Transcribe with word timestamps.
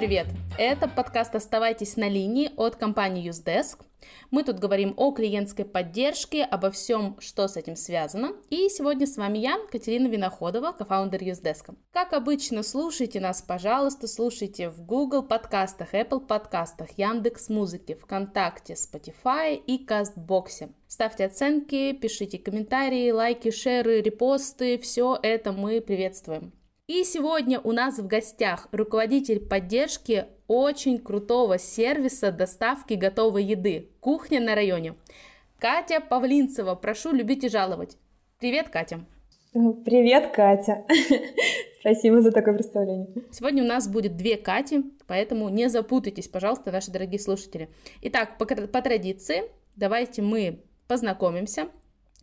привет! 0.00 0.28
Это 0.56 0.88
подкаст 0.88 1.34
«Оставайтесь 1.34 1.98
на 1.98 2.08
линии» 2.08 2.50
от 2.56 2.76
компании 2.76 3.28
UseDesk. 3.28 3.80
Мы 4.30 4.44
тут 4.44 4.58
говорим 4.58 4.94
о 4.96 5.12
клиентской 5.12 5.66
поддержке, 5.66 6.42
обо 6.42 6.70
всем, 6.70 7.18
что 7.20 7.46
с 7.46 7.58
этим 7.58 7.76
связано. 7.76 8.32
И 8.48 8.70
сегодня 8.70 9.06
с 9.06 9.18
вами 9.18 9.36
я, 9.36 9.58
Катерина 9.70 10.06
Виноходова, 10.06 10.72
кофаундер 10.72 11.20
UseDesk. 11.20 11.74
Как 11.92 12.14
обычно, 12.14 12.62
слушайте 12.62 13.20
нас, 13.20 13.42
пожалуйста, 13.42 14.08
слушайте 14.08 14.70
в 14.70 14.80
Google 14.86 15.22
подкастах, 15.22 15.92
Apple 15.92 16.20
подкастах, 16.20 16.88
Яндекс 16.96 17.50
Музыке, 17.50 17.94
ВКонтакте, 17.94 18.72
Spotify 18.72 19.54
и 19.54 19.84
Кастбоксе. 19.84 20.70
Ставьте 20.88 21.26
оценки, 21.26 21.92
пишите 21.92 22.38
комментарии, 22.38 23.10
лайки, 23.10 23.50
шеры, 23.50 24.00
репосты. 24.00 24.78
Все 24.78 25.18
это 25.22 25.52
мы 25.52 25.82
приветствуем. 25.82 26.54
И 26.90 27.04
сегодня 27.04 27.60
у 27.60 27.70
нас 27.70 28.00
в 28.00 28.08
гостях 28.08 28.66
руководитель 28.72 29.38
поддержки 29.38 30.24
очень 30.48 30.98
крутого 30.98 31.56
сервиса 31.56 32.32
доставки 32.32 32.94
готовой 32.94 33.44
еды 33.44 33.90
«Кухня 34.00 34.40
на 34.40 34.56
районе». 34.56 34.96
Катя 35.60 36.00
Павлинцева, 36.00 36.74
прошу 36.74 37.12
любить 37.12 37.44
и 37.44 37.48
жаловать. 37.48 37.96
Привет, 38.40 38.70
Катя. 38.70 39.04
Привет, 39.52 40.32
Катя. 40.34 40.84
Спасибо 41.78 42.22
за 42.22 42.32
такое 42.32 42.54
представление. 42.54 43.06
Сегодня 43.30 43.62
у 43.62 43.68
нас 43.68 43.86
будет 43.86 44.16
две 44.16 44.36
Кати, 44.36 44.82
поэтому 45.06 45.48
не 45.48 45.68
запутайтесь, 45.68 46.26
пожалуйста, 46.26 46.72
наши 46.72 46.90
дорогие 46.90 47.20
слушатели. 47.20 47.68
Итак, 48.02 48.36
по, 48.36 48.44
по 48.46 48.82
традиции, 48.82 49.44
давайте 49.76 50.22
мы 50.22 50.64
познакомимся. 50.88 51.68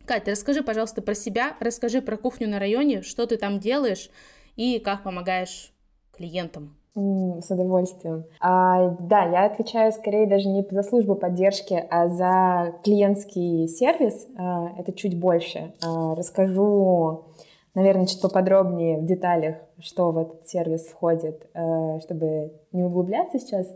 Катя, 0.04 0.32
расскажи, 0.32 0.62
пожалуйста, 0.62 1.00
про 1.00 1.14
себя, 1.14 1.56
расскажи 1.58 2.02
про 2.02 2.18
кухню 2.18 2.48
на 2.48 2.58
районе, 2.58 3.00
что 3.00 3.26
ты 3.26 3.38
там 3.38 3.60
делаешь, 3.60 4.10
и 4.58 4.80
как 4.80 5.04
помогаешь 5.04 5.72
клиентам? 6.12 6.76
С 6.94 7.48
удовольствием. 7.48 8.24
А, 8.40 8.88
да, 8.98 9.22
я 9.22 9.44
отвечаю 9.44 9.92
скорее 9.92 10.26
даже 10.26 10.48
не 10.48 10.66
за 10.68 10.82
службу 10.82 11.14
поддержки, 11.14 11.86
а 11.88 12.08
за 12.08 12.74
клиентский 12.82 13.68
сервис. 13.68 14.26
А, 14.36 14.72
это 14.76 14.92
чуть 14.92 15.16
больше. 15.16 15.74
А, 15.80 16.16
расскажу, 16.16 17.26
наверное, 17.74 18.06
чуть 18.06 18.20
поподробнее 18.20 18.98
в 18.98 19.06
деталях, 19.06 19.58
что 19.78 20.10
в 20.10 20.18
этот 20.18 20.48
сервис 20.48 20.86
входит, 20.86 21.48
а, 21.54 22.00
чтобы 22.00 22.52
не 22.72 22.82
углубляться 22.82 23.38
сейчас. 23.38 23.68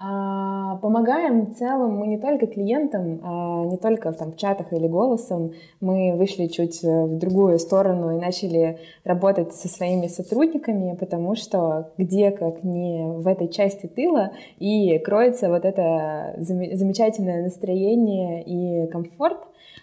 А, 0.00 0.76
помогаем 0.76 1.46
в 1.46 1.54
целом 1.58 1.96
мы 1.96 2.06
не 2.06 2.18
только 2.18 2.46
клиентам, 2.46 3.20
а 3.24 3.64
не 3.64 3.76
только 3.78 4.12
там, 4.12 4.30
в 4.30 4.36
чатах 4.36 4.72
или 4.72 4.86
голосом. 4.86 5.54
Мы 5.80 6.14
вышли 6.14 6.46
чуть 6.46 6.84
э, 6.84 7.04
в 7.04 7.18
другую 7.18 7.58
сторону 7.58 8.16
и 8.16 8.20
начали 8.20 8.78
работать 9.02 9.52
со 9.54 9.66
своими 9.66 10.06
сотрудниками, 10.06 10.94
потому 10.94 11.34
что 11.34 11.90
где, 11.98 12.30
как 12.30 12.62
не 12.62 13.08
в 13.08 13.26
этой 13.26 13.48
части 13.48 13.86
тыла, 13.86 14.30
и 14.60 14.98
кроется 14.98 15.48
вот 15.48 15.64
это 15.64 16.36
замечательное 16.38 17.42
настроение 17.42 18.44
и 18.44 18.86
комфорт, 18.86 19.38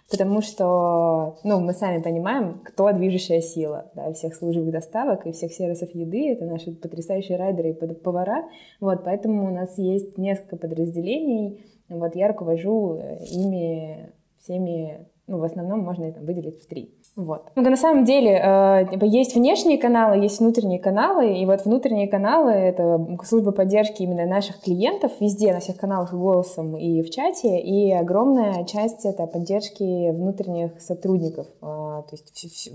потому 0.09 0.41
что, 0.41 1.37
ну, 1.43 1.59
мы 1.59 1.73
сами 1.73 2.01
понимаем, 2.01 2.59
кто 2.63 2.91
движущая 2.91 3.41
сила 3.41 3.85
да, 3.95 4.13
всех 4.13 4.35
служб 4.35 4.59
доставок 4.69 5.25
и 5.25 5.31
всех 5.31 5.51
сервисов 5.51 5.93
еды, 5.93 6.31
это 6.31 6.45
наши 6.45 6.71
потрясающие 6.71 7.37
райдеры 7.37 7.71
и 7.71 7.73
повара, 7.73 8.45
вот, 8.79 9.03
поэтому 9.03 9.47
у 9.47 9.53
нас 9.53 9.77
есть 9.77 10.04
несколько 10.17 10.57
подразделений, 10.57 11.65
вот, 11.89 12.15
я 12.15 12.27
руковожу 12.27 12.95
э, 12.95 13.25
ими 13.25 14.11
всеми, 14.39 15.07
ну, 15.27 15.37
в 15.37 15.43
основном 15.43 15.79
можно 15.81 16.05
это 16.05 16.19
выделить 16.21 16.61
в 16.61 16.67
три. 16.67 16.93
Вот. 17.15 17.49
Ну, 17.55 17.61
на 17.61 17.77
самом 17.77 18.03
деле 18.03 18.31
э, 18.31 18.87
типа, 18.91 19.05
есть 19.05 19.35
внешние 19.35 19.77
каналы, 19.77 20.21
есть 20.21 20.41
внутренние 20.41 20.79
каналы, 20.79 21.37
и 21.37 21.45
вот 21.45 21.63
внутренние 21.63 22.09
каналы— 22.09 22.51
это 22.51 23.17
служба 23.23 23.53
поддержки 23.53 24.01
именно 24.01 24.25
наших 24.25 24.59
клиентов 24.59 25.13
везде, 25.21 25.53
на 25.53 25.61
всех 25.61 25.77
каналах 25.77 26.11
и 26.11 26.17
голосом, 26.17 26.75
и 26.75 27.01
в 27.01 27.09
чате, 27.09 27.59
и 27.59 27.91
огромная 27.93 28.65
часть— 28.65 29.05
это 29.05 29.27
поддержки 29.27 30.11
внутренних 30.11 30.81
сотрудников. 30.81 31.47
Э, 31.61 32.03
то 32.03 32.09
есть 32.11 32.69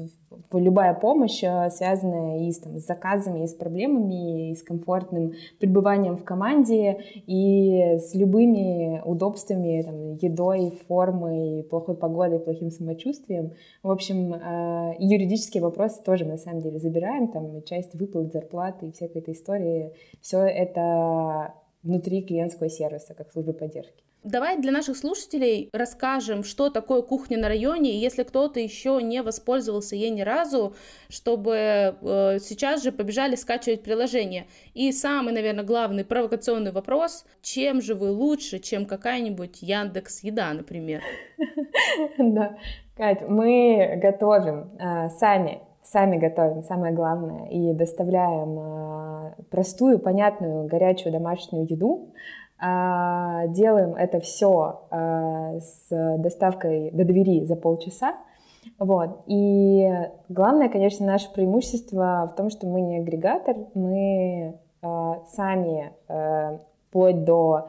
любая 0.52 0.94
помощь, 0.94 1.42
э, 1.42 1.68
связанная 1.70 2.46
и 2.46 2.50
с, 2.50 2.60
там, 2.60 2.78
с 2.78 2.86
заказами, 2.86 3.44
и 3.44 3.46
с 3.46 3.52
проблемами, 3.52 4.52
и 4.52 4.54
с 4.54 4.62
комфортным 4.62 5.32
пребыванием 5.58 6.16
в 6.16 6.24
команде, 6.24 6.98
и 7.26 7.98
с 7.98 8.14
любыми 8.14 9.02
удобствами, 9.04 9.82
там, 9.82 10.14
едой, 10.14 10.78
формой, 10.88 11.64
плохой 11.64 11.96
погодой, 11.96 12.38
плохим 12.38 12.70
самочувствием. 12.70 13.52
В 13.82 13.90
общем, 13.90 14.29
э, 14.34 14.94
юридические 14.98 15.62
вопросы 15.62 16.02
тоже 16.02 16.24
на 16.24 16.36
самом 16.36 16.60
деле 16.60 16.78
забираем, 16.78 17.28
там 17.28 17.62
часть 17.64 17.94
выплат, 17.94 18.32
зарплаты 18.32 18.86
и 18.86 18.92
всякой 18.92 19.22
этой 19.22 19.34
истории. 19.34 19.92
Все 20.20 20.38
это 20.40 21.54
внутри 21.82 22.22
клиентского 22.22 22.68
сервиса, 22.68 23.14
как 23.14 23.32
службы 23.32 23.52
поддержки. 23.52 24.04
Давай 24.22 24.58
для 24.58 24.70
наших 24.70 24.98
слушателей 24.98 25.70
расскажем, 25.72 26.44
что 26.44 26.68
такое 26.68 27.00
кухня 27.00 27.38
на 27.38 27.48
районе, 27.48 27.98
если 27.98 28.22
кто-то 28.22 28.60
еще 28.60 29.00
не 29.02 29.22
воспользовался 29.22 29.96
ей 29.96 30.10
ни 30.10 30.20
разу, 30.20 30.74
чтобы 31.08 31.54
э, 31.56 32.38
сейчас 32.38 32.82
же 32.82 32.92
побежали 32.92 33.34
скачивать 33.34 33.82
приложение. 33.82 34.46
И 34.74 34.92
самый, 34.92 35.32
наверное, 35.32 35.64
главный 35.64 36.04
провокационный 36.04 36.70
вопрос, 36.70 37.24
чем 37.40 37.80
же 37.80 37.94
вы 37.94 38.10
лучше, 38.10 38.58
чем 38.58 38.84
какая-нибудь 38.84 39.62
Яндекс 39.62 40.22
Еда, 40.22 40.52
например? 40.52 41.02
Да, 42.18 42.56
Кать, 42.96 43.22
мы 43.26 43.98
готовим 44.02 44.76
э, 44.78 45.08
сами, 45.08 45.62
сами 45.82 46.18
готовим, 46.18 46.62
самое 46.62 46.92
главное, 46.92 47.48
и 47.48 47.72
доставляем 47.72 48.58
э, 48.58 49.42
простую, 49.50 49.98
понятную, 49.98 50.66
горячую 50.66 51.12
домашнюю 51.12 51.66
еду. 51.66 52.12
Э, 52.60 53.48
делаем 53.48 53.94
это 53.94 54.20
все 54.20 54.82
с 54.90 56.16
доставкой 56.18 56.90
до 56.92 57.04
двери 57.04 57.44
за 57.44 57.56
полчаса. 57.56 58.14
Вот. 58.78 59.22
И 59.26 59.88
главное, 60.28 60.68
конечно, 60.68 61.06
наше 61.06 61.32
преимущество 61.32 62.30
в 62.32 62.36
том, 62.36 62.50
что 62.50 62.66
мы 62.66 62.80
не 62.82 62.98
агрегатор, 62.98 63.56
мы 63.74 64.58
сами 64.82 65.92
вплоть 66.88 67.24
до 67.24 67.68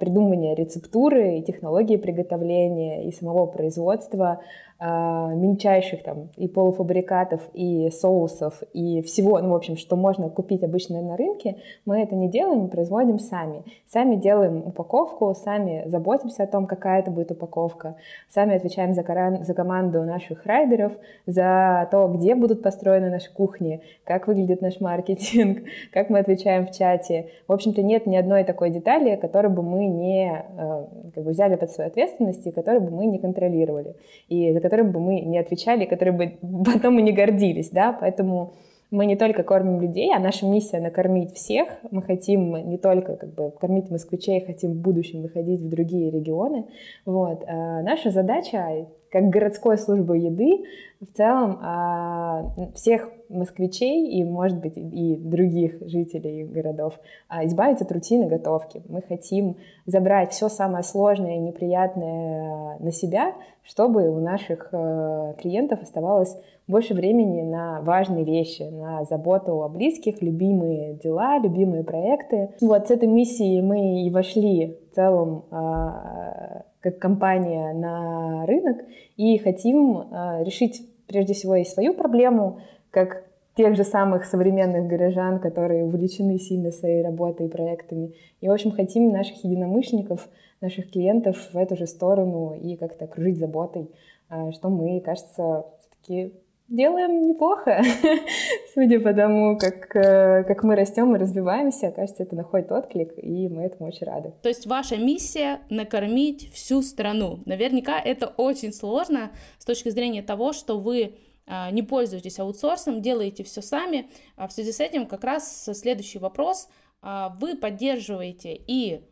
придумывания 0.00 0.54
рецептуры 0.54 1.38
и 1.38 1.42
технологии 1.42 1.96
приготовления 1.96 3.08
и 3.08 3.12
самого 3.12 3.46
производства 3.46 4.40
а, 4.82 5.34
мельчайших 5.34 6.02
там 6.02 6.30
и 6.38 6.48
полуфабрикатов, 6.48 7.42
и 7.52 7.90
соусов, 7.90 8.62
и 8.72 9.02
всего, 9.02 9.38
ну, 9.38 9.50
в 9.50 9.54
общем, 9.54 9.76
что 9.76 9.94
можно 9.94 10.30
купить 10.30 10.62
обычно 10.62 11.02
на 11.02 11.18
рынке, 11.18 11.56
мы 11.84 12.00
это 12.00 12.14
не 12.14 12.30
делаем, 12.30 12.68
производим 12.68 13.18
сами. 13.18 13.62
Сами 13.86 14.16
делаем 14.16 14.62
упаковку, 14.66 15.34
сами 15.34 15.82
заботимся 15.84 16.44
о 16.44 16.46
том, 16.46 16.66
какая 16.66 17.00
это 17.00 17.10
будет 17.10 17.30
упаковка, 17.30 17.96
сами 18.30 18.56
отвечаем 18.56 18.94
за, 18.94 19.02
коран, 19.02 19.44
за 19.44 19.52
команду 19.52 20.02
наших 20.02 20.46
райдеров, 20.46 20.94
за 21.26 21.86
то, 21.90 22.08
где 22.08 22.34
будут 22.34 22.62
построены 22.62 23.10
наши 23.10 23.30
кухни, 23.30 23.82
как 24.04 24.28
выглядит 24.28 24.62
наш 24.62 24.80
маркетинг, 24.80 25.58
как 25.92 26.08
мы 26.08 26.20
отвечаем 26.20 26.66
в 26.66 26.70
чате. 26.70 27.28
В 27.46 27.52
общем-то, 27.52 27.82
нет 27.82 28.06
ни 28.06 28.16
одной 28.16 28.44
такой 28.44 28.70
детали, 28.70 29.16
которую 29.16 29.52
бы 29.52 29.59
мы 29.62 29.86
не 29.86 30.30
э, 30.32 30.86
как 31.14 31.24
бы 31.24 31.30
взяли 31.30 31.56
под 31.56 31.70
свою 31.70 31.88
ответственность 31.88 32.46
и 32.46 32.50
которую 32.50 32.82
бы 32.82 32.90
мы 32.90 33.06
не 33.06 33.18
контролировали. 33.18 33.94
И 34.28 34.52
за 34.52 34.60
которым 34.60 34.92
бы 34.92 35.00
мы 35.00 35.20
не 35.20 35.38
отвечали, 35.38 35.84
которые 35.84 36.16
бы 36.16 36.38
потом 36.64 36.94
мы 36.94 37.02
не 37.02 37.12
гордились, 37.12 37.70
да, 37.70 37.96
поэтому 37.98 38.52
мы 38.90 39.06
не 39.06 39.16
только 39.16 39.42
кормим 39.42 39.80
людей, 39.80 40.12
а 40.14 40.18
наша 40.18 40.46
миссия 40.46 40.80
накормить 40.80 41.34
всех. 41.34 41.68
Мы 41.90 42.02
хотим 42.02 42.54
не 42.68 42.78
только 42.78 43.16
как 43.16 43.34
бы 43.34 43.50
кормить 43.52 43.90
москвичей, 43.90 44.44
хотим 44.44 44.72
в 44.72 44.80
будущем 44.80 45.22
выходить 45.22 45.60
в 45.60 45.68
другие 45.68 46.10
регионы. 46.10 46.66
Вот. 47.04 47.44
А 47.46 47.82
наша 47.82 48.10
задача 48.10 48.86
как 49.10 49.28
городской 49.28 49.76
службы 49.76 50.18
еды 50.18 50.64
в 51.00 51.16
целом 51.16 51.58
а, 51.62 52.54
всех 52.74 53.08
москвичей 53.28 54.08
и, 54.08 54.24
может 54.24 54.60
быть, 54.60 54.76
и 54.76 55.16
других 55.16 55.78
жителей 55.80 56.44
городов 56.44 56.98
а, 57.28 57.44
избавить 57.44 57.80
от 57.80 57.90
рутины 57.90 58.26
готовки. 58.26 58.82
Мы 58.88 59.02
хотим 59.02 59.56
забрать 59.86 60.32
все 60.32 60.48
самое 60.48 60.84
сложное 60.84 61.36
и 61.36 61.40
неприятное 61.40 62.78
на 62.78 62.92
себя, 62.92 63.34
чтобы 63.62 64.08
у 64.08 64.20
наших 64.20 64.68
э, 64.72 65.34
клиентов 65.38 65.82
оставалось 65.82 66.36
больше 66.70 66.94
времени 66.94 67.42
на 67.42 67.80
важные 67.82 68.24
вещи, 68.24 68.62
на 68.62 69.04
заботу 69.04 69.62
о 69.62 69.68
близких, 69.68 70.22
любимые 70.22 70.94
дела, 70.94 71.38
любимые 71.38 71.84
проекты. 71.84 72.50
Вот 72.60 72.88
с 72.88 72.90
этой 72.90 73.08
миссией 73.08 73.60
мы 73.60 74.02
и 74.02 74.10
вошли 74.10 74.78
в 74.90 74.94
целом 74.94 75.44
а, 75.50 76.62
как 76.80 76.98
компания 76.98 77.72
на 77.74 78.46
рынок 78.46 78.78
и 79.16 79.36
хотим 79.38 80.08
а, 80.10 80.42
решить 80.42 80.82
прежде 81.06 81.34
всего 81.34 81.56
и 81.56 81.64
свою 81.64 81.94
проблему, 81.94 82.60
как 82.90 83.24
тех 83.56 83.76
же 83.76 83.84
самых 83.84 84.24
современных 84.24 84.86
горожан, 84.86 85.40
которые 85.40 85.84
увлечены 85.84 86.38
сильно 86.38 86.70
своей 86.70 87.02
работой 87.02 87.46
и 87.46 87.50
проектами. 87.50 88.14
И, 88.40 88.48
в 88.48 88.52
общем, 88.52 88.70
хотим 88.70 89.08
наших 89.08 89.44
единомышленников, 89.44 90.28
наших 90.60 90.90
клиентов 90.90 91.36
в 91.52 91.56
эту 91.56 91.76
же 91.76 91.86
сторону 91.86 92.54
и 92.54 92.76
как-то 92.76 93.06
окружить 93.06 93.38
заботой, 93.38 93.90
а, 94.28 94.52
что 94.52 94.70
мы, 94.70 95.00
кажется, 95.00 95.66
все-таки 95.80 96.34
делаем 96.70 97.26
неплохо, 97.26 97.82
судя 98.74 99.00
по 99.00 99.12
тому, 99.12 99.58
как, 99.58 99.94
э, 99.96 100.44
как 100.44 100.62
мы 100.62 100.76
растем 100.76 101.14
и 101.14 101.18
развиваемся. 101.18 101.90
Кажется, 101.90 102.22
это 102.22 102.36
находит 102.36 102.70
отклик, 102.70 103.12
и 103.16 103.48
мы 103.48 103.64
этому 103.64 103.88
очень 103.88 104.06
рады. 104.06 104.32
То 104.42 104.48
есть 104.48 104.66
ваша 104.66 104.96
миссия— 104.96 105.60
накормить 105.68 106.50
всю 106.52 106.80
страну. 106.82 107.40
Наверняка 107.44 108.00
это 108.00 108.28
очень 108.28 108.72
сложно 108.72 109.32
с 109.58 109.64
точки 109.64 109.88
зрения 109.90 110.22
того, 110.22 110.52
что 110.52 110.78
вы 110.78 111.16
а, 111.46 111.70
не 111.72 111.82
пользуетесь 111.82 112.38
аутсорсом, 112.38 113.02
делаете 113.02 113.42
все 113.42 113.62
сами. 113.62 114.08
А 114.36 114.46
в 114.46 114.52
связи 114.52 114.70
с 114.70 114.78
этим 114.78 115.06
как 115.06 115.24
раз 115.24 115.68
следующий 115.74 116.20
вопрос. 116.20 116.68
А, 117.02 117.36
вы 117.40 117.56
поддерживаете 117.56 118.54
и 118.54 119.02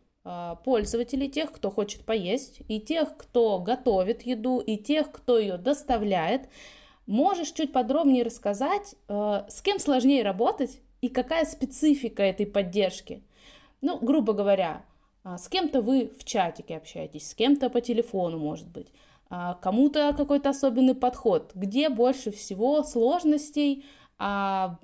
пользователей, 0.62 1.30
тех, 1.30 1.50
кто 1.50 1.70
хочет 1.70 2.04
поесть, 2.04 2.60
и 2.68 2.80
тех, 2.80 3.16
кто 3.16 3.60
готовит 3.60 4.22
еду, 4.22 4.58
и 4.58 4.76
тех, 4.76 5.10
кто 5.10 5.38
ее 5.38 5.56
доставляет. 5.56 6.50
Можешь 7.08 7.52
чуть 7.52 7.72
подробнее 7.72 8.22
рассказать, 8.22 8.94
с 9.08 9.62
кем 9.62 9.78
сложнее 9.78 10.22
работать 10.22 10.78
и 11.00 11.08
какая 11.08 11.46
специфика 11.46 12.22
этой 12.22 12.44
поддержки? 12.44 13.22
Ну, 13.80 13.98
грубо 13.98 14.34
говоря, 14.34 14.84
с 15.24 15.48
кем-то 15.48 15.80
вы 15.80 16.12
в 16.18 16.24
чатике 16.24 16.76
общаетесь, 16.76 17.30
с 17.30 17.34
кем-то 17.34 17.70
по 17.70 17.80
телефону, 17.80 18.38
может 18.38 18.68
быть, 18.68 18.88
а, 19.30 19.54
кому-то 19.54 20.14
какой-то 20.14 20.50
особенный 20.50 20.94
подход, 20.94 21.52
где 21.54 21.88
больше 21.88 22.30
всего 22.30 22.82
сложностей 22.82 23.86
а, 24.18 24.78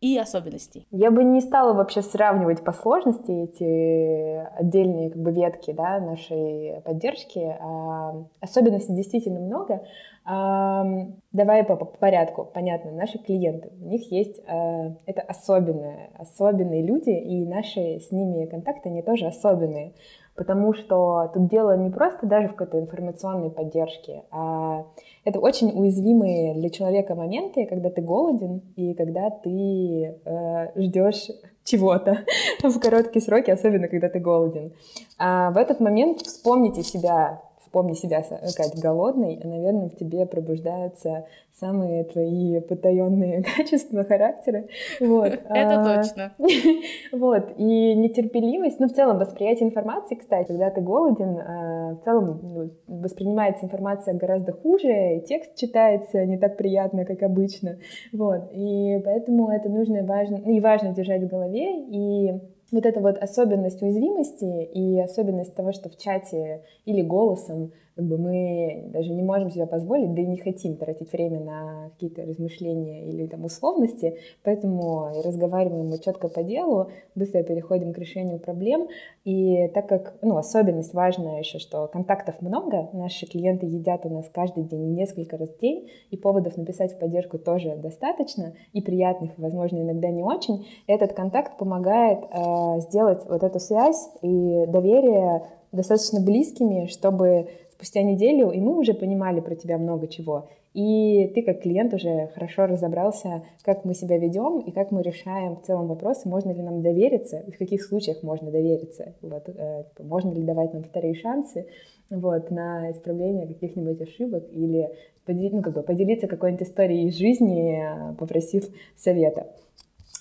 и 0.00 0.16
особенностей. 0.16 0.86
Я 0.90 1.10
бы 1.10 1.22
не 1.22 1.40
стала 1.40 1.74
вообще 1.74 2.02
сравнивать 2.02 2.64
по 2.64 2.72
сложности 2.72 3.30
эти 3.30 4.58
отдельные 4.58 5.10
как 5.10 5.20
бы 5.20 5.32
ветки 5.32 5.72
да, 5.72 6.00
нашей 6.00 6.80
поддержки. 6.84 7.56
А, 7.60 8.24
особенностей 8.40 8.94
действительно 8.94 9.40
много. 9.40 9.84
А, 10.24 10.84
давай 11.32 11.64
по, 11.64 11.76
по 11.76 11.84
порядку. 11.84 12.48
Понятно, 12.52 12.92
наши 12.92 13.18
клиенты, 13.18 13.70
у 13.80 13.88
них 13.88 14.10
есть 14.10 14.40
а, 14.46 14.94
это 15.06 15.22
особенные, 15.22 16.10
особенные 16.18 16.82
люди, 16.82 17.10
и 17.10 17.46
наши 17.46 18.00
с 18.00 18.10
ними 18.10 18.46
контакты, 18.46 18.88
они 18.88 19.02
тоже 19.02 19.26
особенные 19.26 19.92
потому 20.40 20.72
что 20.72 21.30
тут 21.34 21.48
дело 21.48 21.76
не 21.76 21.90
просто 21.90 22.26
даже 22.26 22.48
в 22.48 22.54
какой-то 22.54 22.80
информационной 22.80 23.50
поддержке, 23.50 24.24
а 24.30 24.86
это 25.24 25.38
очень 25.38 25.70
уязвимые 25.70 26.54
для 26.54 26.70
человека 26.70 27.14
моменты, 27.14 27.66
когда 27.66 27.90
ты 27.90 28.00
голоден 28.00 28.62
и 28.76 28.94
когда 28.94 29.30
ты 29.30 30.16
э, 30.24 30.80
ждешь 30.80 31.28
чего-то 31.64 32.24
в 32.62 32.80
короткие 32.80 33.22
сроки, 33.22 33.50
особенно 33.50 33.88
когда 33.88 34.08
ты 34.08 34.18
голоден. 34.18 34.72
А 35.18 35.50
в 35.50 35.58
этот 35.58 35.80
момент 35.80 36.22
вспомните 36.22 36.82
себя 36.82 37.42
вспомни 37.70 37.94
себя, 37.94 38.20
Кать, 38.56 38.80
голодной, 38.82 39.40
наверное, 39.44 39.88
в 39.88 39.94
тебе 39.94 40.26
пробуждаются 40.26 41.24
самые 41.52 42.02
твои 42.02 42.58
потаенные 42.60 43.44
качества 43.56 44.02
характера. 44.02 44.64
Вот. 44.98 45.28
Это 45.48 45.80
а, 45.80 46.02
точно. 46.02 46.32
Вот. 47.12 47.52
И 47.56 47.94
нетерпеливость, 47.94 48.80
ну, 48.80 48.88
в 48.88 48.92
целом, 48.92 49.18
восприятие 49.18 49.68
информации, 49.68 50.16
кстати, 50.16 50.48
когда 50.48 50.70
ты 50.70 50.80
голоден, 50.80 51.38
а, 51.38 51.94
в 51.94 52.04
целом 52.04 52.40
ну, 52.42 52.70
воспринимается 52.88 53.66
информация 53.66 54.14
гораздо 54.14 54.52
хуже, 54.52 55.18
и 55.18 55.20
текст 55.20 55.54
читается 55.54 56.24
не 56.26 56.38
так 56.38 56.56
приятно, 56.56 57.04
как 57.04 57.22
обычно. 57.22 57.78
Вот. 58.12 58.50
И 58.52 59.00
поэтому 59.04 59.48
это 59.50 59.68
нужно 59.68 59.98
и 59.98 60.02
важно, 60.02 60.36
и 60.38 60.58
важно 60.58 60.92
держать 60.92 61.22
в 61.22 61.28
голове, 61.28 61.84
и 61.86 62.32
вот 62.72 62.86
эта 62.86 63.00
вот 63.00 63.18
особенность 63.18 63.82
уязвимости 63.82 64.64
и 64.64 65.00
особенность 65.00 65.54
того, 65.54 65.72
что 65.72 65.88
в 65.88 65.96
чате 65.96 66.62
или 66.84 67.02
голосом 67.02 67.72
как 68.00 68.08
бы 68.08 68.16
мы 68.16 68.84
даже 68.94 69.12
не 69.12 69.22
можем 69.22 69.50
себе 69.50 69.66
позволить, 69.66 70.14
да 70.14 70.22
и 70.22 70.26
не 70.26 70.38
хотим 70.38 70.76
тратить 70.76 71.12
время 71.12 71.40
на 71.40 71.90
какие-то 71.90 72.22
размышления 72.22 73.06
или 73.10 73.26
там 73.26 73.44
условности, 73.44 74.16
поэтому 74.42 75.10
разговариваем 75.22 75.90
мы 75.90 75.98
четко 75.98 76.28
по 76.28 76.42
делу, 76.42 76.88
быстро 77.14 77.42
переходим 77.42 77.92
к 77.92 77.98
решению 77.98 78.38
проблем, 78.38 78.88
и 79.24 79.68
так 79.74 79.86
как, 79.86 80.14
ну, 80.22 80.38
особенность 80.38 80.94
важная 80.94 81.40
еще, 81.40 81.58
что 81.58 81.88
контактов 81.88 82.40
много, 82.40 82.88
наши 82.94 83.26
клиенты 83.26 83.66
едят 83.66 84.06
у 84.06 84.08
нас 84.08 84.30
каждый 84.32 84.64
день 84.64 84.94
несколько 84.94 85.36
раз 85.36 85.50
в 85.50 85.60
день, 85.60 85.90
и 86.10 86.16
поводов 86.16 86.56
написать 86.56 86.94
в 86.94 86.98
поддержку 86.98 87.38
тоже 87.38 87.76
достаточно, 87.76 88.54
и 88.72 88.80
приятных, 88.80 89.32
возможно, 89.36 89.76
иногда 89.76 90.08
не 90.08 90.22
очень, 90.22 90.66
этот 90.86 91.12
контакт 91.12 91.58
помогает 91.58 92.20
э, 92.22 92.80
сделать 92.80 93.20
вот 93.28 93.42
эту 93.42 93.60
связь 93.60 94.08
и 94.22 94.64
доверие 94.68 95.42
достаточно 95.72 96.20
близкими, 96.20 96.86
чтобы 96.86 97.48
спустя 97.80 98.02
неделю, 98.02 98.50
и 98.50 98.60
мы 98.60 98.76
уже 98.78 98.92
понимали 98.92 99.40
про 99.40 99.54
тебя 99.54 99.78
много 99.78 100.06
чего. 100.06 100.48
И 100.74 101.32
ты 101.34 101.42
как 101.42 101.62
клиент 101.62 101.94
уже 101.94 102.28
хорошо 102.34 102.66
разобрался, 102.66 103.42
как 103.64 103.84
мы 103.86 103.94
себя 103.94 104.18
ведем 104.18 104.60
и 104.60 104.70
как 104.70 104.90
мы 104.90 105.02
решаем 105.02 105.56
в 105.56 105.62
целом 105.62 105.88
вопросы, 105.88 106.28
можно 106.28 106.52
ли 106.52 106.62
нам 106.62 106.82
довериться, 106.82 107.42
в 107.48 107.58
каких 107.58 107.82
случаях 107.82 108.22
можно 108.22 108.50
довериться, 108.50 109.14
вот, 109.22 109.48
э, 109.48 109.84
типа, 109.88 110.04
можно 110.04 110.30
ли 110.30 110.42
давать 110.42 110.74
нам 110.74 110.84
вторые 110.84 111.14
шансы 111.14 111.66
вот, 112.10 112.50
на 112.50 112.90
исправление 112.92 113.46
каких-нибудь 113.46 114.00
ошибок 114.02 114.44
или 114.52 114.90
ну, 115.26 115.62
как 115.62 115.74
бы 115.74 115.82
поделиться 115.82 116.26
какой-нибудь 116.26 116.66
историей 116.66 117.08
из 117.08 117.16
жизни, 117.16 117.82
э, 117.82 118.14
попросив 118.16 118.68
совета. 118.96 119.46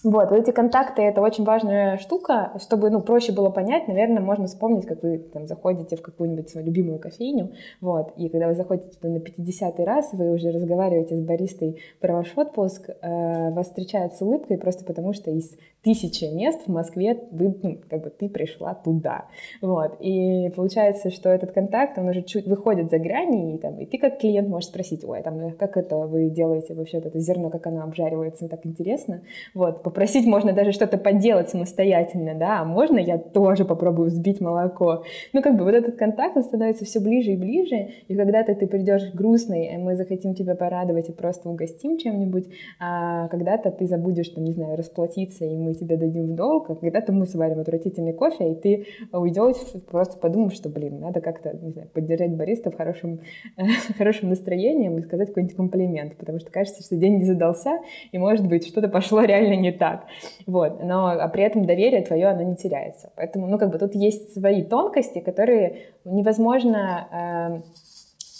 Вот, 0.04 0.32
вот 0.32 0.40
эти 0.40 0.52
контакты— 0.52 1.02
это 1.04 1.22
очень 1.22 1.44
важная 1.44 1.98
штука, 1.98 2.54
чтобы, 2.62 2.90
ну, 2.90 3.02
проще 3.02 3.34
было 3.34 3.50
понять, 3.50 3.88
наверное, 3.88 4.22
можно 4.22 4.48
вспомнить, 4.48 4.86
как 4.86 5.04
вы 5.04 5.18
там 5.18 5.46
заходите 5.46 5.98
в 5.98 6.02
какую-нибудь 6.02 6.50
свою 6.50 6.68
любимую 6.68 7.00
кофейню, 7.00 7.52
вот, 7.82 8.14
и 8.16 8.30
когда 8.30 8.48
вы 8.48 8.56
заходите 8.56 8.98
туда 8.98 9.10
на 9.10 9.18
50-й 9.18 9.84
раз, 9.84 10.14
вы 10.14 10.32
уже 10.32 10.52
разговариваете 10.52 11.18
с 11.18 11.22
баристой 11.22 11.82
про 12.00 12.14
ваш 12.14 12.32
отпуск, 12.38 12.90
э, 12.90 13.52
вас 13.52 13.68
встречают 13.68 14.14
с 14.14 14.22
улыбкой 14.22 14.58
просто 14.58 14.86
потому, 14.86 15.12
что 15.14 15.32
из 15.32 15.58
тысячи 15.84 16.26
мест 16.26 16.62
в 16.66 16.72
Москве 16.72 17.18
вы, 17.32 17.56
ну, 17.64 17.78
как 17.90 18.04
бы 18.04 18.10
ты 18.10 18.30
пришла 18.30 18.74
туда, 18.74 19.26
вот, 19.62 19.98
и 20.00 20.50
получается, 20.56 21.10
что 21.10 21.30
этот 21.30 21.52
контакт, 21.52 21.98
он 21.98 22.10
уже 22.10 22.22
чуть 22.22 22.48
выходит 22.48 22.90
за 22.92 23.00
грани, 23.00 23.56
и, 23.56 23.58
там, 23.58 23.80
и 23.80 23.86
ты 23.86 23.98
как 23.98 24.20
клиент 24.20 24.50
можешь 24.50 24.70
спросить, 24.70 25.04
ой, 25.06 25.22
там, 25.22 25.52
как 25.52 25.78
это 25.78 25.98
вы 25.98 26.30
делаете 26.30 26.74
вообще, 26.74 26.98
это 26.98 27.18
зерно, 27.20 27.50
как 27.50 27.68
оно 27.68 27.84
обжаривается, 27.84 28.48
так 28.48 28.66
интересно, 28.66 29.22
вот, 29.54 29.84
попросить 29.84 30.26
можно 30.26 30.54
даже 30.54 30.72
что-то 30.72 30.98
поделать 30.98 31.50
самостоятельно, 31.50 32.36
да, 32.36 32.60
а 32.60 32.66
можно 32.66 32.98
я 32.98 33.18
тоже 33.18 33.66
попробую 33.66 34.10
взбить 34.10 34.42
молоко. 34.42 35.04
Ну, 35.34 35.42
как 35.42 35.58
бы 35.58 35.64
вот 35.64 35.74
этот 35.74 35.96
контакт, 35.96 36.36
он 36.38 36.44
становится 36.44 36.86
все 36.86 37.00
ближе 37.00 37.32
и 37.32 37.38
ближе, 37.38 37.90
и 38.08 38.16
когда-то 38.16 38.56
ты 38.56 38.68
придешь 38.68 39.14
грустный, 39.14 39.74
и 39.74 39.78
мы 39.78 39.96
захотим 39.96 40.36
тебя 40.36 40.56
порадовать 40.56 41.10
и 41.10 41.14
просто 41.14 41.50
угостим 41.50 41.98
чем-нибудь, 41.98 42.48
а 42.80 43.28
когда-то 43.30 43.72
ты 43.72 43.88
забудешь, 43.88 44.30
там, 44.30 44.44
не 44.44 44.52
знаю, 44.52 44.76
расплатиться, 44.76 45.46
и 45.46 45.56
мы 45.56 45.69
тебе 45.74 45.98
дадим 45.98 46.34
в 46.34 46.36
долг, 46.36 46.70
а 46.70 46.76
когда-то 46.76 47.12
мы 47.12 47.26
сварим 47.26 47.60
отвратительный 47.60 48.14
кофе, 48.14 48.52
и 48.52 48.56
ты 48.56 48.86
уйдешь, 49.12 49.58
просто 49.90 50.18
подумав, 50.18 50.54
что, 50.54 50.70
блин, 50.70 51.00
надо 51.00 51.22
как-то, 51.22 51.56
не 51.56 51.72
знаю, 51.72 51.90
поддержать 51.94 52.36
бариста 52.36 52.72
в 52.72 52.78
хорошем, 52.78 53.22
хорошем 53.98 54.30
настроении 54.30 54.96
и 54.98 55.02
сказать 55.02 55.30
какой-нибудь 55.30 55.56
комплимент, 55.56 56.18
потому 56.18 56.40
что 56.40 56.52
кажется, 56.52 56.84
что 56.84 56.96
день 56.96 57.18
не 57.18 57.26
задался, 57.26 57.80
и, 58.12 58.18
может 58.18 58.48
быть, 58.48 58.68
что-то 58.68 58.88
пошло 58.88 59.22
реально 59.22 59.56
не 59.56 59.72
так. 59.72 60.06
Вот. 60.46 60.84
Но 60.84 61.08
а 61.08 61.28
при 61.28 61.44
этом 61.44 61.66
доверие 61.66 62.02
твое, 62.02 62.28
оно 62.28 62.44
не 62.44 62.56
теряется. 62.56 63.12
Поэтому, 63.16 63.48
ну, 63.48 63.58
как 63.58 63.72
бы 63.72 63.78
тут 63.78 63.96
есть 63.96 64.34
свои 64.34 64.64
тонкости, 64.64 65.20
которые 65.20 65.78
невозможно... 66.06 67.62
Э, 67.62 67.90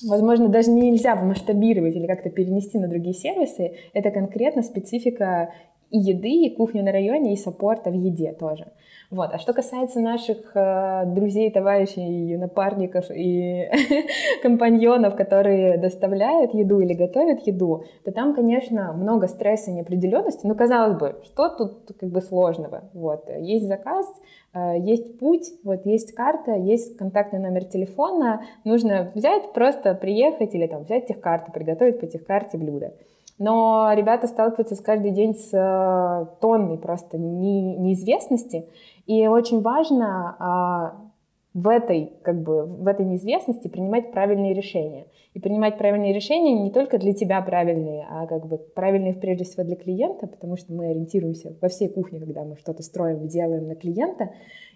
Возможно, 0.08 0.48
даже 0.48 0.72
нельзя 0.72 1.16
масштабировать 1.16 1.96
или 1.96 2.08
как-то 2.08 2.30
перенести 2.30 2.80
на 2.80 2.88
другие 2.88 3.14
сервисы. 3.14 3.74
Это 3.94 4.12
конкретно 4.12 4.62
специфика 4.62 5.54
и 5.92 5.98
еды, 5.98 6.30
и 6.30 6.56
кухни 6.56 6.82
на 6.82 6.92
районе, 6.92 7.34
и 7.34 7.38
саппорта 7.38 7.90
в 7.90 7.94
еде 7.94 8.34
тоже. 8.34 8.68
Вот. 9.12 9.32
А 9.34 9.40
что 9.40 9.54
касается 9.54 10.00
наших 10.02 10.56
э, 10.56 11.06
друзей, 11.08 11.50
товарищей, 11.50 12.38
напарников 12.38 13.06
и 13.10 13.68
компаньонов, 14.44 15.16
которые 15.16 15.80
доставляют 15.80 16.54
еду 16.54 16.80
или 16.80 16.94
готовят 16.94 17.48
еду, 17.48 17.86
то 18.06 18.12
там, 18.12 18.36
конечно, 18.36 18.94
много 18.94 19.28
стресса 19.28 19.72
и 19.72 19.74
неопределенности. 19.74 20.46
Ну, 20.46 20.54
казалось 20.54 21.00
бы, 21.00 21.16
что 21.24 21.50
тут 21.50 21.98
как 22.00 22.10
бы 22.10 22.22
сложного? 22.22 22.84
Вот. 22.94 23.28
Есть 23.40 23.68
заказ, 23.68 24.06
э, 24.54 24.76
есть 24.78 25.18
путь, 25.18 25.54
вот 25.64 25.88
есть 25.88 26.14
карта, 26.14 26.52
есть 26.52 26.96
контактный 26.96 27.40
номер 27.40 27.66
телефона. 27.66 28.44
Нужно 28.64 29.12
взять, 29.16 29.54
просто 29.54 29.96
приехать 29.96 30.54
или 30.54 30.68
там 30.68 30.84
взять 30.84 31.08
техкарту, 31.08 31.52
приготовить 31.52 32.00
по 32.00 32.06
техкарте 32.06 32.60
блюдо. 32.60 32.94
Но 33.40 33.92
ребята 33.94 34.28
сталкиваются 34.28 34.76
с 34.76 34.82
каждый 34.82 35.12
день 35.12 35.34
с 35.34 35.54
э, 35.54 36.26
тонной 36.42 36.78
просто 36.78 37.18
неизвестности, 37.18 38.68
и 39.08 39.28
очень 39.28 39.62
важно 39.62 40.36
а, 40.38 41.09
в 41.54 41.68
этой, 41.68 42.14
как 42.22 42.42
бы, 42.44 42.66
в 42.66 42.88
этой 42.88 43.06
неизвестности 43.06 43.68
принимать 43.68 44.12
правильные 44.12 44.54
решения. 44.54 45.08
И 45.34 45.40
принимать 45.40 45.78
правильные 45.78 46.14
решения 46.14 46.54
не 46.54 46.72
только 46.72 47.00
для 47.00 47.14
тебя 47.14 47.42
правильные, 47.42 48.06
а 48.10 48.28
как 48.28 48.46
бы 48.46 48.58
правильные 48.58 49.14
прежде 49.14 49.46
всего 49.46 49.64
для 49.64 49.76
клиента, 49.76 50.28
потому 50.28 50.58
что 50.58 50.74
мы 50.74 50.90
ориентируемся 50.90 51.56
во 51.60 51.68
всей 51.68 51.90
кухне, 51.90 52.20
когда 52.20 52.44
мы 52.44 52.56
что-то 52.58 52.84
строим, 52.84 53.28
делаем 53.28 53.68
на 53.68 53.76
клиента. 53.76 54.30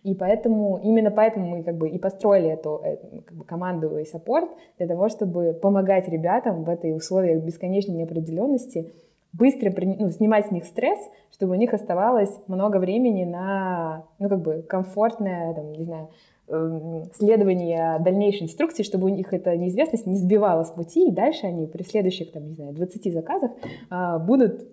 И 0.03 0.15
поэтому, 0.15 0.79
именно 0.83 1.11
поэтому 1.11 1.47
мы 1.47 1.63
как 1.63 1.77
бы 1.77 1.89
и 1.89 1.97
построили 1.97 2.49
эту 2.49 2.81
э, 2.83 2.97
как 3.25 3.37
бы, 3.37 3.45
команду 3.45 3.97
и 3.97 4.05
саппорт 4.05 4.49
для 4.77 4.87
того, 4.87 5.09
чтобы 5.09 5.53
помогать 5.53 6.07
ребятам 6.09 6.63
в 6.63 6.69
этой 6.69 6.95
условиях 6.95 7.43
бесконечной 7.43 7.95
неопределенности 7.95 8.91
быстро 9.31 9.73
ну, 9.81 10.09
снимать 10.11 10.47
с 10.47 10.51
них 10.51 10.65
стресс, 10.65 10.99
чтобы 11.31 11.53
у 11.53 11.55
них 11.55 11.73
оставалось 11.73 12.31
много 12.47 12.77
времени 12.77 13.23
на, 13.23 14.05
ну, 14.19 14.29
как 14.29 14.41
бы, 14.41 14.61
комфортное, 14.61 15.53
там, 15.53 15.73
не 15.73 15.83
знаю, 15.83 16.09
следование 16.47 17.99
дальнейшей 17.99 18.43
инструкции, 18.43 18.83
чтобы 18.83 19.05
у 19.05 19.09
них 19.09 19.33
эта 19.33 19.55
неизвестность 19.55 20.05
не 20.05 20.17
сбивала 20.17 20.63
с 20.63 20.71
пути, 20.71 21.07
и 21.07 21.11
дальше 21.11 21.47
они 21.47 21.67
при 21.67 21.83
следующих, 21.83 22.31
там, 22.31 22.47
не 22.47 22.53
знаю, 22.53 22.73
20 22.73 23.13
заказах 23.13 23.51
а, 23.89 24.19
будут 24.19 24.67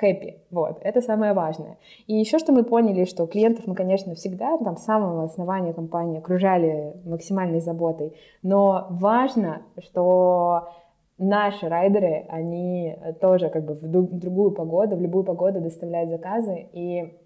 happy. 0.00 0.38
Вот, 0.50 0.78
это 0.82 1.00
самое 1.00 1.32
важное. 1.32 1.78
И 2.06 2.14
еще 2.14 2.38
что 2.38 2.52
мы 2.52 2.64
поняли, 2.64 3.04
что 3.04 3.26
клиентов 3.26 3.66
мы, 3.66 3.74
конечно, 3.74 4.14
всегда 4.14 4.56
там 4.58 4.76
с 4.76 4.84
самого 4.84 5.24
основания 5.24 5.72
компании 5.72 6.18
окружали 6.18 6.94
максимальной 7.04 7.60
заботой, 7.60 8.14
но 8.42 8.86
важно, 8.90 9.62
что 9.78 10.68
наши 11.18 11.68
райдеры, 11.68 12.24
они 12.28 12.96
тоже 13.20 13.50
как 13.50 13.64
бы 13.64 13.74
в 13.74 13.82
другую 13.86 14.52
погоду, 14.52 14.96
в 14.96 15.02
любую 15.02 15.24
погоду 15.24 15.60
доставляют 15.60 16.10
заказы, 16.10 16.68
и 16.72 17.19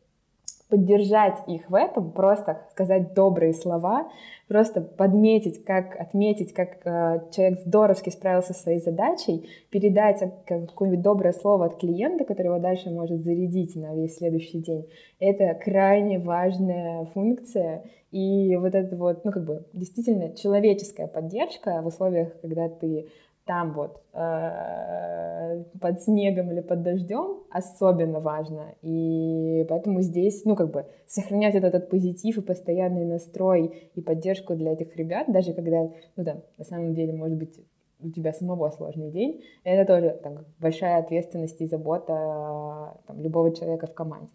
поддержать 0.75 1.39
их 1.47 1.71
в 1.71 1.75
этом, 1.77 2.11
просто 2.11 2.63
сказать 2.73 3.15
добрые 3.15 3.53
слова, 3.53 4.09
просто 4.49 4.81
подметить, 4.81 5.65
как 5.65 5.95
отметить, 6.01 6.53
как 6.53 6.85
э, 6.85 7.21
человек 7.31 7.61
здоровски 7.61 8.11
справился 8.11 8.55
со 8.55 8.63
своей 8.63 8.81
задачей, 8.81 9.49
передать 9.71 10.21
какое-нибудь 10.47 11.01
доброе 11.01 11.33
слово 11.33 11.67
от 11.67 11.79
клиента, 11.79 12.25
который 12.25 12.49
его 12.49 12.59
дальше 12.59 12.91
может 12.91 13.23
зарядить 13.23 13.77
на 13.77 13.95
весь 13.95 14.17
следующий 14.17 14.59
день. 14.59 14.89
Это 15.21 15.55
крайне 15.55 16.19
важная 16.19 17.05
функция, 17.15 17.85
и 18.11 18.57
вот 18.57 18.75
это 18.75 18.97
вот, 18.97 19.25
ну 19.25 19.31
как 19.31 19.45
бы 19.45 19.65
действительно 19.73 20.35
человеческая 20.35 21.07
поддержка 21.07 21.81
в 21.83 21.87
условиях, 21.87 22.33
когда 22.41 22.69
ты 22.69 23.07
там 23.47 23.75
вот 23.75 24.01
э, 24.15 25.65
под 25.81 26.03
снегом 26.03 26.51
или 26.51 26.61
под 26.61 26.83
дождем 26.83 27.43
особенно 27.51 28.21
важно. 28.21 28.75
И 28.83 29.67
поэтому 29.69 30.01
здесь, 30.01 30.45
ну, 30.45 30.57
как 30.57 30.71
бы 30.71 30.87
сохранять 31.07 31.55
этот, 31.55 31.75
этот 31.75 31.91
позитив 31.91 32.39
и 32.39 32.43
постоянный 32.43 33.05
настрой 33.05 33.91
и 33.95 34.01
поддержку 34.01 34.55
для 34.55 34.73
этих 34.73 34.97
ребят, 34.97 35.27
даже 35.29 35.53
когда, 35.53 35.83
ну, 36.17 36.25
да, 36.25 36.43
на 36.57 36.65
самом 36.65 36.95
деле, 36.95 37.13
может 37.13 37.37
быть, 37.37 37.61
у 38.01 38.11
тебя 38.11 38.33
самого 38.33 38.71
сложный 38.71 39.11
день, 39.11 39.43
это 39.63 39.87
тоже 39.87 40.19
там, 40.23 40.45
большая 40.59 40.99
ответственность 40.99 41.61
и 41.61 41.67
забота 41.67 42.99
там, 43.07 43.21
любого 43.21 43.55
человека 43.55 43.87
в 43.87 43.95
команде. 43.95 44.29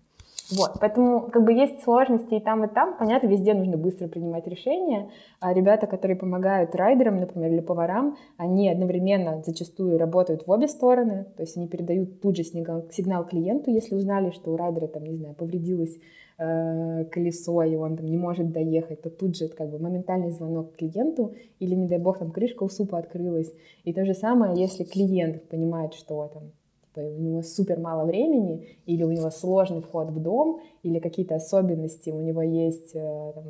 Вот, 0.51 0.79
поэтому 0.79 1.29
как 1.29 1.43
бы 1.43 1.53
есть 1.53 1.83
сложности 1.83 2.33
и 2.33 2.39
там, 2.39 2.63
и 2.63 2.67
там. 2.67 2.97
Понятно, 2.97 3.27
везде 3.27 3.53
нужно 3.53 3.77
быстро 3.77 4.07
принимать 4.07 4.47
решения. 4.47 5.09
А 5.39 5.53
ребята, 5.53 5.85
которые 5.85 6.17
помогают 6.17 6.73
райдерам, 6.73 7.19
например, 7.19 7.51
или 7.51 7.59
поварам, 7.59 8.17
они 8.37 8.67
одновременно 8.69 9.43
зачастую 9.45 9.99
работают 9.99 10.47
в 10.47 10.51
обе 10.51 10.67
стороны. 10.67 11.25
То 11.37 11.43
есть 11.43 11.55
они 11.55 11.67
передают 11.67 12.21
тут 12.21 12.35
же 12.35 12.43
сигнал, 12.43 13.25
клиенту, 13.25 13.69
если 13.69 13.95
узнали, 13.95 14.31
что 14.31 14.51
у 14.51 14.57
райдера, 14.57 14.87
там, 14.87 15.03
не 15.03 15.17
знаю, 15.17 15.35
повредилось 15.35 15.99
э, 16.39 17.05
колесо, 17.05 17.61
и 17.63 17.75
он 17.75 17.95
там 17.97 18.07
не 18.07 18.17
может 18.17 18.51
доехать, 18.51 19.01
то 19.01 19.09
тут 19.09 19.35
же 19.37 19.49
как 19.49 19.69
бы 19.69 19.77
моментальный 19.77 20.31
звонок 20.31 20.75
клиенту, 20.75 21.33
или, 21.59 21.75
не 21.75 21.87
дай 21.87 21.99
бог, 21.99 22.17
там 22.17 22.31
крышка 22.31 22.63
у 22.63 22.69
супа 22.69 22.97
открылась. 22.97 23.53
И 23.83 23.93
то 23.93 24.03
же 24.03 24.13
самое, 24.15 24.59
если 24.59 24.83
клиент 24.83 25.47
понимает, 25.49 25.93
что 25.93 26.27
там 26.33 26.51
типа, 26.99 27.15
у 27.17 27.21
него 27.21 27.41
супер 27.41 27.79
мало 27.79 28.05
времени, 28.05 28.67
или 28.85 29.03
у 29.03 29.11
него 29.11 29.29
сложный 29.29 29.81
вход 29.81 30.09
в 30.09 30.19
дом, 30.21 30.59
или 30.83 30.99
какие-то 30.99 31.35
особенности 31.35 32.09
у 32.09 32.21
него 32.21 32.41
есть 32.41 32.91
э, 32.95 33.31
там, 33.33 33.45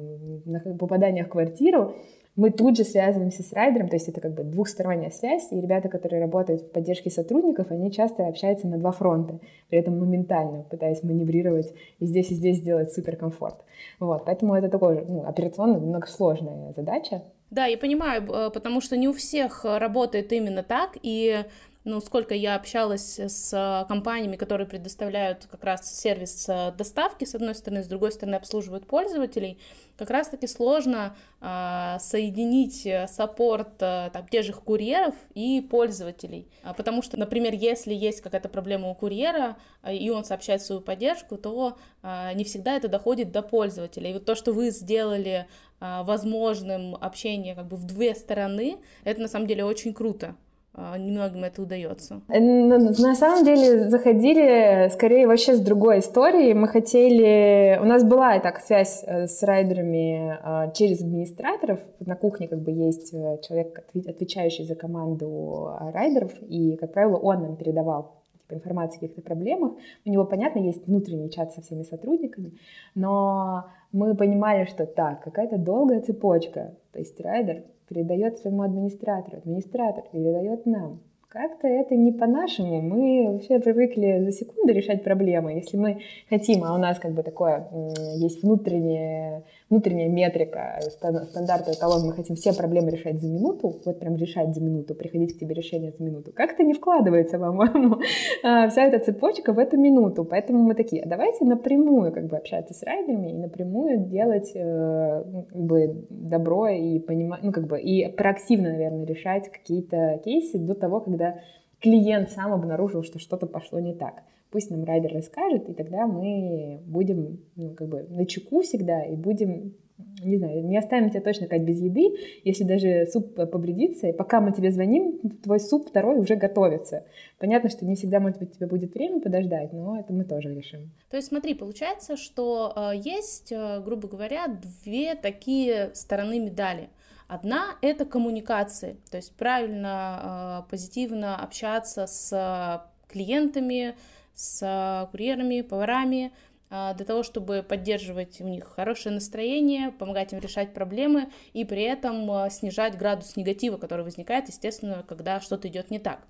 на 0.46 0.60
попаданиях 0.78 1.28
в 1.28 1.32
квартиру, 1.32 1.94
мы 2.36 2.52
тут 2.52 2.78
же 2.78 2.86
связываемся 2.86 3.44
с 3.44 3.52
райдером, 3.52 3.90
то 3.90 3.98
есть 3.98 4.08
это 4.08 4.22
как 4.22 4.34
бы 4.34 4.44
двухсторонняя 4.44 5.10
связь, 5.10 5.52
и 5.52 5.60
ребята, 5.60 5.90
которые 5.90 6.22
работают 6.22 6.62
в 6.62 6.72
поддержке 6.72 7.10
сотрудников, 7.10 7.70
они 7.70 7.92
часто 7.92 8.28
общаются 8.28 8.68
на 8.68 8.78
два 8.78 8.92
фронта, 8.92 9.40
при 9.70 9.80
этом 9.80 10.00
моментально 10.00 10.64
пытаясь 10.70 11.04
маневрировать 11.04 11.74
и 12.00 12.06
здесь, 12.06 12.32
и 12.32 12.36
здесь 12.36 12.58
сделать 12.58 12.94
суперкомфорт. 12.94 13.58
Вот, 14.00 14.24
поэтому 14.26 14.56
это 14.56 14.70
такое 14.70 15.04
ну, 15.06 15.24
операционно 15.26 15.78
немного 15.78 16.08
сложная 16.08 16.72
задача. 16.78 17.24
Да, 17.50 17.66
я 17.66 17.78
понимаю, 17.78 18.24
э, 18.32 18.50
потому 18.52 18.82
что 18.82 18.96
не 18.98 19.08
у 19.08 19.14
всех 19.14 19.66
работает 19.66 20.32
именно 20.32 20.64
так, 20.64 20.98
и 21.02 21.46
ну, 21.86 22.02
сколько 22.02 22.36
я 22.36 22.56
общалась 22.56 23.20
с 23.20 23.54
э, 23.54 23.88
компаниями, 23.88 24.36
которые 24.36 24.68
предоставляют 24.68 25.48
как 25.50 25.64
раз 25.64 26.00
сервис 26.00 26.48
э, 26.50 26.74
доставки, 26.78 27.24
с 27.24 27.36
одной 27.36 27.56
стороны, 27.56 27.84
с 27.84 27.88
другой 27.88 28.12
стороны, 28.12 28.36
обслуживают 28.36 28.86
пользователей, 28.86 29.58
как 29.98 30.10
раз-таки 30.10 30.46
сложно 30.46 31.16
э, 31.42 31.98
соединить 32.00 32.86
э, 32.86 33.08
саппорт 33.08 33.82
э, 33.82 34.10
там, 34.12 34.28
тех 34.28 34.46
же 34.46 34.54
курьеров 34.54 35.16
и 35.34 35.62
пользователей. 35.62 36.48
А, 36.64 36.74
потому 36.74 37.02
что, 37.02 37.18
например, 37.18 37.54
если 37.54 37.94
есть 37.94 38.22
какая-то 38.22 38.50
проблема 38.50 38.90
у 38.90 38.96
курьера, 38.96 39.58
и 39.90 40.10
он 40.10 40.26
сообщает 40.26 40.62
свою 40.62 40.82
поддержку, 40.82 41.38
то 41.38 41.78
э, 42.04 42.34
не 42.34 42.44
всегда 42.44 42.76
это 42.76 42.90
доходит 42.90 43.32
до 43.32 43.42
пользователя. 43.42 44.10
И 44.10 44.14
вот 44.14 44.26
то, 44.26 44.36
что 44.36 44.52
вы 44.52 44.72
сделали 44.72 45.48
возможным 45.80 46.96
общение 46.96 47.56
как 47.56 47.68
бы 47.68 47.78
в 47.78 47.86
две 47.86 48.16
стороны, 48.16 48.78
это 49.04 49.22
на 49.22 49.28
самом 49.28 49.48
деле 49.48 49.64
очень 49.64 49.94
круто. 49.94 50.36
А, 50.82 50.98
немногим 50.98 51.44
это 51.44 51.62
удается. 51.62 52.22
На 52.28 53.16
самом 53.16 53.44
деле 53.44 53.90
заходили 53.90 54.90
скорее 54.90 55.28
вообще 55.28 55.56
с 55.56 55.60
другой 55.60 56.00
истории. 56.00 56.54
Мы 56.54 56.68
хотели... 56.68 57.78
У 57.82 57.86
нас 57.86 58.04
была 58.04 58.36
и 58.36 58.42
так 58.42 58.62
связь 58.62 59.04
э, 59.06 59.28
с 59.28 59.44
райдерами 59.44 60.38
а, 60.42 60.72
через 60.72 61.02
администраторов. 61.02 61.80
На 62.00 62.16
кухне 62.16 62.48
как 62.48 62.60
бы 62.60 62.72
есть 62.72 63.14
э, 63.14 63.40
человек, 63.42 63.84
отвечающий 64.08 64.64
за 64.64 64.76
команду 64.76 65.70
райдеров, 65.94 66.32
и, 66.48 66.78
как 66.78 66.94
правило, 66.94 67.18
он 67.18 67.42
нам 67.42 67.56
передавал 67.58 68.19
типа, 68.50 68.58
информацию 68.58 68.98
о 68.98 69.02
каких-то 69.02 69.22
проблемах. 69.22 69.74
У 70.06 70.10
него, 70.10 70.26
понятно, 70.26 70.60
есть 70.60 70.86
внутренний 70.88 71.30
чат 71.30 71.54
со 71.54 71.62
всеми 71.62 71.84
сотрудниками, 71.84 72.54
но 72.96 73.66
мы 73.92 74.16
понимали, 74.16 74.66
что 74.66 74.86
так, 74.86 75.24
какая-то 75.24 75.58
долгая 75.58 76.02
цепочка. 76.02 76.76
То 76.92 77.00
есть 77.00 77.20
райдер 77.22 77.64
передает 77.88 78.38
своему 78.38 78.64
администратору, 78.64 79.38
администратор 79.38 80.04
передает 80.12 80.66
нам. 80.66 81.00
Как-то 81.28 81.68
это 81.68 81.96
не 81.96 82.12
по-нашему. 82.12 82.82
Мы 82.82 83.34
вообще 83.34 83.60
привыкли 83.60 84.24
за 84.24 84.32
секунду 84.32 84.74
решать 84.74 85.04
проблемы. 85.04 85.54
Если 85.54 85.78
мы 85.78 86.00
хотим, 86.28 86.64
а 86.64 86.74
у 86.74 86.80
нас 86.80 86.98
как 86.98 87.12
бы 87.12 87.22
такое 87.22 87.68
есть 88.16 88.42
внутреннее 88.42 89.44
внутренняя 89.70 90.10
метрика, 90.10 90.80
стандарты, 90.90 91.72
эталон, 91.72 92.08
мы 92.08 92.14
хотим 92.14 92.36
все 92.36 92.54
проблемы 92.54 92.90
решать 92.92 93.22
за 93.22 93.28
минуту, 93.28 93.80
вот 93.86 94.00
прям 94.00 94.16
решать 94.16 94.56
за 94.56 94.62
минуту, 94.62 94.96
приходить 94.96 95.36
к 95.36 95.40
тебе 95.40 95.54
решение 95.54 95.92
за 95.92 96.04
минуту. 96.04 96.32
Как-то 96.34 96.64
не 96.64 96.74
вкладывается, 96.74 97.38
по-моему, 97.38 98.00
а, 98.44 98.70
вся 98.70 98.84
эта 98.84 99.00
цепочка 99.00 99.54
в 99.54 99.60
эту 99.60 99.78
минуту. 99.78 100.26
Поэтому 100.26 100.64
мы 100.64 100.74
такие, 100.74 101.06
давайте 101.06 101.46
напрямую 101.46 102.12
как 102.12 102.26
бы 102.26 102.38
общаться 102.38 102.74
с 102.74 102.82
райдерами 102.84 103.32
и 103.32 103.38
напрямую 103.38 104.06
делать 104.06 104.52
э, 104.56 105.24
как 105.50 105.62
бы 105.62 106.06
добро 106.10 106.68
и 106.68 107.00
понимать, 107.00 107.44
ну 107.44 107.52
как 107.52 107.68
бы 107.68 107.80
и 107.80 108.08
проактивно, 108.12 108.70
наверное, 108.72 109.06
решать 109.06 109.50
какие-то 109.50 110.20
кейсы 110.24 110.58
до 110.58 110.74
того, 110.74 111.00
когда 111.00 111.40
клиент 111.80 112.32
сам 112.32 112.54
обнаружил, 112.54 113.04
что 113.04 113.20
что-то 113.20 113.46
пошло 113.46 113.80
не 113.80 113.94
так. 113.94 114.24
Пусть 114.52 114.72
нам 114.72 114.84
райдер 114.84 115.14
расскажет, 115.14 115.70
и 115.70 115.74
тогда 115.74 116.08
мы 116.08 116.82
будем 116.86 117.40
ну, 117.56 117.74
как 117.76 117.88
бы 117.88 118.04
на 118.10 118.26
чеку 118.26 118.62
всегда 118.62 119.04
и 119.04 119.16
будем 119.16 119.76
не 120.24 120.38
знаю, 120.38 120.66
не 120.66 120.78
оставим 120.78 121.10
тебя 121.10 121.22
точно 121.22 121.48
как 121.48 121.64
без 121.64 121.82
еды, 121.82 122.16
если 122.44 122.64
даже 122.64 123.06
суп 123.12 123.36
повредится, 123.36 124.08
и 124.08 124.14
пока 124.14 124.40
мы 124.42 124.52
тебе 124.52 124.72
звоним, 124.72 125.20
твой 125.44 125.60
суп 125.60 125.90
второй 125.90 126.18
уже 126.20 126.36
готовится. 126.36 127.06
Понятно, 127.38 127.70
что 127.70 127.86
не 127.86 127.96
всегда, 127.96 128.20
может 128.20 128.40
быть, 128.40 128.56
тебе 128.56 128.68
будет 128.68 128.94
время 128.94 129.20
подождать, 129.20 129.74
но 129.74 130.00
это 130.00 130.14
мы 130.14 130.24
тоже 130.24 130.54
решим. 130.54 130.92
То 131.10 131.18
есть 131.18 131.30
смотри, 131.30 131.54
получается, 131.54 132.16
что 132.18 132.74
э, 132.76 132.98
есть, 132.98 133.52
э, 133.52 133.82
грубо 133.84 134.08
говоря, 134.08 134.48
две 134.84 135.16
такие 135.16 135.92
стороны 135.94 136.40
медали. 136.40 136.90
Одна— 137.28 137.76
это 137.82 138.06
коммуникации, 138.06 138.98
то 139.12 139.18
есть 139.18 139.36
правильно, 139.36 140.64
э, 140.66 140.70
позитивно 140.72 141.36
общаться 141.42 142.08
с 142.08 142.86
клиентами, 143.08 143.96
с 144.40 145.08
курьерами, 145.12 145.62
поварами, 145.62 146.32
а, 146.70 146.94
для 146.94 147.06
того, 147.06 147.24
чтобы 147.24 147.66
поддерживать 147.68 148.40
у 148.42 148.46
них 148.46 148.66
хорошее 148.66 149.16
настроение, 149.16 149.92
помогать 149.92 150.34
им 150.34 150.40
решать 150.40 150.74
проблемы 150.74 151.30
и 151.54 151.66
при 151.66 151.82
этом 151.82 152.30
а, 152.32 152.50
снижать 152.50 152.98
градус 152.98 153.36
негатива, 153.36 153.78
который 153.78 154.06
возникает, 154.06 154.48
естественно, 154.48 155.04
когда 155.08 155.42
что-то 155.42 155.68
идет 155.68 155.90
не 155.90 156.00
так. 156.00 156.28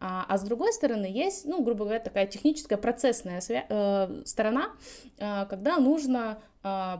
А, 0.00 0.24
а 0.28 0.38
с 0.38 0.42
другой 0.42 0.72
стороны 0.72 1.04
есть, 1.04 1.44
ну, 1.44 1.62
грубо 1.62 1.84
говоря, 1.84 2.00
такая 2.00 2.26
техническая 2.26 2.78
процессная 2.78 3.40
э, 3.48 4.22
сторона, 4.24 4.70
э, 5.18 5.46
когда 5.48 5.78
нужно 5.78 6.40
э, 6.64 6.94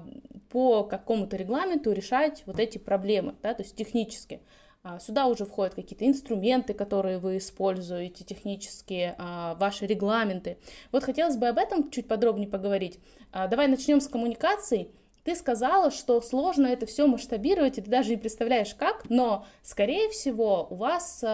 по 0.50 0.84
какому-то 0.84 1.36
регламенту 1.36 1.92
решать 1.92 2.42
вот 2.46 2.60
эти 2.60 2.78
проблемы, 2.78 3.34
да, 3.42 3.54
то 3.54 3.62
есть 3.62 3.74
технически. 3.74 4.40
А, 4.84 4.98
сюда 4.98 5.26
уже 5.26 5.44
входят 5.46 5.74
какие-то 5.74 6.06
инструменты, 6.06 6.74
которые 6.74 7.18
вы 7.18 7.36
используете, 7.36 8.24
технические, 8.24 9.14
а, 9.16 9.54
ваши 9.54 9.86
регламенты. 9.86 10.58
Вот 10.90 11.04
хотелось 11.04 11.36
бы 11.36 11.46
об 11.46 11.58
этом 11.58 11.88
чуть 11.90 12.08
подробнее 12.08 12.48
поговорить. 12.48 12.98
А, 13.30 13.46
давай 13.46 13.68
начнем 13.68 14.00
с 14.00 14.08
коммуникаций. 14.08 14.90
Ты 15.22 15.36
сказала, 15.36 15.92
что 15.92 16.20
сложно 16.20 16.66
это 16.66 16.84
все 16.86 17.06
масштабировать, 17.06 17.78
и 17.78 17.80
ты 17.80 17.88
даже 17.88 18.10
не 18.10 18.16
представляешь 18.16 18.74
как, 18.74 19.08
но, 19.08 19.46
скорее 19.62 20.08
всего, 20.08 20.66
у 20.68 20.74
вас 20.74 21.24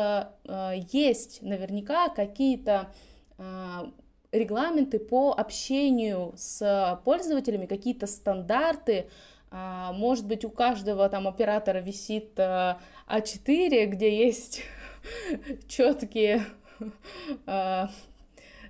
есть 0.92 1.40
наверняка 1.40 2.10
какие-то 2.10 2.92
регламенты 4.30 4.98
по 4.98 5.32
общению 5.32 6.34
с 6.36 7.00
пользователями, 7.02 7.64
какие-то 7.64 8.06
стандарты, 8.06 9.08
может 9.50 10.26
быть, 10.26 10.44
у 10.44 10.50
каждого 10.50 11.08
там 11.08 11.26
оператора 11.26 11.78
висит 11.78 12.38
А4, 12.38 12.78
э, 13.48 13.86
где 13.86 14.26
есть 14.26 14.62
четкие 15.68 16.44
а, 17.46 17.90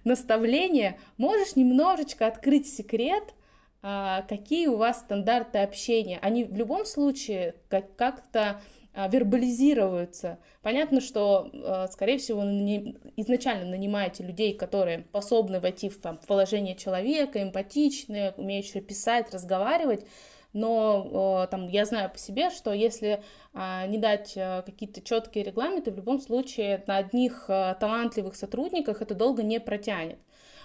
наставления. 0.05 0.99
Можешь 1.17 1.57
немножечко 1.57 2.27
открыть 2.27 2.73
секрет, 2.73 3.35
а, 3.83 4.23
какие 4.23 4.69
у 4.69 4.77
вас 4.77 5.01
стандарты 5.01 5.59
общения. 5.59 6.19
Они 6.23 6.45
в 6.45 6.57
любом 6.57 6.85
случае 6.87 7.55
как-то 7.69 8.61
вербализируются. 8.95 10.41
Понятно, 10.61 11.01
что, 11.01 11.53
скорее 11.93 12.19
всего, 12.19 12.41
вы 12.41 12.97
изначально 13.17 13.71
нанимаете 13.71 14.25
людей, 14.25 14.55
которые 14.55 15.05
способны 15.11 15.61
войти 15.61 15.89
в 15.89 16.01
положение 16.27 16.75
человека, 16.75 17.41
эмпатичные, 17.41 18.35
умеющие 18.37 18.83
писать, 18.83 19.33
разговаривать, 19.33 20.05
но 20.53 21.47
там 21.51 21.69
я 21.69 21.85
знаю 21.85 22.11
по 22.11 22.19
себе, 22.19 22.51
что 22.51 22.73
если 22.73 23.23
а, 23.53 23.87
не 23.87 23.99
дать 23.99 24.35
а, 24.37 24.63
какие-то 24.63 25.01
четкие 25.01 25.45
регламенты, 25.45 25.91
в 25.91 25.97
любом 25.97 26.21
случае 26.21 26.83
на 26.87 26.97
одних 26.97 27.47
а, 27.49 27.75
талантливых 27.75 28.35
сотрудниках 28.35 29.03
это 29.03 29.15
долго 29.15 29.43
не 29.43 29.61
протянет. 29.61 30.19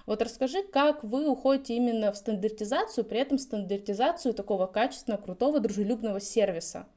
Вот 0.06 0.22
расскажи, 0.22 0.64
как 0.64 1.04
вы 1.04 1.30
уходите 1.30 1.76
именно 1.76 2.12
в 2.12 2.18
стандартизацию, 2.18 3.06
при 3.06 3.20
этом 3.20 3.38
стандартизацию 3.38 4.34
такого 4.34 4.68
качественного, 4.68 5.22
крутого, 5.22 5.60
дружелюбного 5.60 6.20
сервиса. 6.20 6.88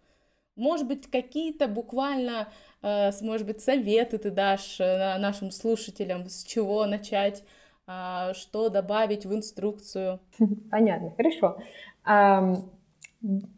Может 0.56 0.86
быть, 0.88 1.08
какие-то 1.08 1.68
буквально, 1.68 2.48
может 2.82 3.46
быть, 3.46 3.60
советы 3.60 4.18
ты 4.18 4.30
дашь 4.30 4.80
э, 4.80 5.18
нашим 5.18 5.50
слушателям, 5.50 6.26
с 6.28 6.44
чего 6.44 6.86
начать, 6.86 7.44
что 7.84 8.68
добавить 8.70 9.26
в 9.26 9.34
инструкцию? 9.34 10.18
Понятно, 10.70 11.12
хорошо. 11.16 11.58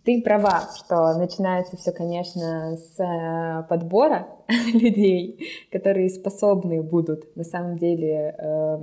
Ты 0.05 0.23
права, 0.23 0.69
что 0.77 1.19
начинается 1.19 1.77
все, 1.77 1.93
конечно, 1.93 2.77
с 2.77 2.99
э, 2.99 3.65
подбора 3.69 4.29
людей, 4.73 5.47
которые 5.71 6.09
способны 6.09 6.83
будут 6.83 7.37
на 7.37 7.45
самом 7.45 7.77
деле 7.77 8.35
э, 8.39 8.79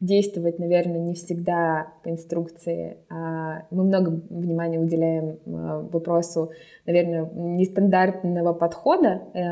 действовать, 0.00 0.58
наверное, 0.58 0.98
не 0.98 1.14
всегда 1.14 1.92
по 2.02 2.08
инструкции. 2.08 2.96
А 3.10 3.66
мы 3.70 3.84
много 3.84 4.20
внимания 4.30 4.78
уделяем 4.78 5.38
а, 5.46 5.80
вопросу, 5.92 6.50
наверное, 6.86 7.28
нестандартного 7.34 8.54
подхода 8.54 9.22
э, 9.34 9.42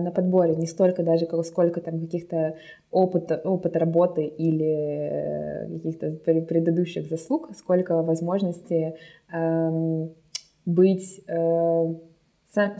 на 0.00 0.12
подборе, 0.12 0.54
не 0.54 0.66
столько 0.66 1.02
даже, 1.02 1.26
сколько 1.42 1.80
там 1.80 1.98
каких-то 2.00 2.54
опыта, 2.92 3.40
опыта 3.42 3.80
работы 3.80 4.24
или 4.24 5.76
каких-то 5.76 6.12
предыдущих 6.12 7.08
заслуг, 7.08 7.50
сколько 7.56 8.00
возможности 8.02 8.94
эм, 9.32 10.14
быть 10.64 11.20
э, 11.26 11.94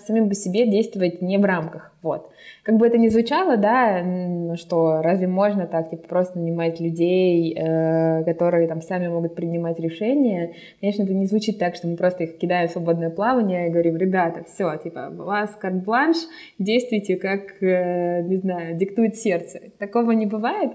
самим 0.04 0.28
по 0.28 0.34
себе 0.34 0.66
действовать 0.66 1.22
не 1.22 1.38
в 1.38 1.44
рамках, 1.44 1.92
вот. 2.02 2.30
Как 2.62 2.76
бы 2.76 2.86
это 2.86 2.98
ни 2.98 3.08
звучало, 3.08 3.56
да, 3.56 4.56
что 4.56 5.02
разве 5.02 5.26
можно 5.26 5.66
так, 5.66 5.90
типа, 5.90 6.08
просто 6.08 6.38
нанимать 6.38 6.80
людей, 6.80 7.54
э, 7.56 8.24
которые 8.24 8.66
там 8.68 8.82
сами 8.82 9.08
могут 9.08 9.34
принимать 9.34 9.78
решения, 9.78 10.54
конечно, 10.80 11.04
это 11.04 11.14
не 11.14 11.26
звучит 11.26 11.58
так, 11.58 11.74
что 11.76 11.86
мы 11.88 11.96
просто 11.96 12.24
их 12.24 12.38
кидаем 12.38 12.68
в 12.68 12.72
свободное 12.72 13.10
плавание 13.10 13.68
и 13.68 13.70
говорим, 13.70 13.96
ребята, 13.96 14.44
все, 14.44 14.76
типа, 14.76 15.12
у 15.16 15.24
вас 15.24 15.50
карт-бланш, 15.54 16.16
действуйте 16.58 17.16
как, 17.16 17.62
э, 17.62 18.22
не 18.22 18.36
знаю, 18.36 18.76
диктует 18.76 19.16
сердце. 19.16 19.60
Такого 19.78 20.12
не 20.12 20.26
бывает, 20.26 20.72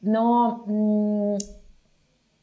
но 0.00 1.38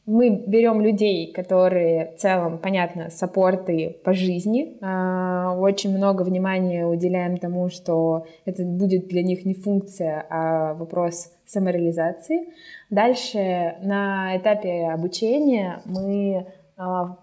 мы 0.06 0.30
берем 0.30 0.80
людей, 0.80 1.32
которые 1.32 2.12
в 2.12 2.20
целом, 2.20 2.58
понятно, 2.58 3.10
саппорты 3.10 3.96
по 4.04 4.12
жизни. 4.14 4.76
А, 4.80 5.56
очень 5.58 5.96
много 5.96 6.22
внимания 6.22 6.86
уделяем 6.86 7.36
тому, 7.38 7.68
что 7.68 8.26
это 8.44 8.62
будет 8.62 9.08
для 9.08 9.24
них 9.24 9.44
не 9.44 9.54
функция, 9.54 10.24
а 10.30 10.74
вопрос 10.74 11.32
самореализации. 11.44 12.46
Дальше 12.88 13.76
на 13.82 14.36
этапе 14.36 14.86
обучения 14.86 15.80
мы 15.84 16.46
а, 16.76 17.16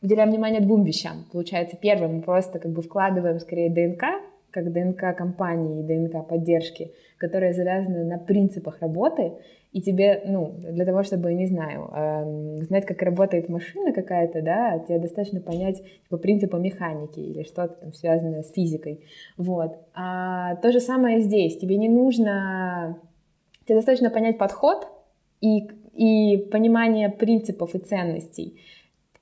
уделяем 0.00 0.30
внимание 0.30 0.62
двум 0.62 0.84
вещам. 0.84 1.26
Получается, 1.30 1.76
первым 1.76 2.16
мы 2.16 2.22
просто 2.22 2.58
как 2.58 2.72
бы 2.72 2.80
вкладываем 2.80 3.38
скорее 3.38 3.68
ДНК, 3.68 4.04
как 4.52 4.72
ДНК 4.72 5.16
компании, 5.16 5.82
ДНК 5.82 6.26
поддержки, 6.28 6.92
которая 7.16 7.52
завязана 7.52 8.04
на 8.04 8.18
принципах 8.18 8.80
работы, 8.80 9.32
и 9.72 9.80
тебе, 9.80 10.22
ну, 10.26 10.54
для 10.58 10.84
того, 10.84 11.02
чтобы, 11.02 11.32
не 11.32 11.46
знаю, 11.46 11.90
э, 11.90 12.64
знать, 12.64 12.84
как 12.84 13.00
работает 13.00 13.48
машина 13.48 13.92
какая-то, 13.92 14.42
да, 14.42 14.78
тебе 14.78 14.98
достаточно 14.98 15.40
понять 15.40 15.82
по 16.10 16.18
принципу 16.18 16.58
механики 16.58 17.20
или 17.20 17.42
что-то 17.42 17.80
там 17.80 17.94
связанное 17.94 18.42
с 18.42 18.52
физикой, 18.52 19.00
вот. 19.38 19.78
А 19.94 20.56
то 20.56 20.72
же 20.72 20.80
самое 20.80 21.20
здесь, 21.20 21.56
тебе 21.56 21.78
не 21.78 21.88
нужно, 21.88 22.98
тебе 23.64 23.76
достаточно 23.76 24.10
понять 24.10 24.36
подход 24.36 24.86
и, 25.40 25.68
и 25.94 26.36
понимание 26.36 27.08
принципов 27.08 27.74
и 27.74 27.78
ценностей, 27.78 28.60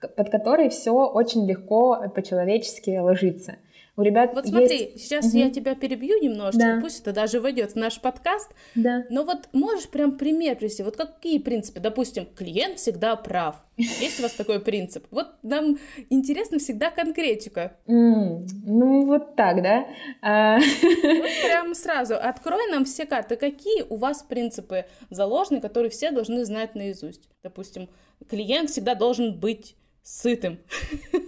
под 0.00 0.30
которые 0.30 0.70
все 0.70 0.92
очень 0.92 1.46
легко 1.46 2.08
по-человечески 2.12 2.98
ложится— 2.98 3.54
у 4.00 4.02
ребят 4.02 4.30
Вот 4.34 4.46
смотри, 4.46 4.78
есть... 4.78 5.00
сейчас 5.04 5.26
угу. 5.26 5.36
я 5.36 5.50
тебя 5.50 5.74
перебью 5.74 6.18
немножко, 6.22 6.58
да. 6.58 6.78
пусть 6.80 7.00
это 7.00 7.12
даже 7.12 7.40
войдет 7.40 7.72
в 7.72 7.76
наш 7.76 8.00
подкаст. 8.00 8.50
Да. 8.74 9.04
Но 9.10 9.24
вот 9.24 9.48
можешь 9.52 9.88
прям 9.88 10.16
пример 10.16 10.56
привести? 10.56 10.82
Вот 10.82 10.96
какие 10.96 11.38
принципы? 11.38 11.80
Допустим, 11.80 12.26
клиент 12.34 12.78
всегда 12.78 13.14
прав. 13.16 13.56
Есть 13.76 14.20
у 14.20 14.22
вас 14.22 14.32
такой 14.32 14.60
принцип? 14.60 15.06
Вот 15.10 15.28
нам 15.42 15.78
интересно 16.08 16.58
всегда 16.58 16.90
конкретика. 16.90 17.76
Mm, 17.86 18.48
ну, 18.64 19.04
вот 19.06 19.36
так, 19.36 19.62
да? 19.62 19.86
А... 20.22 20.58
Вот 20.58 20.64
прям 21.44 21.74
сразу 21.74 22.14
открой 22.16 22.70
нам 22.70 22.86
все 22.86 23.04
карты. 23.04 23.36
Какие 23.36 23.82
у 23.82 23.96
вас 23.96 24.22
принципы 24.22 24.86
заложены, 25.10 25.60
которые 25.60 25.90
все 25.90 26.10
должны 26.10 26.44
знать 26.46 26.74
наизусть? 26.74 27.28
Допустим, 27.42 27.90
клиент 28.28 28.70
всегда 28.70 28.94
должен 28.94 29.38
быть 29.38 29.76
сытым. 30.02 30.58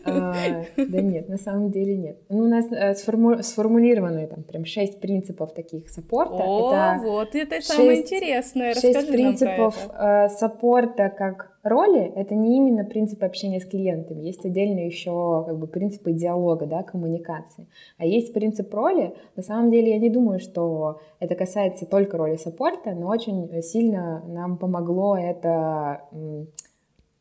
А, 0.05 0.35
да 0.77 1.01
нет, 1.01 1.29
на 1.29 1.37
самом 1.37 1.71
деле 1.71 1.97
нет. 1.97 2.19
Ну, 2.29 2.39
у 2.39 2.49
нас 2.49 2.67
э, 2.73 2.95
сформу... 2.95 3.43
сформулированы 3.43 4.27
там 4.27 4.43
прям 4.43 4.65
шесть 4.65 5.01
принципов 5.01 5.53
таких 5.55 5.89
саппорта. 5.91 6.35
О, 6.35 6.73
это 6.73 7.03
вот 7.05 7.35
это 7.35 7.61
самое 7.61 8.01
интересное. 8.01 8.71
Расскажи 8.71 8.95
шесть 8.95 9.09
принципов 9.11 9.77
э, 9.97 10.29
саппорта 10.31 11.11
как 11.11 11.57
роли. 11.63 12.13
Это 12.17 12.35
не 12.35 12.57
именно 12.57 12.85
принципы 12.85 13.27
общения 13.27 13.61
с 13.61 13.67
клиентами. 13.67 14.23
Есть 14.23 14.45
отдельно 14.45 14.81
еще 14.81 15.45
как 15.47 15.59
бы 15.59 15.67
принципы 15.67 16.13
диалога, 16.13 16.67
да, 16.67 16.83
коммуникации. 16.83 17.69
А 17.99 18.07
есть 18.07 18.33
принцип 18.33 18.73
роли. 18.75 19.15
На 19.37 19.43
самом 19.43 19.71
деле 19.71 19.91
я 19.91 19.99
не 19.99 20.11
думаю, 20.11 20.41
что 20.41 21.01
это 21.21 21.35
касается 21.35 21.87
только 21.87 22.17
роли 22.17 22.37
саппорта, 22.37 22.93
но 22.93 23.09
очень 23.09 23.63
сильно 23.63 24.25
нам 24.27 24.57
помогло 24.57 25.17
это 25.17 26.01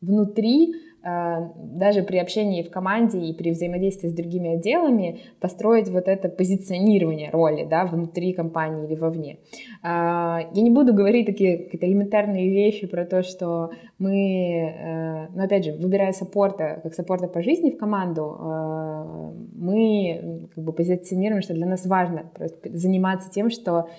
внутри 0.01 0.73
даже 1.03 2.03
при 2.03 2.17
общении 2.17 2.61
в 2.61 2.69
команде 2.69 3.19
и 3.19 3.33
при 3.33 3.51
взаимодействии 3.51 4.09
с 4.09 4.13
другими 4.13 4.55
отделами 4.55 5.21
построить 5.39 5.89
вот 5.89 6.07
это 6.07 6.29
позиционирование 6.29 7.31
роли 7.31 7.65
да, 7.65 7.85
внутри 7.85 8.33
компании 8.33 8.85
или 8.85 8.95
вовне. 8.95 9.37
А, 9.81 10.41
я 10.53 10.61
не 10.61 10.69
буду 10.69 10.93
говорить 10.93 11.25
такие 11.25 11.57
какие-то 11.57 11.87
элементарные 11.87 12.49
вещи 12.49 12.85
про 12.85 13.05
то, 13.05 13.23
что 13.23 13.71
мы, 13.97 14.73
э, 14.75 15.27
ну 15.35 15.43
опять 15.43 15.65
же, 15.65 15.73
выбирая 15.73 16.11
саппорта, 16.11 16.79
как 16.83 16.93
саппорта 16.93 17.27
по 17.27 17.41
жизни 17.41 17.71
в 17.71 17.77
команду, 17.77 18.37
э, 18.39 19.31
мы 19.55 20.49
как 20.53 20.63
бы 20.63 20.73
позиционируем, 20.73 21.41
что 21.41 21.53
для 21.53 21.65
нас 21.65 21.85
важно 21.85 22.23
просто 22.33 22.69
заниматься 22.77 23.29
тем, 23.31 23.49
что 23.49 23.89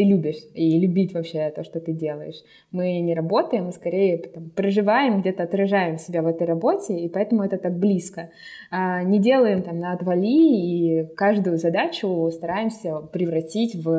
ты 0.00 0.04
любишь 0.04 0.42
и 0.54 0.80
любить 0.80 1.12
вообще 1.12 1.52
то, 1.54 1.62
что 1.62 1.78
ты 1.78 1.92
делаешь. 1.92 2.42
Мы 2.72 3.00
не 3.00 3.14
работаем, 3.14 3.66
мы 3.66 3.72
скорее 3.72 4.16
там, 4.16 4.48
проживаем, 4.48 5.20
где-то 5.20 5.42
отражаем 5.42 5.98
себя 5.98 6.22
в 6.22 6.26
этой 6.26 6.46
работе, 6.46 6.98
и 6.98 7.06
поэтому 7.06 7.42
это 7.42 7.58
так 7.58 7.78
близко. 7.78 8.30
А, 8.70 9.02
не 9.02 9.18
делаем 9.18 9.62
там 9.62 9.78
на 9.78 9.92
отвали, 9.92 10.26
и 10.26 11.06
каждую 11.16 11.58
задачу 11.58 12.30
стараемся 12.32 13.00
превратить 13.12 13.74
в, 13.74 13.90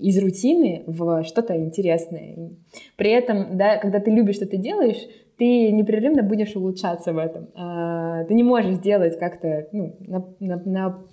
из 0.00 0.18
рутины 0.18 0.84
в 0.86 1.24
что-то 1.24 1.54
интересное. 1.58 2.52
При 2.96 3.10
этом, 3.10 3.58
да, 3.58 3.76
когда 3.76 4.00
ты 4.00 4.10
любишь, 4.10 4.36
что 4.36 4.46
ты 4.46 4.56
делаешь, 4.56 5.06
ты 5.36 5.72
непрерывно 5.72 6.22
будешь 6.22 6.56
улучшаться 6.56 7.12
в 7.12 7.18
этом. 7.18 7.48
А, 7.54 8.24
ты 8.24 8.32
не 8.32 8.44
можешь 8.44 8.76
сделать 8.76 9.18
как-то 9.18 9.68
ну, 9.72 9.94
на, 10.00 10.24
на, 10.40 10.62
на 10.64 11.04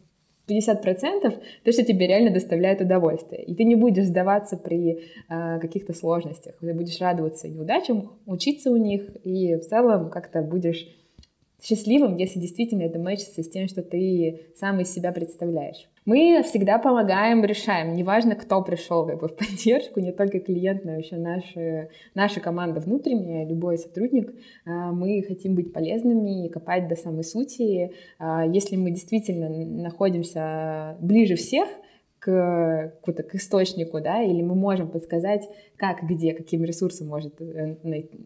50% 0.47 1.41
то, 1.63 1.71
что 1.71 1.84
тебе 1.84 2.08
реально 2.08 2.32
доставляет 2.32 2.82
удовольствие. 2.82 3.43
И 3.43 3.56
ты 3.56 3.63
не 3.63 3.75
будешь 3.75 4.06
сдаваться 4.06 4.58
при 4.58 5.03
э, 5.29 5.60
каких-то 5.60 5.93
сложностях. 5.93 6.56
Ты 6.60 6.73
будешь 6.73 6.99
радоваться 6.99 7.47
неудачам, 7.47 8.12
учиться 8.25 8.71
у 8.71 8.77
них, 8.77 9.10
и 9.23 9.56
в 9.56 9.62
целом 9.62 10.10
как-то 10.10 10.41
будешь 10.41 10.88
счастливым, 11.62 12.17
если 12.17 12.39
действительно 12.39 12.84
это 12.84 12.99
мэчится 12.99 13.41
с 13.41 13.49
тем, 13.49 13.67
что 13.67 13.82
ты 13.82 14.47
сам 14.56 14.82
из 14.82 14.93
себя 14.93 15.12
представляешь. 15.12 15.88
Мы 16.05 16.43
всегда 16.43 16.79
помогаем, 16.79 17.45
решаем. 17.45 17.93
Неважно, 17.93 18.35
кто 18.35 18.61
пришел 18.61 19.05
как 19.05 19.19
бы, 19.19 19.29
в 19.29 19.35
поддержку, 19.37 20.01
не 20.01 20.11
только 20.11 20.39
клиент, 20.39 20.83
но 20.83 20.97
еще 20.97 21.15
наши, 21.15 21.89
наша 22.13 22.41
команда 22.41 22.81
внутренняя, 22.81 23.47
любой 23.47 23.77
сотрудник. 23.77 24.33
А, 24.65 24.91
мы 24.91 25.23
хотим 25.25 25.55
быть 25.55 25.71
полезными 25.71 26.45
и 26.45 26.49
копать 26.49 26.89
до 26.89 26.95
самой 26.97 27.23
сути. 27.23 27.93
А, 28.19 28.45
если 28.45 28.75
мы 28.75 28.91
действительно 28.91 29.47
находимся 29.49 30.97
ближе 30.99 31.35
всех, 31.35 31.69
к, 32.23 32.93
к, 33.01 33.12
к 33.12 33.36
источнику, 33.36 33.99
да, 33.99 34.21
или 34.21 34.41
мы 34.41 34.55
можем 34.55 34.88
подсказать, 34.88 35.49
как, 35.75 36.03
где, 36.03 36.33
каким 36.33 36.63
ресурсом 36.63 37.07
может 37.07 37.41
э, 37.41 37.75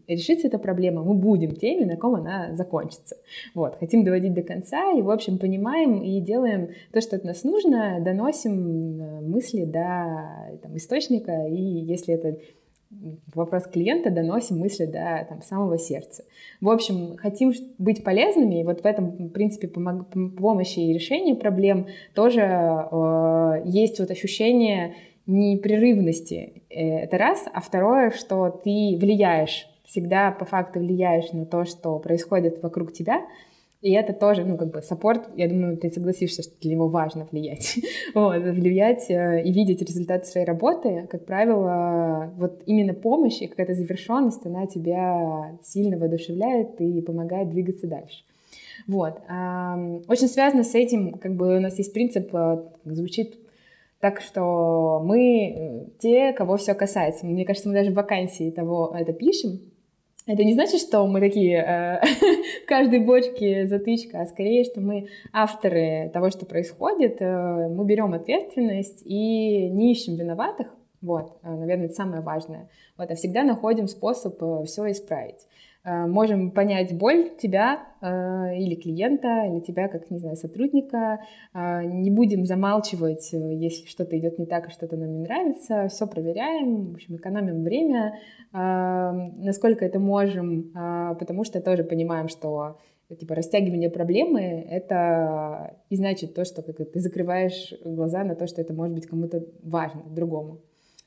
решиться 0.06 0.46
эта 0.46 0.58
проблема, 0.58 1.02
мы 1.02 1.14
будем 1.14 1.50
теми, 1.50 1.84
на 1.84 1.96
ком 1.96 2.14
она 2.14 2.54
закончится. 2.54 3.16
Вот, 3.54 3.74
хотим 3.80 4.04
доводить 4.04 4.34
до 4.34 4.42
конца 4.42 4.92
и, 4.92 5.02
в 5.02 5.10
общем, 5.10 5.38
понимаем 5.38 6.00
и 6.00 6.20
делаем 6.20 6.68
то, 6.92 7.00
что 7.00 7.16
от 7.16 7.24
нас 7.24 7.42
нужно, 7.42 7.98
доносим 8.00 9.00
э, 9.00 9.20
мысли 9.22 9.64
до 9.64 10.58
там, 10.62 10.76
источника, 10.76 11.48
и 11.48 11.60
если 11.60 12.14
это 12.14 12.38
вопрос 13.34 13.64
клиента 13.66 14.10
доносим 14.10 14.58
мысли 14.58 14.86
до 14.86 15.26
там, 15.28 15.42
самого 15.42 15.78
сердца. 15.78 16.24
В 16.60 16.70
общем, 16.70 17.16
хотим 17.16 17.52
быть 17.78 18.02
полезными, 18.02 18.60
и 18.60 18.64
вот 18.64 18.80
в 18.80 18.86
этом, 18.86 19.10
в 19.10 19.28
принципе, 19.28 19.68
помог, 19.68 20.06
помощи 20.36 20.78
и 20.80 20.92
решении 20.92 21.34
проблем 21.34 21.86
тоже 22.14 22.40
э, 22.40 23.62
есть 23.66 24.00
вот 24.00 24.10
ощущение 24.10 24.94
непрерывности. 25.26 26.62
Э, 26.70 27.00
это 27.00 27.18
раз. 27.18 27.44
А 27.52 27.60
второе, 27.60 28.10
что 28.10 28.48
ты 28.48 28.96
влияешь, 28.98 29.68
всегда 29.84 30.30
по 30.30 30.44
факту 30.44 30.80
влияешь 30.80 31.30
на 31.32 31.44
то, 31.44 31.64
что 31.64 31.98
происходит 31.98 32.62
вокруг 32.62 32.92
тебя, 32.92 33.22
и 33.80 33.92
это 33.92 34.12
тоже, 34.12 34.44
ну, 34.44 34.56
как 34.56 34.70
бы, 34.70 34.82
саппорт, 34.82 35.28
я 35.36 35.48
думаю, 35.48 35.76
ты 35.76 35.90
согласишься, 35.90 36.42
что 36.42 36.52
для 36.60 36.72
него 36.72 36.88
важно 36.88 37.28
влиять. 37.30 37.78
вот, 38.14 38.36
влиять 38.42 39.10
э, 39.10 39.42
и 39.44 39.52
видеть 39.52 39.82
результат 39.82 40.26
своей 40.26 40.46
работы, 40.46 41.06
как 41.10 41.24
правило, 41.24 42.32
вот 42.36 42.62
именно 42.66 42.94
помощь 42.94 43.40
и 43.40 43.46
какая-то 43.46 43.74
завершенность, 43.74 44.44
она 44.44 44.66
тебя 44.66 45.58
сильно 45.62 45.96
воодушевляет 45.96 46.80
и 46.80 47.00
помогает 47.00 47.50
двигаться 47.50 47.86
дальше. 47.86 48.24
Вот. 48.86 49.20
Очень 50.08 50.28
связано 50.28 50.64
с 50.64 50.74
этим, 50.74 51.12
как 51.14 51.34
бы 51.34 51.56
у 51.56 51.60
нас 51.60 51.78
есть 51.78 51.92
принцип, 51.92 52.34
э, 52.34 52.62
звучит 52.84 53.38
так 54.00 54.20
что 54.20 55.02
мы 55.04 55.48
э, 55.48 55.84
те, 55.98 56.32
кого 56.32 56.56
все 56.56 56.74
касается. 56.74 57.26
Мне 57.26 57.44
кажется, 57.44 57.68
мы 57.68 57.74
даже 57.74 57.90
в 57.90 57.94
вакансии 57.94 58.50
того 58.50 58.94
это 58.96 59.12
пишем, 59.12 59.60
это 60.28 60.44
не 60.44 60.52
значит, 60.52 60.80
что 60.80 61.06
мы 61.06 61.20
такие 61.20 61.56
э, 61.56 62.00
в 62.64 62.66
каждой 62.66 63.00
бочке 63.00 63.66
затычка, 63.66 64.20
а 64.20 64.26
скорее, 64.26 64.62
что 64.64 64.80
мы 64.80 65.08
авторы 65.32 66.10
того, 66.12 66.28
что 66.28 66.44
происходит, 66.44 67.16
э, 67.20 67.68
мы 67.68 67.84
берем 67.86 68.12
ответственность 68.12 69.00
и 69.06 69.70
не 69.70 69.92
ищем 69.92 70.16
виноватых, 70.16 70.68
вот, 71.00 71.38
э, 71.42 71.48
наверное, 71.50 71.86
это 71.86 71.94
самое 71.94 72.20
важное, 72.20 72.68
вот, 72.98 73.10
а 73.10 73.14
всегда 73.14 73.42
находим 73.42 73.88
способ 73.88 74.36
все 74.66 74.90
исправить. 74.90 75.46
Э, 75.88 76.06
можем 76.06 76.50
понять 76.50 76.96
боль 76.96 77.30
тебя 77.38 77.80
э, 78.02 78.56
или 78.58 78.74
клиента, 78.74 79.46
или 79.46 79.60
тебя 79.60 79.88
как, 79.88 80.10
не 80.10 80.18
знаю, 80.18 80.36
сотрудника. 80.36 81.20
Э, 81.54 81.82
не 81.84 82.10
будем 82.10 82.44
замалчивать, 82.44 83.32
если 83.32 83.86
что-то 83.86 84.18
идет 84.18 84.38
не 84.38 84.46
так, 84.46 84.68
и 84.68 84.70
что-то 84.70 84.96
нам 84.96 85.12
не 85.12 85.20
нравится. 85.20 85.88
Все 85.88 86.06
проверяем, 86.06 86.92
в 86.92 86.94
общем, 86.94 87.16
экономим 87.16 87.62
время, 87.62 88.18
насколько 88.52 89.84
это 89.84 89.98
можем, 89.98 90.72
потому 91.18 91.44
что 91.44 91.60
тоже 91.60 91.84
понимаем, 91.84 92.28
что 92.28 92.78
типа 93.14 93.34
растягивание 93.34 93.90
проблемы— 93.90 94.40
это 94.70 95.76
и 95.90 95.96
значит 95.96 96.34
то, 96.34 96.44
что 96.44 96.62
как, 96.62 96.76
ты 96.76 97.00
закрываешь 97.00 97.74
глаза 97.84 98.24
на 98.24 98.34
то, 98.34 98.46
что 98.46 98.60
это 98.62 98.72
может 98.72 98.94
быть 98.94 99.06
кому-то 99.06 99.44
важно, 99.62 100.02
другому. 100.10 100.60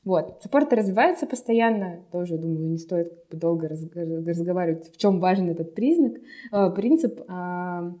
Вот. 0.04 0.40
Саппорт 0.42 0.72
развивается 0.72 1.26
постоянно, 1.26 2.00
тоже, 2.10 2.36
думаю, 2.36 2.70
не 2.70 2.78
стоит 2.78 3.12
долго 3.30 3.68
разговаривать, 3.68 4.92
в 4.92 4.96
чем 4.96 5.20
важен 5.20 5.48
этот 5.48 5.74
признак, 5.74 6.14
э, 6.52 6.70
принцип. 6.70 7.20
А, 7.28 7.92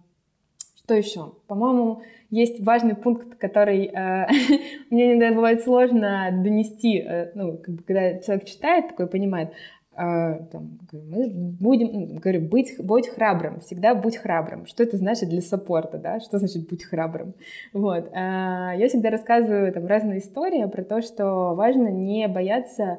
что 0.74 0.94
еще? 0.94 1.32
По-моему, 1.46 2.02
есть 2.30 2.60
важный 2.60 2.96
пункт, 2.96 3.36
который 3.36 3.86
э, 3.86 4.26
мне 4.90 5.12
иногда 5.12 5.32
бывает 5.32 5.62
сложно 5.62 6.28
донести, 6.42 6.98
э, 6.98 7.30
ну, 7.36 7.58
как 7.58 7.74
бы, 7.76 7.82
когда 7.84 8.18
человек 8.18 8.46
читает, 8.46 8.88
такой 8.88 9.06
понимает, 9.06 9.52
там, 9.94 10.78
мы 10.92 11.28
будем, 11.28 12.16
говорю, 12.16 12.40
быть, 12.40 12.74
будь 12.78 13.08
храбрым, 13.08 13.60
всегда 13.60 13.94
будь 13.94 14.16
храбрым. 14.16 14.66
Что 14.66 14.82
это 14.82 14.96
значит 14.96 15.28
для 15.28 15.42
саппорта, 15.42 15.98
да? 15.98 16.20
Что 16.20 16.38
значит 16.38 16.68
будь 16.68 16.84
храбрым? 16.84 17.34
Вот. 17.72 18.10
А, 18.14 18.72
я 18.74 18.88
всегда 18.88 19.10
рассказываю 19.10 19.72
там 19.72 19.86
разные 19.86 20.20
истории 20.20 20.64
про 20.66 20.82
то, 20.82 21.02
что 21.02 21.54
важно 21.54 21.88
не 21.88 22.26
бояться 22.26 22.98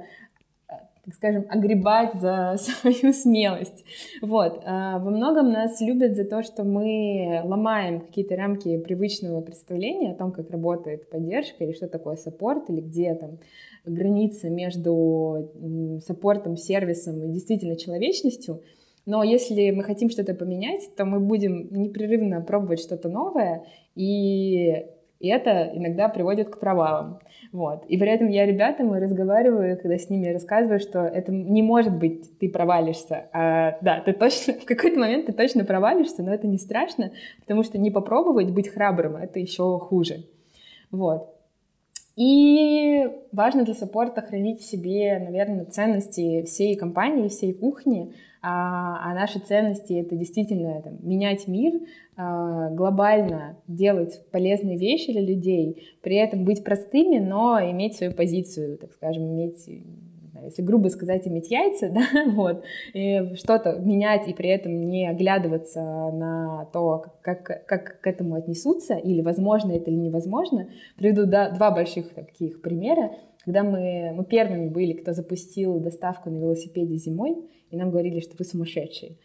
так 1.06 1.16
скажем, 1.16 1.46
огребать 1.50 2.14
за 2.16 2.56
свою 2.60 3.14
смелость. 3.14 3.84
Вот. 4.22 4.62
А, 4.66 5.00
во 5.00 5.12
многом 5.12 5.52
нас 5.52 5.82
любят 5.82 6.16
за 6.16 6.24
то, 6.24 6.44
что 6.44 6.64
мы 6.64 7.42
ломаем 7.44 8.00
какие-то 8.00 8.36
рамки 8.36 8.78
привычного 8.78 9.42
представления 9.42 10.12
о 10.12 10.16
том, 10.16 10.32
как 10.32 10.50
работает 10.50 11.10
поддержка, 11.10 11.64
или 11.64 11.74
что 11.74 11.88
такое 11.88 12.16
саппорт, 12.16 12.70
или 12.70 12.80
где 12.80 13.14
там 13.16 13.40
граница 13.86 14.50
между 14.50 15.52
саппортом, 16.06 16.56
сервисом 16.56 17.22
и 17.24 17.34
действительно 17.34 17.76
человечностью. 17.76 18.62
Но 19.06 19.24
если 19.24 19.72
мы 19.72 19.84
хотим 19.84 20.10
что-то 20.10 20.34
поменять, 20.34 20.96
то 20.96 21.04
мы 21.04 21.20
будем 21.20 21.68
непрерывно 21.72 22.40
пробовать 22.40 22.80
что-то 22.80 23.10
новое, 23.10 23.66
и 23.96 24.86
это 25.28 25.72
иногда 25.74 26.10
приводит 26.10 26.50
к 26.50 26.60
провалам. 26.60 27.20
Вот. 27.52 27.86
И 27.86 27.98
при 27.98 28.10
этом 28.10 28.30
я 28.30 28.46
ребятам 28.46 28.94
разговариваю, 28.94 29.78
когда 29.78 29.98
с 29.98 30.10
ними 30.10 30.28
рассказываю, 30.28 30.80
что 30.80 31.00
это 31.00 31.32
не 31.32 31.62
может 31.62 31.96
быть, 31.96 32.38
ты 32.40 32.50
провалишься. 32.50 33.28
А, 33.32 33.78
да, 33.82 34.02
ты 34.02 34.14
точно, 34.14 34.54
в 34.62 34.66
какой-то 34.66 35.00
момент 35.00 35.28
ты 35.28 35.34
точно 35.34 35.64
провалишься, 35.64 36.24
но 36.24 36.34
это 36.34 36.48
не 36.48 36.58
страшно, 36.58 37.12
потому 37.40 37.64
что 37.64 37.78
не 37.78 37.92
попробовать 37.92 38.52
быть 38.52 38.70
храбрым, 38.70 39.18
это 39.18 39.40
еще 39.40 39.80
хуже. 39.80 40.26
Вот. 40.92 41.34
И 42.16 43.10
важно 43.32 43.66
для 43.66 43.74
саппорта 43.74 44.22
хранить 44.22 44.62
в 44.62 44.66
себе, 44.66 45.20
наверное, 45.20 45.66
ценности 45.66 46.44
всей 46.44 46.76
компании, 46.76 47.28
всей 47.28 47.54
кухни. 47.54 48.14
А, 48.42 49.00
а 49.10 49.16
наши 49.16 49.40
ценности— 49.40 49.94
это 50.02 50.16
действительно 50.16 50.82
там, 50.82 50.98
менять 51.02 51.48
мир, 51.48 51.80
глобально 52.16 53.58
делать 53.68 54.22
полезные 54.32 54.78
вещи 54.78 55.12
для 55.12 55.22
людей, 55.22 55.88
при 56.02 56.16
этом 56.16 56.46
быть 56.46 56.64
простыми, 56.64 57.20
но 57.20 57.60
иметь 57.72 57.96
свою 57.96 58.14
позицию, 58.14 58.78
так 58.78 58.92
скажем, 58.94 59.24
иметь 59.24 59.68
если 60.44 60.62
грубо 60.62 60.90
сказать, 60.90 61.28
иметь 61.28 61.50
яйца, 61.52 61.90
да, 61.94 62.06
вот, 62.32 62.64
и 62.94 63.36
что-то 63.36 63.80
менять 63.80 64.28
и 64.28 64.34
при 64.34 64.50
этом 64.50 64.90
не 64.90 65.10
оглядываться 65.10 65.82
на 65.82 66.70
то, 66.74 67.06
как, 67.22 67.66
как 67.66 68.02
к 68.02 68.08
этому 68.08 68.36
отнесутся, 68.36 68.96
или 68.96 69.22
возможно 69.22 69.72
это 69.72 69.90
или 69.90 69.98
невозможно. 69.98 70.68
Приведу 70.98 71.26
да, 71.26 71.50
два 71.52 71.72
больших 71.72 72.14
таких 72.14 72.62
примера. 72.62 73.12
Когда 73.46 73.64
мы, 73.64 74.14
мы 74.14 74.24
первыми 74.26 74.70
были, 74.70 74.94
кто 74.94 75.12
запустил 75.14 75.80
доставку 75.80 76.30
на 76.30 76.38
велосипеде 76.38 76.96
зимой, 76.96 77.38
и 77.70 77.78
нам 77.78 77.92
говорили, 77.92 78.20
что 78.20 78.36
вы 78.38 78.46
сумасшедшие. 78.46 79.18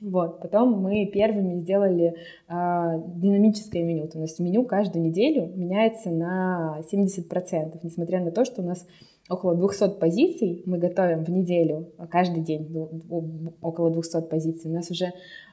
Вот. 0.00 0.40
Потом 0.40 0.82
мы 0.82 1.06
первыми 1.06 1.60
сделали 1.60 2.14
э, 2.48 3.02
динамическое 3.16 3.82
меню. 3.82 4.08
То 4.08 4.20
есть 4.20 4.38
меню 4.38 4.64
каждую 4.64 5.04
неделю 5.04 5.50
меняется 5.54 6.10
на 6.10 6.80
70%, 6.92 7.78
несмотря 7.82 8.20
на 8.20 8.30
то, 8.30 8.44
что 8.44 8.62
у 8.62 8.64
нас 8.64 8.86
около 9.28 9.54
200 9.54 9.98
позиций 9.98 10.62
мы 10.66 10.78
готовим 10.78 11.24
в 11.24 11.30
неделю, 11.30 11.88
каждый 12.10 12.42
день 12.42 12.68
около 13.62 13.90
200 13.90 14.22
позиций. 14.22 14.70
У 14.70 14.74
нас 14.74 14.90
уже 14.90 15.06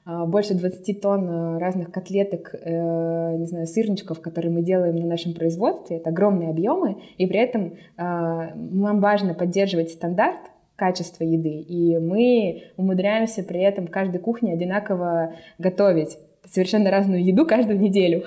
э, 0.06 0.26
больше 0.26 0.56
20 0.56 1.02
тонн 1.02 1.30
э, 1.30 1.58
разных 1.60 1.91
котлеток, 1.91 2.54
э, 2.54 3.38
не 3.38 3.45
знаю, 3.45 3.67
сырничков, 3.67 4.19
которые 4.21 4.52
мы 4.52 4.62
делаем 4.62 4.95
на 4.97 5.06
нашем 5.06 5.34
производстве. 5.34 5.97
Это 5.97 6.10
огромные 6.10 6.50
объемы, 6.50 6.97
и 7.17 7.26
при 7.26 7.39
этом 7.39 7.78
нам 7.97 9.00
важно 9.00 9.34
поддерживать 9.34 9.91
стандарт, 9.91 10.39
качество 10.81 11.23
еды. 11.23 11.59
И 11.59 11.95
мы 11.99 12.63
умудряемся 12.75 13.43
при 13.43 13.61
этом 13.61 13.85
каждой 13.85 14.19
кухне 14.19 14.53
одинаково 14.53 15.35
готовить 15.59 16.17
совершенно 16.49 16.89
разную 16.89 17.23
еду 17.23 17.45
каждую 17.45 17.80
неделю. 17.80 18.23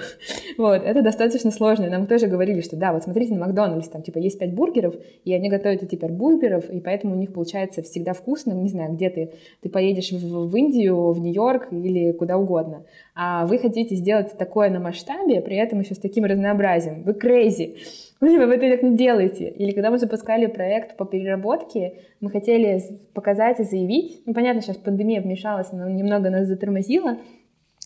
Вот, 0.57 0.83
это 0.85 1.03
достаточно 1.03 1.51
сложно. 1.51 1.89
Нам 1.89 2.07
тоже 2.07 2.27
говорили, 2.27 2.61
что 2.61 2.77
да, 2.77 2.93
вот 2.93 3.03
смотрите 3.03 3.35
на 3.35 3.41
Макдональдс, 3.41 3.89
там 3.89 4.03
типа 4.03 4.19
есть 4.19 4.39
пять 4.39 4.55
бургеров, 4.55 4.95
и 5.25 5.35
они 5.35 5.49
готовят 5.49 5.83
эти 5.83 5.97
бургеров, 5.97 6.71
и 6.71 6.81
поэтому 6.81 7.15
у 7.15 7.19
них 7.19 7.33
получается 7.33 7.83
всегда 7.83 8.13
вкусно. 8.13 8.53
Не 8.53 8.69
знаю, 8.69 8.95
где 8.95 9.11
ты, 9.11 9.33
ты 9.61 9.69
поедешь 9.69 10.13
в, 10.13 10.49
в 10.49 10.57
Индию, 10.57 11.13
в 11.13 11.21
Нью-Йорк 11.21 11.73
или 11.73 12.13
куда 12.13 12.39
угодно. 12.39 12.85
А 13.15 13.47
вы 13.47 13.59
хотите 13.59 13.95
сделать 13.97 14.37
такое 14.39 14.71
на 14.71 14.81
масштабе, 14.81 15.41
при 15.41 15.57
этом 15.57 15.81
еще 15.81 15.95
с 15.95 15.99
таким 15.99 16.25
разнообразием. 16.25 17.03
Вы 17.03 17.13
crazy. 17.13 17.77
Вы 18.21 18.37
это 18.37 18.71
так 18.71 18.83
не 18.83 18.97
делаете. 18.97 19.51
Или 19.51 19.73
когда 19.73 19.91
мы 19.91 19.99
запускали 19.99 20.47
проект 20.47 20.97
по 20.97 21.05
переработке, 21.05 21.95
мы 22.21 22.31
хотели 22.31 22.81
показать 23.13 23.61
и 23.61 23.65
заявить, 23.65 24.23
ну, 24.25 24.33
понятно, 24.35 24.63
сейчас 24.63 24.77
пандемия 24.77 25.21
вмешалась, 25.21 25.73
но 25.73 25.89
немного 25.89 26.31
нас 26.31 26.47
затормозила, 26.47 27.19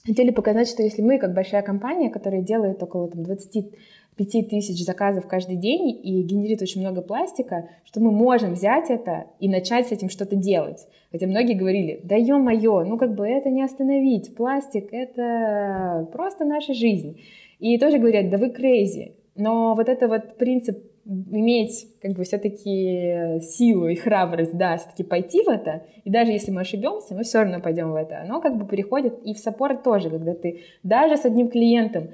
хотели 0.07 0.31
показать, 0.31 0.69
что 0.69 0.83
если 0.83 1.03
мы, 1.03 1.19
как 1.19 1.35
большая 1.35 1.63
компания, 1.63 2.11
которая 2.11 2.43
делает 2.43 2.83
около 2.83 3.09
там, 3.09 3.23
25 3.23 4.49
тысяч 4.49 4.85
заказов 4.85 5.27
каждый 5.27 5.57
день 5.57 5.91
и 6.03 6.23
генерит 6.23 6.63
очень 6.63 6.81
много 6.81 7.03
пластика, 7.03 7.69
что 7.85 8.01
мы 8.01 8.11
можем 8.11 8.55
взять 8.55 8.91
это 8.91 9.27
и 9.39 9.49
начать 9.49 9.89
с 9.89 9.93
этим 9.93 10.11
что-то 10.11 10.37
делать. 10.37 10.87
Хотя 11.13 11.27
многие 11.27 11.55
говорили, 11.55 12.01
да 12.05 12.17
ё-моё, 12.17 12.85
ну 12.85 12.99
как 12.99 13.15
бы 13.15 13.27
это 13.27 13.51
не 13.51 13.63
остановить, 13.63 14.35
пластик— 14.35 14.89
это 14.93 16.09
просто 16.13 16.45
наша 16.45 16.75
жизнь. 16.75 17.21
И 17.59 17.79
тоже 17.79 17.99
говорят, 17.99 18.31
да 18.31 18.39
вы 18.39 18.49
crazy. 18.49 19.13
Но 19.37 19.75
вот 19.75 19.89
это 19.89 20.09
вот 20.09 20.37
принцип 20.37 20.88
иметь 21.09 21.88
как 22.03 22.12
бы 22.12 22.25
все-таки 22.25 23.40
силу 23.40 23.88
и 23.88 23.94
храбрость, 23.94 24.57
да, 24.57 24.77
все-таки 24.77 25.03
пойти 25.03 25.42
в 25.42 25.49
это, 25.49 25.85
и 26.05 26.11
даже 26.11 26.33
если 26.33 26.51
мы 26.51 26.61
ошибемся, 26.61 27.14
мы 27.14 27.23
все 27.23 27.38
равно 27.40 27.61
пойдем 27.61 27.92
в 27.92 27.94
это, 27.94 28.21
оно 28.21 28.40
как 28.40 28.59
бы 28.59 28.66
переходит 28.66 29.18
и 29.25 29.33
в 29.33 29.38
саппорт 29.38 29.83
тоже, 29.83 30.11
когда 30.11 30.35
ты 30.35 30.61
даже 30.83 31.16
с 31.16 31.25
одним 31.25 31.49
клиентом 31.49 32.11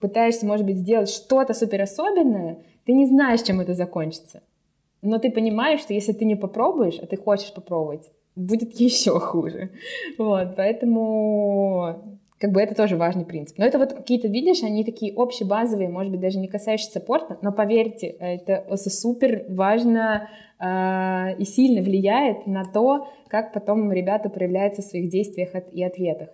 пытаешься, 0.00 0.46
может 0.46 0.66
быть, 0.66 0.78
сделать 0.78 1.08
что-то 1.08 1.54
супер 1.54 1.82
особенное, 1.82 2.58
ты 2.84 2.92
не 2.92 3.06
знаешь, 3.06 3.42
чем 3.42 3.60
это 3.60 3.74
закончится. 3.74 4.42
Но 5.00 5.18
ты 5.18 5.30
понимаешь, 5.30 5.80
что 5.80 5.94
если 5.94 6.12
ты 6.12 6.24
не 6.24 6.34
попробуешь, 6.34 6.98
а 7.00 7.06
ты 7.06 7.16
хочешь 7.16 7.52
попробовать, 7.54 8.10
будет 8.34 8.72
еще 8.80 9.18
хуже. 9.20 9.70
Вот, 10.16 10.56
поэтому 10.56 12.18
как 12.38 12.52
бы 12.52 12.60
это 12.60 12.74
тоже 12.74 12.96
важный 12.96 13.24
принцип. 13.24 13.58
Но 13.58 13.64
это 13.64 13.78
вот 13.78 13.92
какие-то, 13.92 14.28
видишь, 14.28 14.62
они 14.62 14.84
такие 14.84 15.12
общие, 15.14 15.48
базовые, 15.48 15.88
может 15.88 16.12
быть, 16.12 16.20
даже 16.20 16.38
не 16.38 16.48
касающиеся 16.48 17.00
спорта, 17.00 17.38
но 17.42 17.52
поверьте, 17.52 18.06
это 18.06 18.64
супер 18.76 19.44
важно 19.48 20.28
э, 20.60 21.36
и 21.38 21.44
сильно 21.44 21.82
влияет 21.82 22.46
на 22.46 22.64
то, 22.64 23.08
как 23.28 23.52
потом 23.52 23.92
ребята 23.92 24.28
проявляются 24.28 24.82
в 24.82 24.84
своих 24.84 25.10
действиях 25.10 25.50
и 25.72 25.82
ответах. 25.82 26.28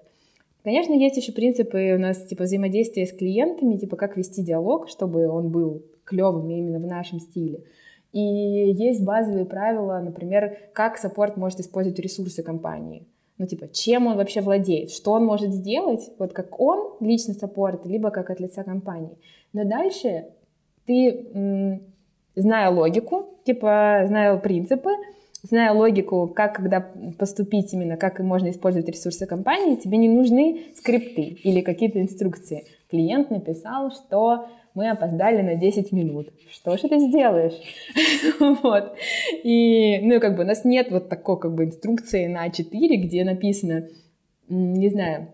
Конечно, 0.62 0.94
есть 0.94 1.16
еще 1.16 1.32
принципы 1.32 1.94
у 1.94 1.98
нас 1.98 2.24
типа 2.24 2.44
взаимодействия 2.44 3.06
с 3.06 3.12
клиентами, 3.12 3.76
типа 3.76 3.96
как 3.96 4.16
вести 4.16 4.42
диалог, 4.42 4.88
чтобы 4.88 5.28
он 5.28 5.50
был 5.50 5.82
клевым 6.04 6.50
именно 6.50 6.78
в 6.78 6.86
нашем 6.86 7.20
стиле. 7.20 7.64
И 8.12 8.20
есть 8.20 9.02
базовые 9.04 9.44
правила, 9.44 10.00
например, 10.00 10.56
как 10.72 10.96
саппорт 10.98 11.36
может 11.36 11.60
использовать 11.60 11.98
ресурсы 11.98 12.42
компании 12.42 13.06
ну, 13.38 13.46
типа, 13.46 13.68
чем 13.68 14.06
он 14.06 14.16
вообще 14.16 14.40
владеет, 14.40 14.90
что 14.90 15.12
он 15.12 15.24
может 15.24 15.52
сделать, 15.52 16.10
вот 16.18 16.32
как 16.32 16.60
он, 16.60 16.94
лично 17.00 17.34
саппорт, 17.34 17.84
либо 17.84 18.10
как 18.10 18.30
от 18.30 18.40
лица 18.40 18.62
компании. 18.62 19.18
Но 19.52 19.64
дальше 19.64 20.26
ты, 20.86 21.80
зная 22.36 22.70
логику, 22.70 23.38
типа, 23.44 24.04
зная 24.06 24.36
принципы, 24.38 24.90
зная 25.42 25.72
логику, 25.72 26.28
как 26.28 26.54
когда 26.56 26.92
поступить 27.18 27.72
именно, 27.74 27.96
как 27.96 28.20
можно 28.20 28.50
использовать 28.50 28.88
ресурсы 28.88 29.26
компании, 29.26 29.76
тебе 29.76 29.98
не 29.98 30.08
нужны 30.08 30.66
скрипты 30.76 31.22
или 31.22 31.60
какие-то 31.60 32.00
инструкции. 32.00 32.64
Клиент 32.90 33.30
написал, 33.30 33.90
что 33.90 34.46
мы 34.74 34.90
опоздали 34.90 35.40
на 35.40 35.54
10 35.54 35.92
минут. 35.92 36.32
Что 36.50 36.76
же 36.76 36.88
ты 36.88 36.98
сделаешь? 36.98 37.54
вот. 38.62 38.96
И, 39.44 40.00
ну, 40.02 40.20
как 40.20 40.36
бы 40.36 40.42
у 40.42 40.46
нас 40.46 40.64
нет 40.64 40.90
вот 40.90 41.08
такой 41.08 41.38
как 41.38 41.54
бы 41.54 41.64
инструкции 41.64 42.26
на 42.26 42.48
А4, 42.48 42.96
где 42.96 43.24
написано, 43.24 43.88
не 44.48 44.88
знаю, 44.90 45.28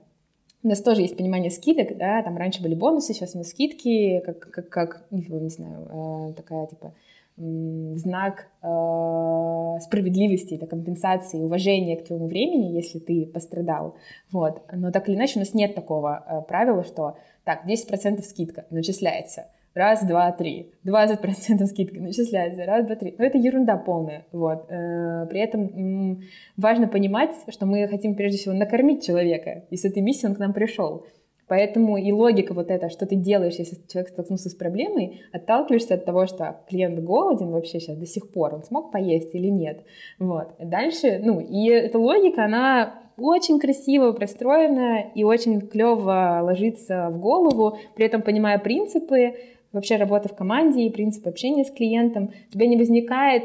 у 0.62 0.68
нас 0.68 0.82
тоже 0.82 1.00
есть 1.00 1.16
понимание 1.16 1.50
скидок, 1.50 1.96
да, 1.96 2.22
там 2.22 2.36
раньше 2.36 2.62
были 2.62 2.74
бонусы, 2.74 3.14
сейчас 3.14 3.34
у 3.34 3.38
нас 3.38 3.48
скидки, 3.48 4.20
как, 4.20 4.38
как, 4.50 4.68
как 4.68 5.06
не 5.10 5.48
знаю, 5.48 6.30
э, 6.30 6.34
такая 6.34 6.66
типа 6.66 6.92
знак 7.36 8.48
э, 8.62 9.80
справедливости, 9.80 10.54
это 10.54 10.66
компенсации, 10.66 11.40
уважения 11.40 11.96
к 11.96 12.04
твоему 12.04 12.26
времени, 12.26 12.74
если 12.76 12.98
ты 12.98 13.26
пострадал. 13.26 13.96
Вот. 14.30 14.62
Но 14.72 14.90
так 14.90 15.08
или 15.08 15.16
иначе 15.16 15.34
у 15.36 15.38
нас 15.40 15.54
нет 15.54 15.74
такого 15.74 16.24
э, 16.26 16.42
правила, 16.48 16.84
что 16.84 17.16
так, 17.44 17.66
10% 17.66 18.20
скидка 18.22 18.66
начисляется. 18.70 19.46
Раз, 19.74 20.04
два, 20.04 20.32
три. 20.32 20.72
20% 20.84 21.64
скидка 21.66 22.00
начисляется. 22.00 22.64
Раз, 22.64 22.86
два, 22.86 22.96
три. 22.96 23.14
Но 23.16 23.24
это 23.24 23.38
ерунда 23.38 23.76
полная. 23.76 24.26
Вот. 24.32 24.66
Э, 24.68 25.26
при 25.30 25.40
этом 25.40 26.22
важно 26.56 26.88
понимать, 26.88 27.30
что 27.48 27.66
мы 27.66 27.86
хотим 27.86 28.16
прежде 28.16 28.38
всего 28.38 28.54
накормить 28.54 29.06
человека. 29.06 29.64
И 29.70 29.76
с 29.76 29.84
этой 29.84 30.02
миссией 30.02 30.30
он 30.30 30.34
к 30.34 30.40
нам 30.40 30.52
пришел. 30.52 31.06
Поэтому 31.50 31.96
и 31.96 32.12
логика 32.12 32.54
вот 32.54 32.70
эта, 32.70 32.90
что 32.90 33.06
ты 33.06 33.16
делаешь, 33.16 33.56
если 33.56 33.76
человек 33.92 34.12
столкнулся 34.12 34.48
с 34.48 34.54
проблемой, 34.54 35.22
отталкиваешься 35.32 35.94
от 35.94 36.04
того, 36.04 36.26
что 36.26 36.60
клиент 36.68 37.00
голоден 37.00 37.50
вообще 37.50 37.80
сейчас 37.80 37.96
до 37.96 38.06
сих 38.06 38.30
пор, 38.30 38.54
он 38.54 38.62
смог 38.62 38.92
поесть 38.92 39.34
или 39.34 39.48
нет. 39.48 39.80
Вот. 40.20 40.54
Дальше, 40.60 41.20
ну, 41.20 41.40
и 41.40 41.66
эта 41.66 41.98
логика, 41.98 42.44
она 42.44 43.00
очень 43.16 43.58
красиво 43.58 44.12
простроена 44.12 45.10
и 45.12 45.24
очень 45.24 45.60
клево 45.60 46.38
ложится 46.40 47.08
в 47.10 47.18
голову, 47.18 47.78
при 47.96 48.06
этом 48.06 48.22
понимая 48.22 48.60
принципы, 48.60 49.34
вообще 49.72 49.96
работы 49.96 50.28
в 50.28 50.36
команде 50.36 50.82
и 50.82 50.90
принципы 50.90 51.30
общения 51.30 51.64
с 51.64 51.70
клиентом, 51.72 52.30
у 52.48 52.52
тебя 52.52 52.68
не 52.68 52.76
возникает 52.76 53.42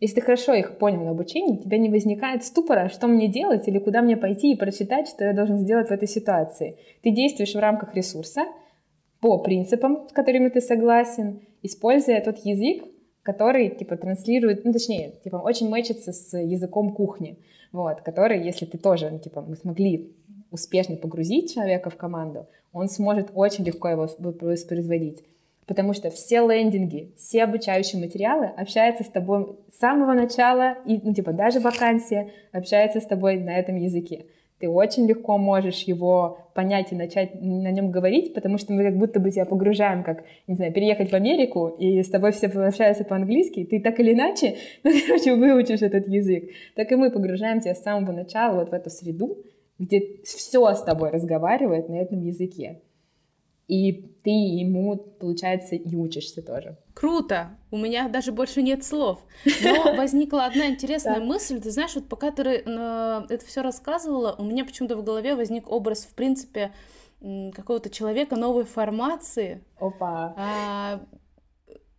если 0.00 0.16
ты 0.16 0.20
хорошо 0.22 0.54
их 0.54 0.78
понял 0.78 1.04
на 1.04 1.10
обучении, 1.10 1.56
у 1.56 1.62
тебя 1.62 1.78
не 1.78 1.88
возникает 1.88 2.44
ступора, 2.44 2.88
что 2.88 3.06
мне 3.06 3.28
делать 3.28 3.68
или 3.68 3.78
куда 3.78 4.02
мне 4.02 4.16
пойти 4.16 4.52
и 4.52 4.56
прочитать, 4.56 5.08
что 5.08 5.24
я 5.24 5.32
должен 5.32 5.58
сделать 5.58 5.88
в 5.88 5.92
этой 5.92 6.08
ситуации. 6.08 6.76
Ты 7.02 7.10
действуешь 7.10 7.54
в 7.54 7.58
рамках 7.58 7.94
ресурса 7.94 8.44
по 9.20 9.38
принципам, 9.38 10.06
с 10.08 10.12
которыми 10.12 10.48
ты 10.48 10.60
согласен, 10.60 11.40
используя 11.62 12.20
тот 12.20 12.38
язык, 12.44 12.84
который, 13.22 13.70
типа, 13.70 13.96
транслирует, 13.96 14.64
ну, 14.64 14.72
точнее, 14.72 15.12
типа, 15.22 15.36
очень 15.36 15.68
мэчится 15.70 16.12
с 16.12 16.36
языком 16.36 16.92
кухни, 16.92 17.38
вот, 17.72 18.02
который, 18.02 18.44
если 18.44 18.66
ты 18.66 18.76
тоже, 18.76 19.08
ну, 19.10 19.18
типа, 19.18 19.40
мы 19.40 19.56
смогли 19.56 20.14
успешно 20.50 20.96
погрузить 20.96 21.54
человека 21.54 21.88
в 21.88 21.96
команду, 21.96 22.46
он 22.72 22.88
сможет 22.88 23.30
очень 23.34 23.64
легко 23.64 23.88
его 23.88 24.08
воспроизводить. 24.18 25.24
Потому 25.66 25.94
что 25.94 26.10
все 26.10 26.46
лендинги, 26.46 27.12
все 27.16 27.44
обучающие 27.44 28.00
материалы 28.00 28.46
общаются 28.46 29.04
с 29.04 29.08
тобой 29.08 29.56
с 29.72 29.78
самого 29.78 30.12
начала, 30.12 30.76
и, 30.84 31.00
ну, 31.02 31.14
типа, 31.14 31.32
даже 31.32 31.60
вакансия 31.60 32.30
общается 32.52 33.00
с 33.00 33.06
тобой 33.06 33.38
на 33.38 33.58
этом 33.58 33.76
языке. 33.76 34.26
Ты 34.58 34.68
очень 34.68 35.06
легко 35.06 35.36
можешь 35.36 35.82
его 35.82 36.38
понять 36.54 36.92
и 36.92 36.94
начать 36.94 37.34
на 37.40 37.70
нем 37.70 37.90
говорить, 37.90 38.34
потому 38.34 38.56
что 38.56 38.72
мы 38.72 38.84
как 38.84 38.96
будто 38.96 39.20
бы 39.20 39.30
тебя 39.30 39.44
погружаем, 39.46 40.04
как, 40.04 40.24
не 40.46 40.54
знаю, 40.54 40.72
переехать 40.72 41.10
в 41.10 41.14
Америку, 41.14 41.68
и 41.68 42.02
с 42.02 42.08
тобой 42.08 42.32
все 42.32 42.46
общаются 42.46 43.04
по-английски, 43.04 43.64
ты 43.64 43.80
так 43.80 43.98
или 44.00 44.12
иначе, 44.12 44.56
ну, 44.84 44.92
короче, 45.06 45.34
выучишь 45.34 45.82
этот 45.82 46.08
язык. 46.08 46.50
Так 46.76 46.92
и 46.92 46.96
мы 46.96 47.10
погружаем 47.10 47.60
тебя 47.60 47.74
с 47.74 47.82
самого 47.82 48.12
начала 48.12 48.60
вот 48.60 48.70
в 48.70 48.72
эту 48.72 48.90
среду, 48.90 49.38
где 49.78 50.00
все 50.24 50.72
с 50.74 50.82
тобой 50.82 51.10
разговаривает 51.10 51.88
на 51.88 51.96
этом 51.96 52.20
языке 52.20 52.80
и 53.66 53.92
ты 54.22 54.30
ему, 54.30 54.96
получается, 54.96 55.74
и 55.74 55.94
учишься 55.96 56.42
тоже. 56.42 56.76
Круто! 56.92 57.56
У 57.70 57.78
меня 57.78 58.08
даже 58.08 58.32
больше 58.32 58.62
нет 58.62 58.84
слов. 58.84 59.24
Но 59.62 59.94
возникла 59.94 60.44
одна 60.44 60.66
интересная 60.68 61.20
мысль. 61.20 61.60
Ты 61.60 61.70
знаешь, 61.70 61.94
вот 61.94 62.08
пока 62.08 62.30
ты 62.30 62.42
э, 62.42 62.62
это 62.64 63.44
все 63.44 63.62
рассказывала, 63.62 64.34
у 64.38 64.44
меня 64.44 64.64
почему-то 64.64 64.96
в 64.96 65.04
голове 65.04 65.34
возник 65.34 65.70
образ, 65.70 66.04
в 66.04 66.14
принципе, 66.14 66.72
какого-то 67.20 67.88
человека 67.88 68.36
новой 68.36 68.64
формации. 68.64 69.64
Опа! 69.78 70.34
А, 70.36 71.00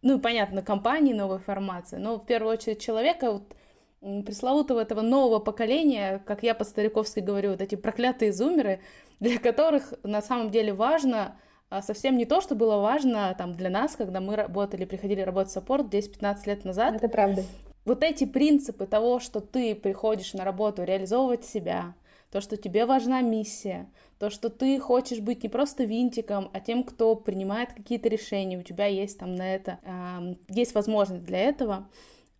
ну, 0.03 0.19
понятно, 0.19 0.61
компании 0.61 1.13
новой 1.13 1.39
формации, 1.39 1.97
но 1.97 2.19
в 2.19 2.25
первую 2.27 2.53
очередь 2.53 2.79
человека, 2.79 3.31
вот, 3.31 3.55
пресловутого 4.23 4.79
этого 4.79 5.01
нового 5.01 5.39
поколения, 5.39 6.21
как 6.27 6.43
я 6.43 6.53
по-стариковски 6.53 7.21
говорю, 7.21 7.51
вот 7.51 7.61
эти 7.61 7.73
проклятые 7.73 8.31
зумеры, 8.31 8.81
для 9.19 9.39
которых 9.39 9.95
на 10.03 10.21
самом 10.21 10.51
деле 10.51 10.73
важно 10.73 11.39
совсем 11.81 12.17
не 12.17 12.25
то, 12.25 12.41
что 12.41 12.55
было 12.55 12.79
важно 12.79 13.33
там 13.37 13.53
для 13.53 13.69
нас, 13.69 13.95
когда 13.95 14.21
мы 14.21 14.35
работали, 14.35 14.85
приходили 14.85 15.21
работать 15.21 15.49
в 15.49 15.53
саппорт 15.53 15.93
10-15 15.93 16.37
лет 16.45 16.65
назад. 16.65 16.95
Это 16.95 17.09
правда. 17.09 17.43
Вот 17.85 18.03
эти 18.03 18.25
принципы 18.25 18.87
того, 18.87 19.19
что 19.19 19.41
ты 19.41 19.75
приходишь 19.75 20.33
на 20.33 20.43
работу 20.43 20.83
реализовывать 20.83 21.45
себя, 21.45 21.93
то, 22.31 22.41
что 22.41 22.57
тебе 22.57 22.85
важна 22.85 23.21
миссия, 23.21 23.89
то, 24.19 24.29
что 24.29 24.49
ты 24.49 24.79
хочешь 24.79 25.19
быть 25.19 25.43
не 25.43 25.49
просто 25.49 25.83
винтиком, 25.83 26.49
а 26.51 26.59
тем, 26.59 26.83
кто 26.83 27.15
принимает 27.15 27.73
какие-то 27.73 28.09
решения, 28.09 28.57
у 28.57 28.63
тебя 28.63 28.87
есть 28.87 29.19
там 29.19 29.35
на 29.35 29.55
это, 29.55 29.79
э, 29.83 30.35
есть 30.49 30.73
возможность 30.73 31.23
для 31.23 31.39
этого, 31.39 31.87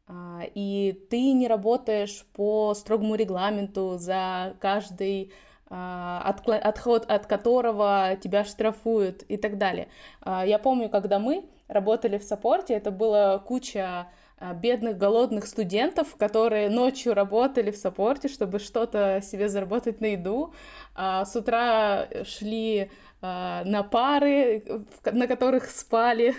э, 0.08 0.14
и 0.54 1.00
ты 1.10 1.32
не 1.34 1.48
работаешь 1.48 2.26
по 2.34 2.74
строгому 2.74 3.16
регламенту 3.16 3.98
за 3.98 4.56
каждый 4.60 5.32
отход 5.76 7.06
от 7.08 7.26
которого 7.26 8.18
тебя 8.22 8.44
штрафуют 8.44 9.24
и 9.24 9.38
так 9.38 9.58
далее. 9.58 9.90
Я 10.26 10.60
помню, 10.60 10.90
когда 10.90 11.20
мы 11.20 11.46
работали 11.68 12.18
в 12.18 12.24
саппорте, 12.24 12.76
это 12.76 12.92
было 12.92 13.44
куча 13.46 14.08
бедных, 14.56 14.98
голодных 14.98 15.48
студентов, 15.48 16.16
которые 16.16 16.70
ночью 16.70 17.14
работали 17.14 17.72
в 17.72 17.78
саппорте, 17.78 18.28
чтобы 18.28 18.60
что-то 18.60 19.22
себе 19.24 19.50
заработать 19.50 20.02
на 20.02 20.08
еду, 20.08 20.54
а 20.94 21.26
с 21.26 21.36
утра 21.36 22.08
шли 22.24 22.92
на 23.22 23.88
пары, 23.90 24.64
на 25.06 25.28
которых 25.28 25.70
спали, 25.70 26.36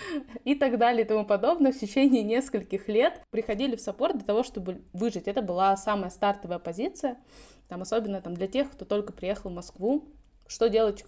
и 0.44 0.54
так 0.54 0.78
далее 0.78 1.04
и 1.04 1.08
тому 1.08 1.24
подобное 1.24 1.72
в 1.72 1.78
течение 1.78 2.22
нескольких 2.22 2.88
лет 2.88 3.20
приходили 3.30 3.76
в 3.76 3.80
саппорт 3.80 4.16
для 4.16 4.26
того, 4.26 4.42
чтобы 4.42 4.82
выжить. 4.92 5.28
Это 5.28 5.42
была 5.42 5.76
самая 5.76 6.10
стартовая 6.10 6.58
позиция, 6.58 7.16
там, 7.70 7.82
особенно 7.82 8.20
там, 8.20 8.34
для 8.34 8.48
тех, 8.48 8.70
кто 8.70 8.84
только 8.84 9.12
приехал 9.12 9.48
в 9.48 9.54
Москву, 9.54 10.04
что 10.48 10.68
делать, 10.68 11.04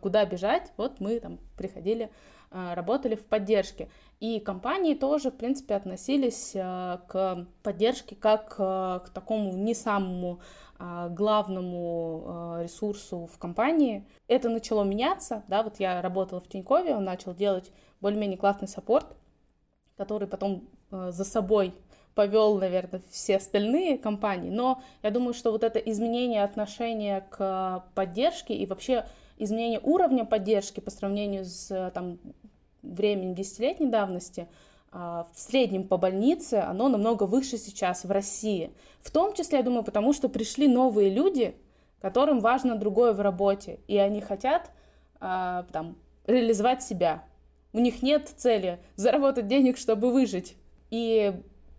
куда 0.00 0.24
бежать, 0.24 0.72
вот 0.76 1.00
мы 1.00 1.18
там 1.18 1.40
приходили, 1.58 2.08
а, 2.52 2.76
работали 2.76 3.16
в 3.16 3.26
поддержке. 3.26 3.90
И 4.20 4.38
компании 4.38 4.94
тоже, 4.94 5.32
в 5.32 5.34
принципе, 5.34 5.74
относились 5.74 6.52
а, 6.54 6.98
к 7.08 7.48
поддержке 7.64 8.14
как 8.14 8.54
а, 8.58 9.00
к 9.00 9.10
такому 9.10 9.52
не 9.52 9.74
самому 9.74 10.40
главному 10.76 12.58
ресурсу 12.60 13.28
в 13.32 13.38
компании. 13.38 14.04
Это 14.26 14.48
начало 14.48 14.82
меняться, 14.82 15.44
да, 15.46 15.62
вот 15.62 15.78
я 15.78 16.02
работала 16.02 16.40
в 16.40 16.48
Тинькове, 16.48 16.96
он 16.96 17.04
начал 17.04 17.32
делать 17.32 17.70
более-менее 18.00 18.36
классный 18.36 18.66
саппорт, 18.66 19.06
который 19.96 20.26
потом 20.26 20.68
за 20.90 21.24
собой 21.24 21.74
повел, 22.14 22.56
наверное, 22.58 23.02
все 23.10 23.36
остальные 23.36 23.98
компании. 23.98 24.50
Но 24.50 24.82
я 25.02 25.10
думаю, 25.10 25.34
что 25.34 25.50
вот 25.52 25.64
это 25.64 25.78
изменение 25.78 26.44
отношения 26.44 27.26
к 27.30 27.84
поддержке 27.94 28.54
и 28.54 28.66
вообще 28.66 29.06
изменение 29.38 29.80
уровня 29.82 30.24
поддержки 30.24 30.80
по 30.80 30.90
сравнению 30.90 31.44
с 31.44 31.90
там, 31.92 32.18
временем 32.82 33.34
десятилетней 33.34 33.88
давности 33.88 34.48
а, 34.92 35.26
в 35.34 35.38
среднем 35.38 35.88
по 35.88 35.96
больнице, 35.96 36.54
оно 36.54 36.88
намного 36.88 37.24
выше 37.24 37.58
сейчас 37.58 38.04
в 38.04 38.10
России. 38.10 38.70
В 39.00 39.10
том 39.10 39.34
числе, 39.34 39.58
я 39.58 39.64
думаю, 39.64 39.82
потому 39.82 40.12
что 40.12 40.28
пришли 40.28 40.68
новые 40.68 41.10
люди, 41.10 41.56
которым 42.00 42.40
важно 42.40 42.76
другое 42.76 43.12
в 43.12 43.20
работе, 43.20 43.80
и 43.88 43.96
они 43.96 44.20
хотят 44.20 44.70
а, 45.20 45.64
там, 45.72 45.96
реализовать 46.26 46.82
себя, 46.82 47.24
у 47.72 47.80
них 47.80 48.02
нет 48.02 48.30
цели 48.36 48.78
заработать 48.94 49.48
денег, 49.48 49.78
чтобы 49.78 50.12
выжить. 50.12 50.56
И 50.90 51.34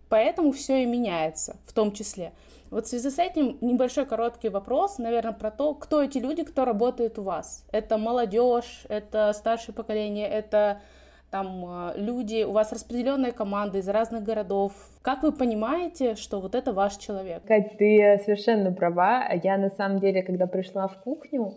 поэтому 0.08 0.52
все 0.52 0.82
и 0.82 0.86
меняется, 0.86 1.56
в 1.66 1.72
том 1.72 1.92
числе. 1.92 2.32
Вот 2.70 2.86
в 2.86 2.88
связи 2.88 3.10
с 3.10 3.18
этим 3.18 3.58
небольшой 3.60 4.06
короткий 4.06 4.48
вопрос, 4.48 4.98
наверное, 4.98 5.32
про 5.32 5.50
то, 5.50 5.74
кто 5.74 6.02
эти 6.02 6.18
люди, 6.18 6.42
кто 6.42 6.64
работает 6.64 7.18
у 7.18 7.22
вас. 7.22 7.64
Это 7.70 7.96
молодежь, 7.96 8.84
это 8.88 9.32
старшее 9.34 9.74
поколение, 9.74 10.28
это 10.28 10.80
там 11.30 11.64
э, 11.66 11.92
люди, 11.96 12.44
у 12.44 12.52
вас 12.52 12.72
распределенная 12.72 13.32
команда 13.32 13.78
из 13.78 13.88
разных 13.88 14.24
городов. 14.24 14.72
Как 15.02 15.22
вы 15.22 15.32
понимаете, 15.32 16.14
что 16.14 16.40
вот 16.40 16.54
это 16.54 16.72
ваш 16.72 16.96
человек? 16.96 17.44
Кать, 17.44 17.76
ты 17.78 18.20
совершенно 18.24 18.72
права. 18.72 19.28
Я 19.42 19.58
на 19.58 19.70
самом 19.70 20.00
деле, 20.00 20.22
когда 20.22 20.46
пришла 20.46 20.88
в 20.88 20.98
кухню, 20.98 21.54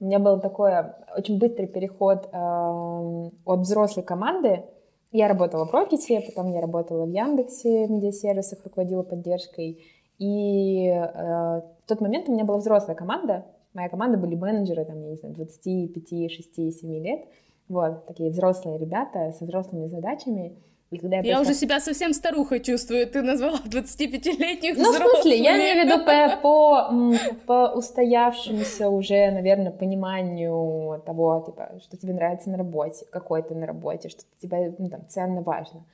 у 0.00 0.04
меня 0.04 0.18
был 0.20 0.40
такой 0.40 0.72
очень 1.16 1.38
быстрый 1.38 1.66
переход 1.66 2.28
э, 2.32 2.36
от 2.36 3.60
взрослой 3.60 4.02
команды. 4.02 4.62
Я 5.10 5.28
работала 5.28 5.64
в 5.64 5.72
Рокете, 5.72 6.20
потом 6.20 6.52
я 6.52 6.60
работала 6.60 7.06
в 7.06 7.10
Яндексе, 7.10 7.86
в 7.86 7.90
медиасервисах, 7.90 8.62
руководила 8.64 9.02
поддержкой. 9.02 9.82
И 10.18 10.86
э, 10.86 11.02
в 11.02 11.86
тот 11.86 12.00
момент 12.00 12.28
у 12.28 12.32
меня 12.32 12.44
была 12.44 12.58
взрослая 12.58 12.94
команда. 12.94 13.46
Моя 13.72 13.88
команда 13.88 14.18
были 14.18 14.34
менеджеры, 14.34 14.84
там, 14.84 15.00
я 15.00 15.10
не 15.10 15.16
знаю, 15.16 15.34
25, 15.34 16.30
6, 16.30 16.54
7 16.80 16.94
лет. 17.02 17.24
Вот, 17.68 18.06
такие 18.06 18.30
взрослые 18.30 18.78
ребята 18.78 19.32
со 19.32 19.44
взрослыми 19.44 19.86
задачами. 19.86 20.58
И 20.90 20.96
когда 20.96 21.16
я, 21.16 21.22
я 21.22 21.40
уже 21.40 21.52
себя 21.52 21.80
совсем 21.80 22.14
старухой 22.14 22.60
чувствую, 22.60 23.06
ты 23.06 23.20
назвала 23.20 23.58
25-летних 23.58 24.76
Ну, 24.78 24.92
в 24.92 24.96
смысле, 24.96 25.36
я 25.36 25.56
имею 25.56 25.82
в 25.82 25.86
виду 25.86 26.04
по, 26.04 26.40
по, 26.40 27.36
по 27.46 27.76
устоявшемуся 27.76 28.88
уже, 28.88 29.30
наверное, 29.30 29.70
пониманию 29.70 31.02
того, 31.04 31.44
типа, 31.44 31.72
что 31.82 31.96
тебе 31.98 32.14
нравится 32.14 32.48
на 32.48 32.56
работе, 32.56 33.04
какой 33.10 33.42
ты 33.42 33.54
на 33.54 33.66
работе, 33.66 34.08
что 34.08 34.22
тебе 34.40 34.74
ну, 34.78 34.88
там, 34.88 35.00
ценно, 35.08 35.42
важно. 35.42 35.84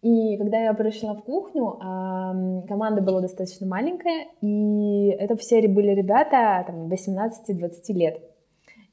И 0.00 0.36
когда 0.38 0.58
я 0.58 0.72
пришла 0.72 1.14
в 1.14 1.22
кухню, 1.22 1.76
команда 2.66 3.02
была 3.02 3.20
достаточно 3.20 3.66
маленькая, 3.66 4.28
и 4.40 5.08
это 5.10 5.36
все 5.36 5.68
были 5.68 5.90
ребята 5.94 6.64
там, 6.66 6.88
18-20 6.88 7.92
лет. 7.92 8.20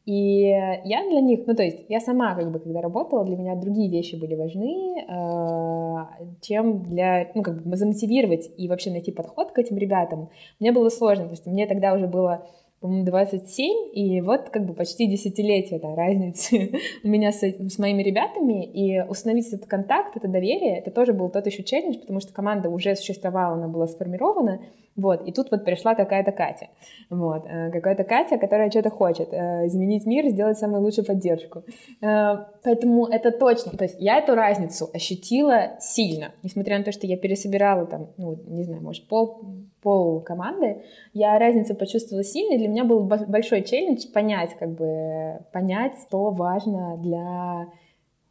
И 0.09 0.41
я 0.41 1.07
для 1.07 1.21
них, 1.21 1.41
ну 1.45 1.53
то 1.53 1.61
есть 1.61 1.85
я 1.87 1.99
сама 1.99 2.33
как 2.33 2.51
бы 2.51 2.59
когда 2.59 2.81
работала, 2.81 3.23
для 3.23 3.37
меня 3.37 3.55
другие 3.55 3.91
вещи 3.91 4.15
были 4.15 4.33
важны, 4.33 5.05
э, 5.07 6.33
чем 6.41 6.81
для, 6.81 7.29
ну 7.35 7.43
как 7.43 7.63
бы 7.63 7.77
замотивировать 7.77 8.49
и 8.57 8.67
вообще 8.67 8.89
найти 8.89 9.11
подход 9.11 9.51
к 9.51 9.59
этим 9.59 9.77
ребятам. 9.77 10.31
Мне 10.59 10.71
было 10.71 10.89
сложно, 10.89 11.25
то 11.25 11.31
есть 11.33 11.45
мне 11.45 11.67
тогда 11.67 11.93
уже 11.93 12.07
было 12.07 12.47
по-моему, 12.79 13.05
27, 13.05 13.89
и 13.93 14.21
вот 14.21 14.49
как 14.49 14.65
бы 14.65 14.73
почти 14.73 15.05
десятилетие 15.05 15.79
да, 15.79 15.93
разницы 15.95 16.71
у 17.03 17.07
меня 17.07 17.31
с, 17.31 17.43
с 17.43 17.77
моими 17.77 18.01
ребятами, 18.01 18.65
и 18.65 19.01
установить 19.07 19.47
этот 19.49 19.67
контакт, 19.67 20.17
это 20.17 20.27
доверие, 20.27 20.79
это 20.79 20.89
тоже 20.89 21.13
был 21.13 21.29
тот 21.29 21.45
еще 21.45 21.61
челлендж, 21.63 21.99
потому 21.99 22.19
что 22.19 22.33
команда 22.33 22.69
уже 22.69 22.95
существовала, 22.95 23.55
она 23.55 23.67
была 23.67 23.85
сформирована, 23.85 24.61
вот, 24.99 25.27
и 25.27 25.31
тут 25.31 25.51
вот 25.51 25.65
пришла 25.65 25.95
какая-то 25.95 26.31
Катя, 26.31 26.67
вот, 27.09 27.45
э, 27.45 27.71
какая-то 27.71 28.03
Катя, 28.03 28.37
которая 28.37 28.69
что-то 28.69 28.89
хочет, 28.89 29.29
э, 29.31 29.67
изменить 29.67 30.05
мир, 30.05 30.27
сделать 30.29 30.57
самую 30.57 30.81
лучшую 30.81 31.05
поддержку. 31.05 31.63
Э, 32.01 32.45
поэтому 32.63 33.05
это 33.07 33.31
точно, 33.31 33.71
то 33.77 33.85
есть 33.85 33.95
я 33.99 34.17
эту 34.17 34.35
разницу 34.35 34.89
ощутила 34.93 35.77
сильно, 35.79 36.31
несмотря 36.43 36.77
на 36.77 36.83
то, 36.83 36.91
что 36.91 37.07
я 37.07 37.17
пересобирала 37.17 37.85
там, 37.85 38.07
ну, 38.17 38.37
не 38.47 38.63
знаю, 38.63 38.81
может, 38.81 39.07
пол, 39.07 39.41
пол 39.81 40.21
команды, 40.21 40.83
я 41.13 41.39
разницу 41.39 41.75
почувствовала 41.75 42.23
сильно, 42.23 42.57
для 42.57 42.67
меня 42.67 42.83
был 42.83 42.99
большой 43.01 43.63
челлендж 43.63 44.07
понять, 44.13 44.55
как 44.59 44.69
бы, 44.69 45.39
понять, 45.51 45.93
что 46.07 46.31
важно 46.31 46.97
для 46.97 47.67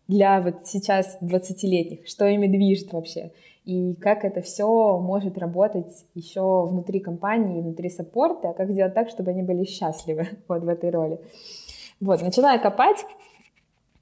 для 0.09 0.41
вот 0.41 0.67
сейчас 0.67 1.19
20-летних, 1.21 2.09
что 2.09 2.27
ими 2.27 2.47
движет 2.47 2.93
вообще 2.93 3.31
и 3.69 3.95
как 3.97 4.25
это 4.25 4.41
все 4.41 4.99
может 4.99 5.37
работать 5.37 6.07
еще 6.15 6.67
внутри 6.67 7.01
компании, 7.01 7.61
внутри 7.61 7.91
саппорта, 7.91 8.55
как 8.55 8.71
сделать 8.71 8.95
так, 8.95 9.11
чтобы 9.11 9.33
они 9.33 9.43
были 9.43 9.65
счастливы 9.65 10.27
вот 10.49 10.63
в 10.63 10.69
этой 10.69 10.89
роли. 10.89 11.21
Вот, 12.01 12.23
начала 12.23 12.53
я 12.53 12.59
копать, 12.59 13.05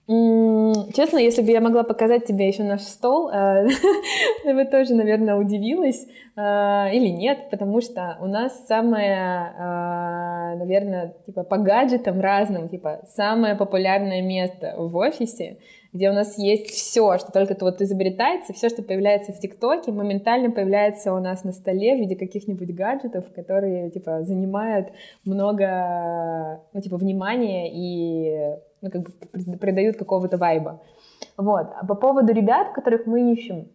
Честно, 0.09 1.19
если 1.19 1.43
бы 1.43 1.51
я 1.51 1.61
могла 1.61 1.83
показать 1.83 2.27
тебе 2.27 2.47
еще 2.47 2.63
наш 2.63 2.83
стол, 2.83 3.29
э, 3.29 3.67
ты 4.45 4.55
бы 4.55 4.65
тоже, 4.65 4.95
наверное, 4.95 5.35
удивилась 5.35 6.07
э, 6.37 6.41
или 6.95 7.09
нет, 7.09 7.51
потому 7.51 7.81
что 7.81 8.17
у 8.21 8.27
нас 8.27 8.69
самое, 8.69 9.53
э, 9.59 10.59
наверное, 10.59 11.15
типа 11.27 11.43
по 11.43 11.57
гаджетам 11.57 12.21
разным, 12.21 12.69
типа 12.69 13.01
самое 13.09 13.57
популярное 13.57 14.23
место 14.23 14.77
в 14.79 14.97
офисе, 14.97 15.57
где 15.97 16.11
у 16.11 16.13
нас 16.13 16.39
есть 16.39 16.71
все, 16.71 17.19
что 17.19 17.33
только 17.33 17.57
вот 17.61 17.81
изобретается, 17.81 18.53
все, 18.53 18.69
что 18.69 18.83
появляется 18.83 19.33
в 19.33 19.41
ТикТоке, 19.41 19.93
моментально 19.93 20.51
появляется 20.51 21.15
у 21.15 21.19
нас 21.21 21.43
на 21.43 21.53
столе 21.53 21.97
в 21.97 22.01
виде 22.01 22.15
каких-нибудь 22.17 22.75
гаджетов, 22.75 23.25
которые, 23.35 23.91
типа, 23.91 24.23
занимают 24.23 24.89
много, 25.25 26.61
ну, 26.73 26.81
типа, 26.81 26.99
внимания 26.99 27.71
и, 27.73 28.57
ну, 28.83 28.91
как 28.91 29.03
бы 29.03 29.59
придают 29.59 29.97
какого-то 29.97 30.37
вайба. 30.37 30.83
Вот. 31.37 31.69
А 31.81 31.87
по 31.87 31.95
поводу 31.95 32.33
ребят, 32.33 32.73
которых 32.73 33.07
мы 33.07 33.33
ищем, 33.33 33.69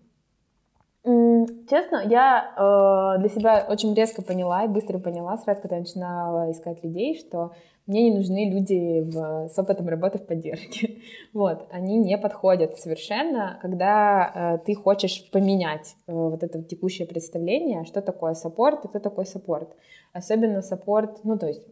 Честно, 1.69 2.03
я 2.07 2.53
э, 2.55 3.19
для 3.19 3.29
себя 3.29 3.65
очень 3.67 3.93
резко 3.93 4.21
поняла 4.21 4.63
и 4.65 4.67
быстро 4.67 4.99
поняла, 4.99 5.37
сразу, 5.37 5.61
когда 5.61 5.75
я 5.75 5.81
начинала 5.81 6.51
искать 6.51 6.83
людей, 6.83 7.17
что 7.17 7.51
мне 7.87 8.09
не 8.09 8.17
нужны 8.17 8.49
люди 8.49 9.01
в, 9.01 9.49
с 9.49 9.57
опытом 9.59 9.87
работы 9.87 10.17
в 10.17 10.25
поддержке. 10.25 10.97
Вот, 11.33 11.67
они 11.71 11.97
не 11.97 12.17
подходят 12.17 12.77
совершенно, 12.77 13.57
когда 13.61 14.31
э, 14.33 14.65
ты 14.65 14.75
хочешь 14.75 15.29
поменять 15.31 15.95
э, 16.07 16.13
вот 16.13 16.43
это 16.43 16.61
текущее 16.61 17.07
представление, 17.07 17.85
что 17.85 18.01
такое 18.01 18.33
саппорт 18.33 18.85
и 18.85 18.87
кто 18.87 18.99
такой 18.99 19.25
саппорт. 19.25 19.69
Особенно 20.13 20.61
саппорт, 20.61 21.19
ну, 21.23 21.37
то 21.37 21.47
есть, 21.47 21.65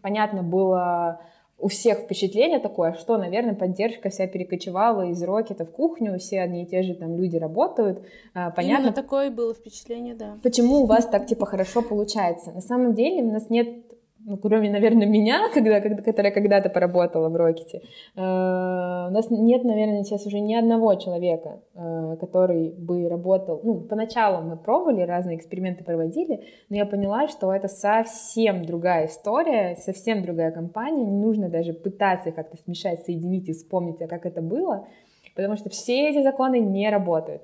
понятно 0.00 0.42
было 0.42 1.20
у 1.60 1.68
всех 1.68 2.00
впечатление 2.00 2.58
такое, 2.58 2.94
что, 2.94 3.18
наверное, 3.18 3.54
поддержка 3.54 4.10
вся 4.10 4.26
перекочевала 4.26 5.10
из 5.10 5.22
Рокета 5.22 5.64
в 5.64 5.70
кухню, 5.70 6.18
все 6.18 6.40
одни 6.40 6.62
и 6.62 6.66
те 6.66 6.82
же 6.82 6.94
там 6.94 7.16
люди 7.16 7.36
работают. 7.36 8.02
А, 8.34 8.50
понятно. 8.50 8.82
Именно 8.82 8.92
такое 8.92 9.30
было 9.30 9.54
впечатление, 9.54 10.14
да. 10.14 10.38
Почему 10.42 10.82
у 10.82 10.86
вас 10.86 11.06
так, 11.06 11.26
типа, 11.26 11.46
хорошо 11.46 11.82
получается? 11.82 12.52
На 12.52 12.60
самом 12.60 12.94
деле 12.94 13.22
у 13.22 13.32
нас 13.32 13.50
нет 13.50 13.68
ну, 14.26 14.36
кроме, 14.36 14.70
наверное, 14.70 15.06
меня, 15.06 15.48
когда, 15.54 15.80
когда, 15.80 16.02
которая 16.02 16.32
когда-то 16.32 16.68
поработала 16.68 17.28
в 17.28 17.36
Рокете, 17.36 17.78
э, 18.16 18.20
у 18.20 19.10
нас 19.10 19.30
нет, 19.30 19.64
наверное, 19.64 20.04
сейчас 20.04 20.26
уже 20.26 20.40
ни 20.40 20.54
одного 20.54 20.94
человека, 20.94 21.60
э, 21.74 22.16
который 22.20 22.70
бы 22.70 23.08
работал. 23.08 23.60
Ну, 23.64 23.80
поначалу 23.80 24.42
мы 24.42 24.56
пробовали, 24.56 25.02
разные 25.02 25.36
эксперименты 25.36 25.84
проводили, 25.84 26.44
но 26.68 26.76
я 26.76 26.86
поняла, 26.86 27.28
что 27.28 27.52
это 27.52 27.68
совсем 27.68 28.64
другая 28.64 29.06
история, 29.06 29.76
совсем 29.76 30.22
другая 30.22 30.50
компания. 30.50 31.04
Не 31.04 31.18
нужно 31.18 31.48
даже 31.48 31.72
пытаться 31.72 32.30
как-то 32.32 32.56
смешать, 32.58 33.04
соединить 33.04 33.48
и 33.48 33.52
вспомнить, 33.52 34.02
а 34.02 34.06
как 34.06 34.26
это 34.26 34.42
было, 34.42 34.86
потому 35.34 35.56
что 35.56 35.70
все 35.70 36.10
эти 36.10 36.22
законы 36.22 36.60
не 36.60 36.90
работают. 36.90 37.42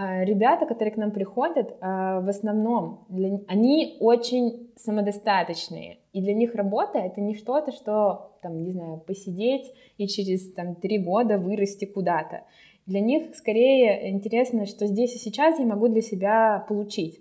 А 0.00 0.24
ребята, 0.24 0.64
которые 0.64 0.94
к 0.94 0.96
нам 0.96 1.10
приходят, 1.10 1.76
а, 1.80 2.20
в 2.20 2.28
основном, 2.28 3.04
для, 3.08 3.40
они 3.48 3.96
очень 3.98 4.70
самодостаточные, 4.76 5.98
и 6.18 6.20
для 6.20 6.34
них 6.34 6.56
работа— 6.56 6.98
это 7.00 7.20
не 7.20 7.36
что-то, 7.36 7.70
что, 7.70 8.32
там, 8.42 8.64
не 8.64 8.72
знаю, 8.72 8.98
посидеть 8.98 9.72
и 9.98 10.08
через, 10.08 10.52
там, 10.52 10.74
три 10.74 10.98
года 10.98 11.38
вырасти 11.38 11.84
куда-то. 11.84 12.42
Для 12.86 12.98
них 12.98 13.36
скорее 13.36 14.10
интересно, 14.10 14.66
что 14.66 14.88
здесь 14.88 15.14
и 15.14 15.18
сейчас 15.18 15.60
я 15.60 15.64
могу 15.64 15.86
для 15.86 16.02
себя 16.02 16.64
получить, 16.68 17.20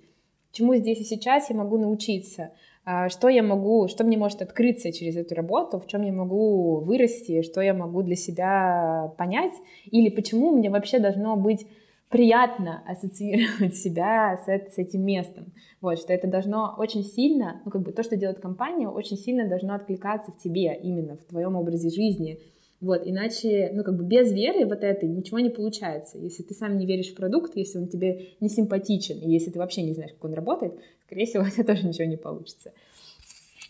чему 0.51 0.73
здесь 0.73 0.99
и 0.99 1.03
сейчас 1.03 1.51
я 1.51 1.55
могу 1.55 1.77
научиться, 1.77 2.53
а, 2.85 3.09
что 3.09 3.29
я 3.29 3.43
могу, 3.43 3.87
что 3.87 4.03
мне 4.03 4.17
может 4.17 4.41
открыться 4.41 4.91
через 4.91 5.15
эту 5.15 5.35
работу, 5.35 5.77
в 5.77 5.85
чем 5.85 6.01
я 6.01 6.11
могу 6.11 6.77
вырасти, 6.79 7.43
что 7.43 7.61
я 7.61 7.75
могу 7.75 8.01
для 8.01 8.15
себя 8.15 9.13
понять, 9.19 9.53
или 9.91 10.09
почему 10.09 10.49
мне 10.49 10.71
вообще 10.71 10.97
должно 10.97 11.35
быть 11.35 11.67
приятно 12.09 12.83
ассоциировать 12.87 13.75
себя 13.77 14.37
с, 14.37 14.73
с 14.73 14.77
этим 14.77 15.05
местом. 15.05 15.51
Вот, 15.81 15.99
что 15.99 16.13
это 16.13 16.27
должно 16.27 16.73
очень 16.77 17.03
сильно, 17.03 17.61
ну, 17.65 17.71
как 17.71 17.81
бы 17.81 17.91
то, 17.91 18.03
что 18.03 18.17
делает 18.17 18.39
компания, 18.39 18.87
очень 18.87 19.17
сильно 19.17 19.47
должно 19.47 19.75
откликаться 19.75 20.31
в 20.31 20.41
тебе, 20.41 20.75
именно 20.75 21.17
в 21.17 21.23
твоем 21.25 21.55
образе 21.55 21.89
жизни. 21.89 22.39
Вот, 22.79 23.01
иначе, 23.05 23.71
ну, 23.73 23.83
как 23.83 23.97
бы 23.97 24.03
без 24.03 24.31
веры 24.31 24.65
вот 24.65 24.83
этой 24.83 25.09
ничего 25.09 25.39
не 25.39 25.49
получается. 25.49 26.17
Если 26.19 26.43
ты 26.43 26.53
сам 26.53 26.77
не 26.77 26.85
веришь 26.85 27.11
в 27.11 27.15
продукт, 27.15 27.55
если 27.55 27.79
он 27.79 27.87
тебе 27.87 28.33
не 28.39 28.49
симпатичен, 28.49 29.17
и 29.19 29.31
если 29.31 29.49
ты 29.49 29.57
вообще 29.57 29.81
не 29.81 29.93
знаешь, 29.93 30.11
как 30.11 30.25
он 30.25 30.33
работает, 30.33 30.79
скорее 31.05 31.25
всего, 31.25 31.43
у 31.47 31.49
тебя 31.49 31.63
тоже 31.63 31.87
ничего 31.87 32.05
не 32.05 32.17
получится. 32.17 32.71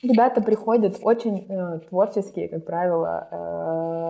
Ребята 0.03 0.41
приходят 0.41 0.99
очень 1.01 1.45
э, 1.49 1.79
творческие, 1.89 2.49
как 2.49 2.65
правило, 2.65 3.27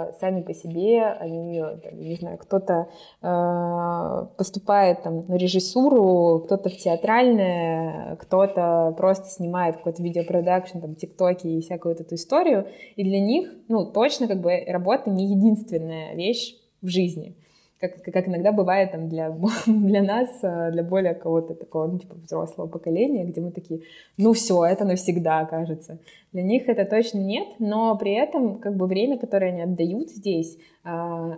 э, 0.10 0.20
сами 0.20 0.42
по 0.42 0.54
себе. 0.54 1.04
Они, 1.04 1.62
там, 1.62 2.00
не 2.00 2.16
знаю, 2.16 2.38
кто-то 2.38 2.88
э, 3.22 4.36
поступает 4.38 5.04
там 5.04 5.26
на 5.28 5.36
режиссуру, 5.36 6.42
кто-то 6.46 6.70
в 6.70 6.76
театральное, 6.76 8.18
кто-то 8.18 8.94
просто 8.98 9.30
снимает 9.30 9.78
какой-то 9.78 10.04
видеопродакшн, 10.04 10.80
там, 10.80 10.96
тиктоки 10.96 11.48
и 11.48 11.62
всякую 11.62 11.96
вот 11.96 12.02
эту 12.02 12.16
историю. 12.16 12.68
И 12.98 13.04
для 13.06 13.22
них, 13.22 13.50
ну, 13.70 13.86
точно 13.86 14.28
как 14.28 14.42
бы 14.42 14.66
работа 14.68 15.10
не 15.10 15.28
единственная 15.28 16.16
вещь 16.16 16.56
в 16.82 16.88
жизни 16.88 17.36
как, 17.80 18.02
как 18.02 18.28
иногда 18.28 18.52
бывает 18.52 18.92
там 18.92 19.10
для, 19.10 19.30
для 19.68 20.04
нас, 20.04 20.30
э, 20.42 20.72
для 20.72 20.84
более 20.84 21.14
кого-то 21.14 21.54
такого, 21.54 21.88
ну, 21.88 22.00
типа, 22.00 22.16
взрослого 22.16 22.68
поколения, 22.68 23.26
где 23.26 23.42
мы 23.42 23.52
такие, 23.52 23.82
ну 24.18 24.34
все, 24.34 24.66
это 24.66 24.86
навсегда, 24.86 25.46
кажется. 25.46 26.00
Для 26.34 26.44
них 26.44 26.68
это 26.68 26.86
точно 26.86 27.20
нет, 27.20 27.48
но 27.60 27.96
при 27.98 28.14
этом 28.14 28.60
как 28.60 28.76
бы 28.76 28.88
время, 28.88 29.18
которое 29.18 29.52
они 29.52 29.62
отдают 29.62 30.10
здесь, 30.10 30.58
а, 30.84 31.38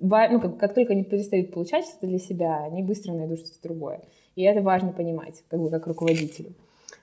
ну, 0.00 0.40
как, 0.40 0.56
как 0.56 0.74
только 0.74 0.92
они 0.92 1.04
перестают 1.04 1.52
получать 1.52 1.84
что-то 1.84 2.06
для 2.06 2.18
себя, 2.18 2.64
они 2.64 2.82
быстро 2.82 3.12
найдут 3.12 3.40
что-то 3.40 3.62
другое. 3.62 4.00
И 4.36 4.42
это 4.42 4.62
важно 4.62 4.92
понимать, 4.92 5.42
как 5.48 5.60
бы 5.60 5.70
как 5.70 5.86
руководителю. 5.86 6.54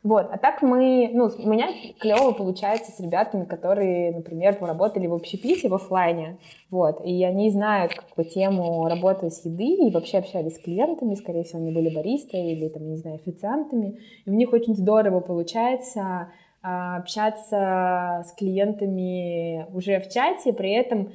Вот, 0.03 0.27
а 0.31 0.37
так 0.37 0.61
мы, 0.61 1.09
ну, 1.13 1.29
у 1.37 1.49
меня 1.49 1.69
клево 1.99 2.31
получается 2.31 2.91
с 2.91 2.99
ребятами, 2.99 3.45
которые, 3.45 4.11
например, 4.11 4.55
поработали 4.55 5.07
в 5.07 5.13
общепите 5.13 5.67
в 5.67 5.73
офлайне, 5.73 6.37
вот, 6.69 7.03
и 7.05 7.23
они 7.23 7.49
знают 7.49 7.93
как 7.93 8.15
бы 8.15 8.23
тему 8.23 8.87
работы 8.87 9.29
с 9.29 9.43
еды 9.45 9.87
и 9.87 9.91
вообще 9.91 10.19
общались 10.19 10.55
с 10.55 10.59
клиентами, 10.59 11.15
скорее 11.15 11.43
всего, 11.43 11.59
они 11.59 11.71
были 11.71 11.93
баристой 11.93 12.51
или, 12.51 12.67
там, 12.69 12.89
не 12.89 12.97
знаю, 12.97 13.15
официантами, 13.15 13.99
и 14.25 14.29
у 14.29 14.33
них 14.33 14.53
очень 14.53 14.75
здорово 14.75 15.19
получается 15.19 16.29
а, 16.61 16.97
общаться 16.97 18.25
с 18.27 18.31
клиентами 18.37 19.65
уже 19.73 19.99
в 19.99 20.09
чате, 20.09 20.53
при 20.53 20.71
этом 20.71 21.11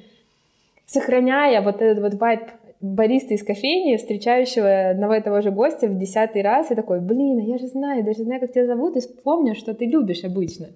сохраняя 0.87 1.63
вот 1.63 1.81
этот 1.81 2.03
вот 2.03 2.15
вайб 2.15 2.43
бариста 2.83 3.35
из 3.35 3.43
кофейни, 3.45 3.97
встречающего 3.97 4.91
одного 4.91 5.15
и 5.15 5.21
того 5.21 5.41
же 5.41 5.51
гостя 5.51 5.87
в 5.87 5.97
десятый 5.97 6.43
раз, 6.43 6.71
и 6.71 6.75
такой, 6.75 7.01
блин, 7.01 7.39
а 7.39 7.43
я 7.43 7.59
же 7.59 7.69
знаю, 7.69 8.05
даже 8.05 8.25
знаю, 8.25 8.41
как 8.41 8.53
тебя 8.53 8.67
зовут, 8.67 8.97
и 8.97 9.01
помню, 9.23 9.55
что 9.55 9.73
ты 9.73 9.87
любишь 9.87 10.25
обычно. 10.25 10.69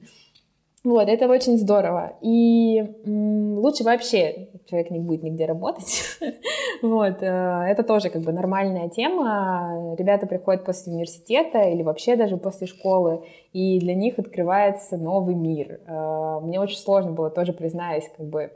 Вот, 0.87 1.09
это 1.09 1.27
очень 1.29 1.59
здорово. 1.59 2.13
И 2.21 2.79
м, 2.79 3.59
лучше 3.59 3.83
вообще 3.83 4.51
человек 4.71 4.93
не 4.93 5.01
будет 5.01 5.25
нигде 5.25 5.45
работать. 5.45 6.01
вот, 6.83 7.23
э, 7.25 7.27
это 7.27 7.83
тоже 7.83 8.09
как 8.09 8.23
бы 8.23 8.31
нормальная 8.31 8.89
тема. 8.89 9.97
Ребята 9.99 10.29
приходят 10.29 10.65
после 10.65 10.93
университета 10.93 11.63
или 11.63 11.83
вообще 11.83 12.15
даже 12.15 12.37
после 12.37 12.69
школы, 12.69 13.25
и 13.53 13.81
для 13.81 13.97
них 13.97 14.21
открывается 14.21 14.97
новый 14.97 15.35
мир. 15.35 15.81
Э, 15.89 16.39
мне 16.41 16.61
очень 16.61 16.79
сложно 16.79 17.11
было 17.11 17.31
тоже, 17.31 17.53
признаюсь, 17.53 18.09
как 18.17 18.27
бы 18.27 18.53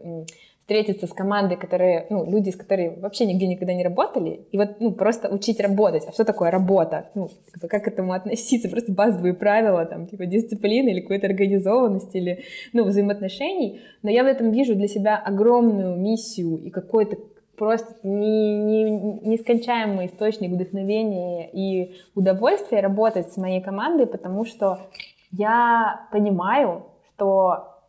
встретиться 0.70 1.08
с 1.08 1.12
командой, 1.12 1.56
которые, 1.56 2.06
ну, 2.10 2.24
люди, 2.30 2.50
с 2.50 2.56
которыми 2.56 3.00
вообще 3.00 3.26
нигде 3.26 3.48
никогда 3.48 3.74
не 3.74 3.82
работали, 3.82 4.46
и 4.52 4.56
вот, 4.56 4.76
ну, 4.78 4.92
просто 4.92 5.28
учить 5.28 5.58
работать. 5.58 6.04
А 6.06 6.12
что 6.12 6.24
такое 6.24 6.52
работа? 6.52 7.10
Ну, 7.16 7.28
как, 7.68 7.82
к 7.82 7.88
этому 7.88 8.12
относиться? 8.12 8.68
Просто 8.68 8.92
базовые 8.92 9.34
правила, 9.34 9.84
там, 9.84 10.06
типа 10.06 10.26
дисциплины 10.26 10.90
или 10.90 11.00
какой-то 11.00 11.26
организованности, 11.26 12.18
или, 12.18 12.44
ну, 12.72 12.84
взаимоотношений. 12.84 13.80
Но 14.04 14.10
я 14.10 14.22
в 14.22 14.28
этом 14.28 14.52
вижу 14.52 14.76
для 14.76 14.86
себя 14.86 15.16
огромную 15.16 15.96
миссию 15.96 16.58
и 16.58 16.70
какой-то 16.70 17.16
просто 17.58 17.92
не, 18.04 18.56
не, 18.62 18.84
нескончаемый 19.22 20.06
источник 20.06 20.52
вдохновения 20.52 21.50
и 21.52 21.96
удовольствия 22.14 22.78
работать 22.78 23.32
с 23.32 23.36
моей 23.36 23.60
командой, 23.60 24.06
потому 24.06 24.44
что 24.44 24.78
я 25.32 26.06
понимаю, 26.12 26.86
что 27.16 27.80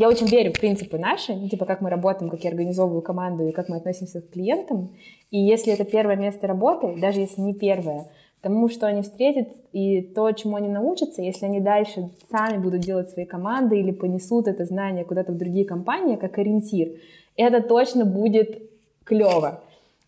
я 0.00 0.08
очень 0.08 0.28
верю 0.28 0.50
в 0.50 0.58
принципы 0.58 0.96
наши, 0.96 1.34
ну, 1.34 1.46
типа 1.46 1.66
как 1.66 1.82
мы 1.82 1.90
работаем, 1.90 2.30
как 2.30 2.42
я 2.42 2.48
организовываю 2.48 3.02
команду 3.02 3.46
и 3.46 3.52
как 3.52 3.68
мы 3.68 3.76
относимся 3.76 4.22
к 4.22 4.30
клиентам. 4.30 4.88
И 5.30 5.38
если 5.38 5.74
это 5.74 5.84
первое 5.84 6.16
место 6.16 6.46
работы, 6.46 6.96
даже 6.98 7.20
если 7.20 7.42
не 7.42 7.52
первое, 7.52 8.06
тому, 8.40 8.70
что 8.70 8.86
они 8.86 9.02
встретят 9.02 9.48
и 9.72 10.00
то, 10.00 10.32
чему 10.32 10.56
они 10.56 10.68
научатся, 10.68 11.20
если 11.20 11.44
они 11.44 11.60
дальше 11.60 12.08
сами 12.30 12.56
будут 12.56 12.80
делать 12.80 13.10
свои 13.10 13.26
команды 13.26 13.78
или 13.78 13.90
понесут 13.90 14.48
это 14.48 14.64
знание 14.64 15.04
куда-то 15.04 15.32
в 15.32 15.36
другие 15.36 15.66
компании 15.66 16.16
как 16.16 16.38
ориентир, 16.38 16.92
это 17.36 17.60
точно 17.60 18.06
будет 18.06 18.70
клево. 19.04 19.60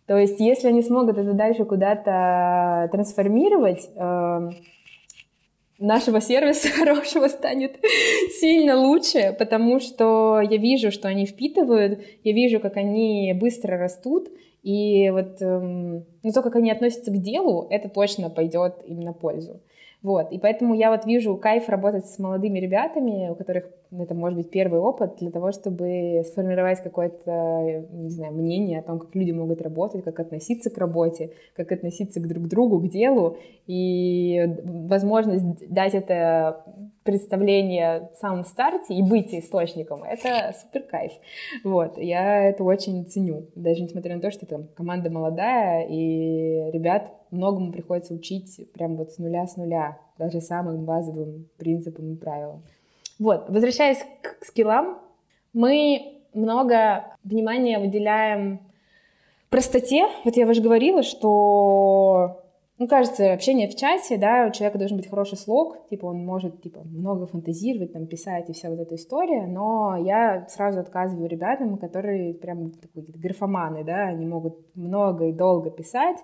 То 0.07 0.17
есть, 0.17 0.41
если 0.41 0.69
они 0.69 0.81
смогут 0.81 1.19
это 1.19 1.35
дальше 1.35 1.67
куда-то 1.67 2.89
трансформировать, 2.91 3.91
эм, 3.97 4.55
нашего 5.83 6.21
сервиса 6.21 6.69
хорошего 6.79 7.29
станет 7.29 7.77
сильно 8.41 8.79
лучше, 8.79 9.35
потому 9.39 9.81
что 9.81 10.41
я 10.41 10.57
вижу, 10.57 10.91
что 10.91 11.09
они 11.09 11.27
впитывают, 11.27 12.01
я 12.25 12.33
вижу, 12.33 12.61
как 12.61 12.77
они 12.77 13.33
быстро 13.35 13.77
растут, 13.77 14.31
и 14.63 15.11
вот 15.11 15.43
эм, 15.43 16.05
ну, 16.23 16.33
то, 16.33 16.43
как 16.43 16.55
они 16.57 16.71
относятся 16.71 17.11
к 17.11 17.19
делу, 17.19 17.67
это 17.69 17.89
точно 17.89 18.31
пойдет 18.31 18.77
им 18.87 19.01
на 19.01 19.13
пользу. 19.13 19.61
Вот, 20.03 20.33
и 20.33 20.39
поэтому 20.39 20.75
я 20.75 20.91
вот 20.91 21.07
вижу 21.07 21.37
кайф 21.37 21.69
работать 21.69 22.07
с 22.07 22.19
молодыми 22.19 22.59
ребятами, 22.59 23.31
у 23.31 23.37
которых 23.37 23.71
это 23.97 24.15
может 24.15 24.37
быть 24.37 24.51
первый 24.51 24.81
опыт 24.81 25.17
для 25.19 25.31
того, 25.31 25.53
чтобы 25.53 26.23
сформировать 26.27 26.83
какое-то, 26.83 27.87
не 27.93 28.11
знаю, 28.11 28.33
мнение 28.33 28.81
о 28.81 28.83
том, 28.83 28.99
как 28.99 29.15
люди 29.15 29.31
могут 29.31 29.63
работать, 29.63 30.03
как 30.03 30.19
относиться 30.19 30.71
к 30.71 30.79
работе, 30.79 31.31
как 31.55 31.71
относиться 31.71 32.19
к 32.19 32.27
друг 32.27 32.49
другу, 32.49 32.81
к 32.81 32.89
делу, 32.89 33.37
и 33.67 34.57
возможность 34.65 35.69
дать 35.69 35.95
это 35.95 36.65
представление 37.05 38.11
в 38.15 38.19
самом 38.19 38.45
старте 38.45 38.95
и 38.95 39.03
быть 39.03 39.33
источником, 39.33 40.03
это 40.03 40.53
супер 40.61 40.83
кайф. 40.83 41.13
Вот, 41.63 41.99
я 41.99 42.45
это 42.49 42.65
очень 42.65 43.05
ценю, 43.07 43.47
даже 43.55 43.83
несмотря 43.83 44.17
на 44.17 44.21
то, 44.21 44.33
что 44.33 44.47
там 44.47 44.69
команда 44.75 45.11
молодая, 45.11 45.87
и 45.89 46.71
ребят 46.73 47.13
многому 47.33 47.73
приходится 47.73 48.15
учить 48.15 48.61
прям 48.73 48.97
вот 48.97 49.13
с 49.13 49.19
нуля 49.19 49.47
с 49.47 49.57
нуля, 49.57 49.99
даже 50.19 50.41
самым 50.41 50.85
базовым 50.85 51.49
принципам 51.57 52.13
и 52.13 52.17
правилам. 52.17 52.63
Вот, 53.19 53.49
возвращаясь 53.49 54.05
к 54.21 54.45
скиллам, 54.45 54.99
мы 55.53 56.23
много 56.35 57.05
внимания 57.25 57.79
выделяем 57.79 58.61
простоте. 59.53 60.09
Вот 60.25 60.37
я 60.37 60.47
уже 60.47 60.63
говорила, 60.63 61.03
что 61.03 62.42
ну, 62.79 62.89
кажется, 62.89 63.33
общение 63.33 63.69
в 63.69 63.77
чате, 63.77 64.17
да, 64.17 64.47
у 64.49 64.53
человека 64.53 64.79
должен 64.79 64.97
быть 64.97 65.09
хороший 65.09 65.39
слог, 65.39 65.89
типа 65.89 66.07
он 66.07 66.25
может, 66.25 66.63
типа, 66.63 66.81
много 66.85 67.27
фантазировать, 67.27 67.93
там, 67.93 68.07
писать 68.07 68.49
и 68.51 68.53
вся 68.53 68.71
вот 68.71 68.81
эта 68.81 68.95
история, 68.97 69.47
но 69.47 69.97
я 69.97 70.47
сразу 70.49 70.81
отказываю 70.81 71.29
ребятам, 71.29 71.77
которые 71.77 72.35
прям 72.35 72.73
такие 72.73 73.05
графоманы, 73.07 73.85
да, 73.85 74.09
они 74.09 74.27
могут 74.27 74.57
много 74.75 75.29
и 75.29 75.33
долго 75.33 75.71
писать, 75.71 76.17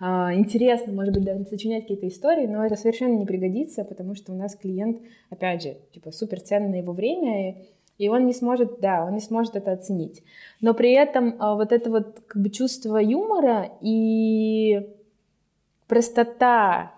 а, 0.00 0.34
интересно, 0.34 0.92
может 0.92 1.14
быть, 1.14 1.24
даже 1.24 1.44
сочинять 1.44 1.84
какие-то 1.84 2.08
истории, 2.08 2.46
но 2.46 2.66
это 2.66 2.76
совершенно 2.76 3.16
не 3.16 3.24
пригодится, 3.24 3.84
потому 3.84 4.14
что 4.14 4.32
у 4.32 4.36
нас 4.36 4.56
клиент, 4.56 5.00
опять 5.30 5.62
же, 5.62 5.76
типа, 5.92 6.10
супер 6.10 6.40
ценное 6.40 6.80
его 6.80 6.92
время, 6.92 7.50
и 7.50 7.54
И 7.98 8.08
он 8.08 8.26
не 8.26 8.32
сможет, 8.32 8.80
да, 8.80 9.04
он 9.04 9.14
не 9.14 9.20
сможет 9.20 9.54
это 9.54 9.72
оценить. 9.72 10.24
Но 10.60 10.74
при 10.74 10.92
этом 10.92 11.36
а, 11.38 11.54
вот 11.54 11.72
это 11.72 11.90
вот 11.90 12.20
как 12.26 12.42
бы 12.42 12.50
чувство 12.50 12.96
юмора 12.96 13.70
и 13.80 14.88
простота, 15.92 16.94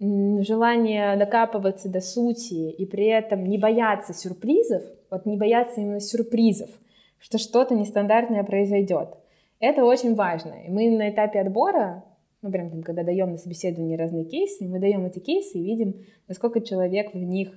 желание 0.00 1.14
докапываться 1.18 1.90
до 1.90 2.00
сути 2.00 2.70
и 2.70 2.86
при 2.86 3.04
этом 3.04 3.44
не 3.44 3.58
бояться 3.58 4.14
сюрпризов, 4.14 4.82
вот 5.10 5.26
не 5.26 5.36
бояться 5.36 5.82
именно 5.82 6.00
сюрпризов, 6.00 6.70
что 7.18 7.36
что-то 7.36 7.74
нестандартное 7.74 8.44
произойдет. 8.44 9.18
Это 9.60 9.84
очень 9.84 10.14
важно. 10.14 10.54
И 10.66 10.70
мы 10.70 10.88
на 10.88 11.10
этапе 11.10 11.38
отбора, 11.38 12.02
ну, 12.40 12.50
прям 12.50 12.70
там, 12.70 12.82
когда 12.82 13.02
даем 13.02 13.32
на 13.32 13.36
собеседование 13.36 13.98
разные 13.98 14.24
кейсы, 14.24 14.66
мы 14.66 14.78
даем 14.78 15.04
эти 15.04 15.18
кейсы 15.18 15.58
и 15.58 15.62
видим, 15.62 15.96
насколько 16.28 16.62
человек 16.62 17.12
в 17.12 17.18
них 17.18 17.50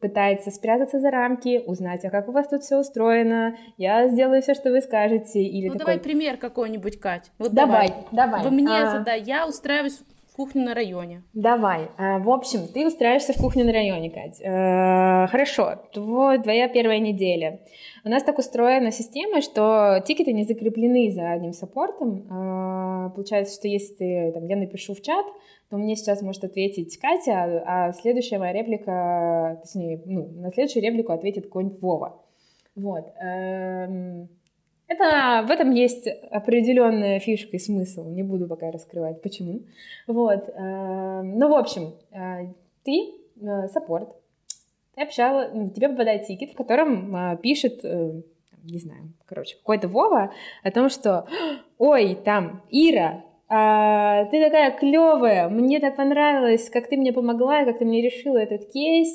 пытается 0.00 0.50
спрятаться 0.50 0.98
за 0.98 1.10
рамки, 1.10 1.62
узнать, 1.66 2.04
а 2.04 2.10
как 2.10 2.28
у 2.28 2.32
вас 2.32 2.48
тут 2.48 2.62
все 2.62 2.78
устроено, 2.78 3.56
я 3.76 4.08
сделаю 4.08 4.42
все, 4.42 4.54
что 4.54 4.70
вы 4.70 4.80
скажете, 4.80 5.42
или 5.42 5.68
ну, 5.68 5.74
такой... 5.74 5.86
давай 5.86 5.98
пример 5.98 6.36
какой-нибудь, 6.38 6.98
Кать. 6.98 7.30
Вот 7.38 7.52
давай, 7.52 7.92
давай. 8.10 8.42
Вы 8.42 8.50
мне 8.50 8.82
а... 8.82 8.90
задай, 8.90 9.22
я 9.22 9.46
устраиваюсь 9.46 10.00
кухню 10.40 10.64
на 10.64 10.74
районе. 10.74 11.22
Давай. 11.34 11.88
А, 11.98 12.18
в 12.18 12.30
общем, 12.30 12.60
ты 12.72 12.86
устраиваешься 12.86 13.34
в 13.34 13.36
кухню 13.36 13.66
на 13.66 13.72
районе, 13.72 14.08
Кать. 14.08 14.40
А, 14.42 15.26
хорошо. 15.26 15.76
Твой, 15.92 16.38
твоя 16.42 16.66
первая 16.68 16.98
неделя. 16.98 17.60
У 18.04 18.08
нас 18.08 18.22
так 18.22 18.38
устроена 18.38 18.90
система, 18.90 19.42
что 19.42 20.02
тикеты 20.06 20.32
не 20.32 20.44
закреплены 20.44 21.10
за 21.10 21.32
одним 21.32 21.52
саппортом. 21.52 22.26
А, 22.30 23.10
получается, 23.10 23.54
что 23.54 23.68
если 23.68 24.30
там, 24.32 24.46
я 24.46 24.56
напишу 24.56 24.94
в 24.94 25.02
чат, 25.02 25.26
то 25.68 25.76
мне 25.76 25.94
сейчас 25.94 26.22
может 26.22 26.42
ответить 26.42 26.98
Катя, 26.98 27.62
а 27.66 27.92
следующая 27.92 28.38
моя 28.38 28.54
реплика, 28.54 29.60
точнее, 29.62 30.00
ну, 30.06 30.26
на 30.36 30.50
следующую 30.52 30.82
реплику 30.82 31.12
ответит 31.12 31.44
какой-нибудь 31.44 31.82
Вова. 31.82 32.18
Вот. 32.76 33.04
Это, 34.90 35.46
в 35.46 35.50
этом 35.52 35.70
есть 35.70 36.08
определенная 36.32 37.20
фишка 37.20 37.56
и 37.56 37.60
смысл, 37.60 38.08
не 38.10 38.24
буду 38.24 38.48
пока 38.48 38.72
раскрывать, 38.72 39.22
почему. 39.22 39.60
Вот. 40.08 40.48
Эм, 40.48 41.38
ну, 41.38 41.48
в 41.48 41.54
общем, 41.54 41.94
э, 42.10 42.52
ты 42.82 43.12
э, 43.40 43.68
саппорт, 43.68 44.08
ты 44.96 45.02
общала, 45.02 45.48
тебе 45.70 45.90
попадает 45.90 46.26
тикет, 46.26 46.50
в 46.50 46.56
котором 46.56 47.14
э, 47.14 47.36
пишет 47.36 47.84
не 48.64 48.78
знаю, 48.78 49.12
короче, 49.26 49.56
какой-то 49.56 49.88
Вова 49.88 50.32
о 50.62 50.70
том, 50.70 50.90
что 50.90 51.26
«Ой, 51.78 52.14
там, 52.24 52.62
Ира, 52.68 53.24
а, 53.48 54.26
ты 54.26 54.44
такая 54.44 54.70
клевая, 54.70 55.48
мне 55.48 55.80
так 55.80 55.96
понравилось, 55.96 56.68
как 56.70 56.88
ты 56.88 56.96
мне 56.96 57.12
помогла, 57.12 57.64
как 57.64 57.78
ты 57.78 57.84
мне 57.84 58.02
решила 58.02 58.38
этот 58.38 58.70
кейс. 58.72 59.08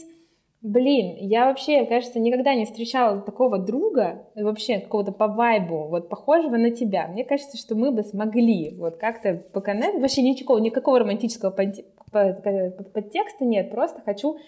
Блин, 0.68 1.16
я 1.20 1.46
вообще, 1.46 1.86
кажется, 1.86 2.20
никогда 2.20 2.56
не 2.56 2.66
встречала 2.66 3.22
такого 3.22 3.60
друга, 3.60 4.26
вообще 4.34 4.80
какого-то 4.80 5.12
по 5.12 5.28
вайбу, 5.28 5.90
вот 5.90 6.10
похожего 6.10 6.58
на 6.58 6.72
тебя. 6.72 7.08
Мне 7.08 7.24
кажется, 7.24 7.56
что 7.56 7.76
мы 7.76 7.92
бы 7.92 8.02
смогли 8.02 8.74
вот 8.76 8.98
как-то 8.98 9.44
поконать. 9.54 9.94
Вообще 9.94 10.24
ничего, 10.24 10.58
никакого 10.58 10.98
романтического 10.98 11.52
подтекста 11.52 13.46
нет, 13.46 13.70
просто 13.70 14.02
хочу 14.02 14.40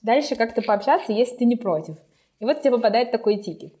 дальше 0.00 0.36
как-то 0.36 0.62
пообщаться, 0.62 1.12
если 1.12 1.38
ты 1.38 1.44
не 1.44 1.56
против. 1.56 1.96
И 2.38 2.44
вот 2.44 2.60
тебе 2.60 2.70
попадает 2.70 3.10
такой 3.10 3.38
тикет. 3.38 3.74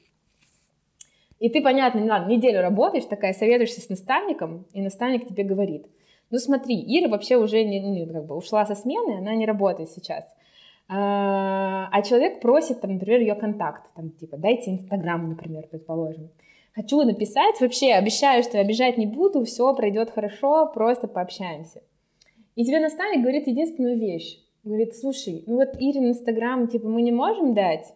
И 1.38 1.48
ты, 1.48 1.62
понятно, 1.62 2.00
не 2.00 2.10
ладно, 2.10 2.28
неделю 2.28 2.60
работаешь, 2.60 3.04
такая, 3.04 3.34
советуешься 3.34 3.80
с 3.80 3.88
наставником, 3.88 4.66
и 4.72 4.82
наставник 4.82 5.28
тебе 5.28 5.44
говорит, 5.44 5.86
ну 6.30 6.38
смотри, 6.38 6.74
Ира 6.76 7.08
вообще 7.08 7.36
уже 7.36 7.62
не, 7.62 7.78
не, 7.78 8.04
как 8.04 8.26
бы 8.26 8.34
ушла 8.34 8.66
со 8.66 8.74
смены, 8.74 9.18
она 9.18 9.36
не 9.36 9.46
работает 9.46 9.90
сейчас. 9.90 10.24
А, 10.88 11.88
а 11.90 12.02
человек 12.02 12.40
просит, 12.40 12.80
там, 12.80 12.94
например, 12.94 13.20
ее 13.20 13.34
контакт, 13.34 13.90
там, 13.94 14.10
типа, 14.10 14.36
дайте 14.36 14.70
Инстаграм, 14.70 15.28
например, 15.28 15.66
предположим. 15.70 16.30
Хочу 16.74 17.02
написать, 17.04 17.60
вообще 17.60 17.92
обещаю, 17.92 18.42
что 18.42 18.58
обижать 18.58 18.98
не 18.98 19.06
буду, 19.06 19.44
все 19.44 19.74
пройдет 19.74 20.10
хорошо, 20.10 20.70
просто 20.74 21.06
пообщаемся. 21.08 21.82
И 22.56 22.64
тебе 22.64 22.80
наставник 22.80 23.22
говорит 23.22 23.46
единственную 23.46 23.98
вещь. 23.98 24.40
Говорит, 24.62 24.96
слушай, 24.96 25.44
ну 25.46 25.56
вот 25.56 25.76
Ирин 25.78 26.08
Инстаграм, 26.08 26.68
типа, 26.68 26.88
мы 26.88 27.02
не 27.02 27.12
можем 27.12 27.54
дать, 27.54 27.94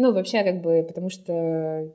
ну, 0.00 0.14
вообще, 0.14 0.42
как 0.42 0.62
бы, 0.62 0.82
потому 0.82 1.10
что 1.10 1.92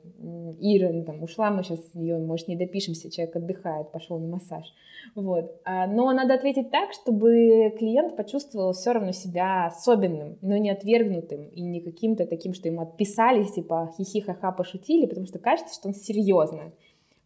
Ира 0.60 0.92
ну, 0.92 1.04
там 1.04 1.24
ушла, 1.24 1.50
мы 1.50 1.64
сейчас 1.64 1.80
ее, 1.92 2.18
может, 2.18 2.46
не 2.46 2.54
допишемся, 2.54 3.10
человек 3.10 3.34
отдыхает, 3.34 3.90
пошел 3.90 4.16
на 4.20 4.28
массаж. 4.28 4.72
Вот. 5.16 5.60
А, 5.64 5.88
но 5.88 6.12
надо 6.12 6.34
ответить 6.34 6.70
так, 6.70 6.92
чтобы 6.92 7.74
клиент 7.76 8.16
почувствовал 8.16 8.74
все 8.74 8.92
равно 8.92 9.10
себя 9.10 9.66
особенным, 9.66 10.38
но 10.40 10.56
не 10.56 10.70
отвергнутым 10.70 11.48
и 11.48 11.62
не 11.62 11.80
каким-то 11.80 12.26
таким, 12.26 12.54
что 12.54 12.68
ему 12.68 12.82
отписались, 12.82 13.54
типа 13.54 13.92
хихи-ха-ха 13.98 14.52
пошутили, 14.52 15.06
потому 15.06 15.26
что 15.26 15.40
кажется, 15.40 15.74
что 15.74 15.88
он 15.88 15.94
серьезно 15.94 16.72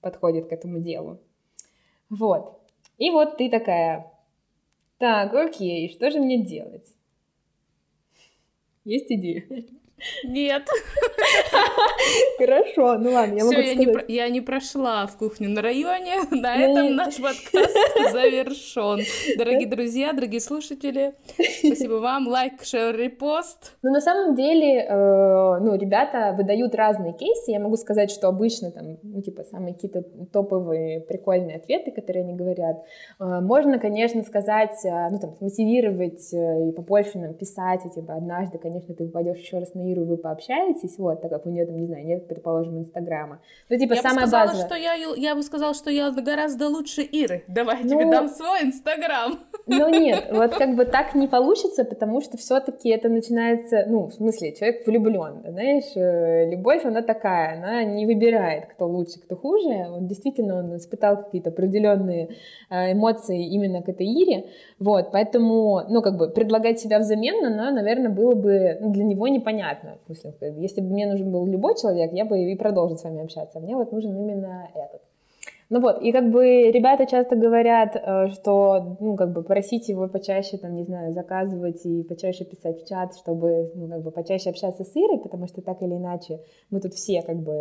подходит 0.00 0.48
к 0.48 0.52
этому 0.52 0.78
делу. 0.78 1.18
Вот. 2.08 2.58
И 2.96 3.10
вот 3.10 3.36
ты 3.36 3.50
такая, 3.50 4.10
так, 4.96 5.34
окей, 5.34 5.90
что 5.90 6.10
же 6.10 6.20
мне 6.20 6.42
делать? 6.42 6.86
Есть 8.86 9.12
идея? 9.12 9.44
Нет. 10.24 10.62
Хорошо, 12.38 12.98
ну 12.98 13.12
ладно, 13.12 13.34
я 13.34 13.38
Всё, 13.40 13.46
могу 13.46 13.60
я 13.60 13.72
сказать. 13.72 13.78
не, 13.78 13.86
про- 13.92 14.04
я 14.08 14.28
не 14.28 14.40
прошла 14.40 15.06
в 15.06 15.16
кухню 15.16 15.48
на 15.50 15.62
районе. 15.62 16.14
На 16.30 16.56
этом 16.56 16.96
наш 16.96 17.16
подкаст 17.16 17.76
завершен. 18.12 19.00
Дорогие 19.36 19.68
друзья, 19.68 20.12
дорогие 20.12 20.40
слушатели, 20.40 21.14
спасибо 21.58 21.94
вам. 21.94 22.28
Лайк, 22.28 22.62
шер, 22.62 22.96
репост. 22.96 23.76
Ну, 23.82 23.90
на 23.90 24.00
самом 24.00 24.34
деле, 24.34 24.80
э, 24.88 25.58
ну, 25.60 25.76
ребята 25.76 26.34
выдают 26.36 26.74
разные 26.74 27.12
кейсы. 27.12 27.50
Я 27.50 27.60
могу 27.60 27.76
сказать, 27.76 28.10
что 28.10 28.28
обычно 28.28 28.70
там, 28.70 28.98
ну, 29.02 29.20
типа, 29.22 29.44
самые 29.44 29.74
какие-то 29.74 30.02
топовые 30.32 31.00
прикольные 31.00 31.56
ответы, 31.56 31.90
которые 31.90 32.24
они 32.24 32.34
говорят. 32.34 32.76
Э, 33.18 33.40
можно, 33.40 33.78
конечно, 33.78 34.22
сказать, 34.22 34.84
э, 34.84 35.08
ну, 35.10 35.18
там, 35.18 35.36
мотивировать 35.40 36.32
и 36.32 36.72
побольше 36.72 37.18
нам 37.18 37.34
писать, 37.34 37.80
и, 37.86 37.90
типа, 37.90 38.14
однажды, 38.14 38.58
конечно, 38.58 38.94
ты 38.94 39.04
попадешь 39.06 39.38
еще 39.38 39.58
раз 39.58 39.74
на 39.74 39.82
Иру, 39.90 40.04
вы 40.04 40.16
пообщаетесь, 40.16 40.98
вот, 40.98 41.22
так 41.22 41.30
как 41.30 41.46
у 41.46 41.50
нее 41.50 41.66
там, 41.66 41.76
не 41.76 41.86
знаю, 41.86 42.04
нет, 42.06 42.28
предположим, 42.28 42.78
Инстаграма. 42.78 43.40
Ну, 43.68 43.78
типа, 43.78 43.94
я 43.94 44.02
самое 44.02 44.22
бы 44.22 44.28
сказала, 44.28 44.46
базовое. 44.46 44.66
что 44.66 44.76
я, 44.76 44.94
я 44.94 45.34
бы 45.34 45.42
сказала, 45.42 45.74
что 45.74 45.90
я 45.90 46.10
гораздо 46.10 46.68
лучше 46.68 47.02
Иры. 47.02 47.44
Давай 47.48 47.82
Ну, 47.82 47.90
тебе 47.90 48.10
дам 48.10 48.28
свой 48.28 48.62
Инстаграм. 48.62 49.38
Ну 49.66 49.88
нет, 49.88 50.26
вот 50.32 50.54
как 50.54 50.74
бы 50.74 50.84
так 50.84 51.14
не 51.14 51.28
получится, 51.28 51.84
потому 51.84 52.20
что 52.20 52.36
все-таки 52.36 52.88
это 52.90 53.08
начинается, 53.08 53.84
ну, 53.88 54.06
в 54.06 54.12
смысле, 54.12 54.54
человек 54.54 54.86
влюблен, 54.86 55.42
знаешь, 55.46 55.96
э, 55.96 56.50
любовь, 56.50 56.84
она 56.84 57.02
такая, 57.02 57.56
она 57.56 57.84
не 57.84 58.06
выбирает, 58.06 58.66
кто 58.66 58.86
лучше, 58.86 59.20
кто 59.20 59.36
хуже, 59.36 59.88
он 59.90 60.06
действительно, 60.06 60.58
он 60.58 60.76
испытал 60.76 61.22
какие-то 61.22 61.50
определенные 61.50 62.30
э, 62.68 62.92
эмоции 62.92 63.46
именно 63.46 63.82
к 63.82 63.88
этой 63.88 64.06
Ире, 64.06 64.46
вот, 64.78 65.12
поэтому, 65.12 65.82
ну, 65.88 66.02
как 66.02 66.16
бы 66.16 66.30
предлагать 66.30 66.80
себя 66.80 66.98
взамен, 66.98 67.44
она, 67.44 67.70
наверное, 67.70 68.10
было 68.10 68.34
бы 68.34 68.78
для 68.80 69.04
него 69.04 69.28
непонятно, 69.28 69.79
в 70.08 70.14
смысле, 70.14 70.54
если 70.58 70.80
бы 70.80 70.88
мне 70.88 71.06
нужен 71.06 71.30
был 71.30 71.46
любой 71.46 71.76
человек, 71.76 72.12
я 72.12 72.24
бы 72.24 72.38
и 72.38 72.56
продолжил 72.56 72.96
с 72.96 73.04
вами 73.04 73.22
общаться, 73.22 73.60
мне 73.60 73.76
вот 73.76 73.92
нужен 73.92 74.16
именно 74.16 74.68
этот. 74.74 75.02
Ну 75.70 75.80
вот, 75.80 76.02
и 76.02 76.10
как 76.10 76.32
бы 76.32 76.72
ребята 76.72 77.06
часто 77.06 77.36
говорят, 77.36 77.94
э, 77.94 78.28
что, 78.30 78.96
ну, 78.98 79.14
как 79.14 79.32
бы 79.32 79.44
просить 79.44 79.88
его 79.88 80.08
почаще, 80.08 80.58
там, 80.58 80.74
не 80.74 80.82
знаю, 80.82 81.12
заказывать 81.12 81.86
и 81.86 82.02
почаще 82.02 82.44
писать 82.44 82.82
в 82.82 82.88
чат, 82.88 83.14
чтобы, 83.14 83.70
ну, 83.76 83.88
как 83.88 84.02
бы 84.02 84.10
почаще 84.10 84.50
общаться 84.50 84.82
с 84.82 84.96
Ирой, 84.96 85.18
потому 85.18 85.46
что 85.46 85.62
так 85.62 85.80
или 85.80 85.94
иначе 85.94 86.40
мы 86.70 86.80
тут 86.80 86.94
все, 86.94 87.22
как 87.22 87.36
бы, 87.36 87.52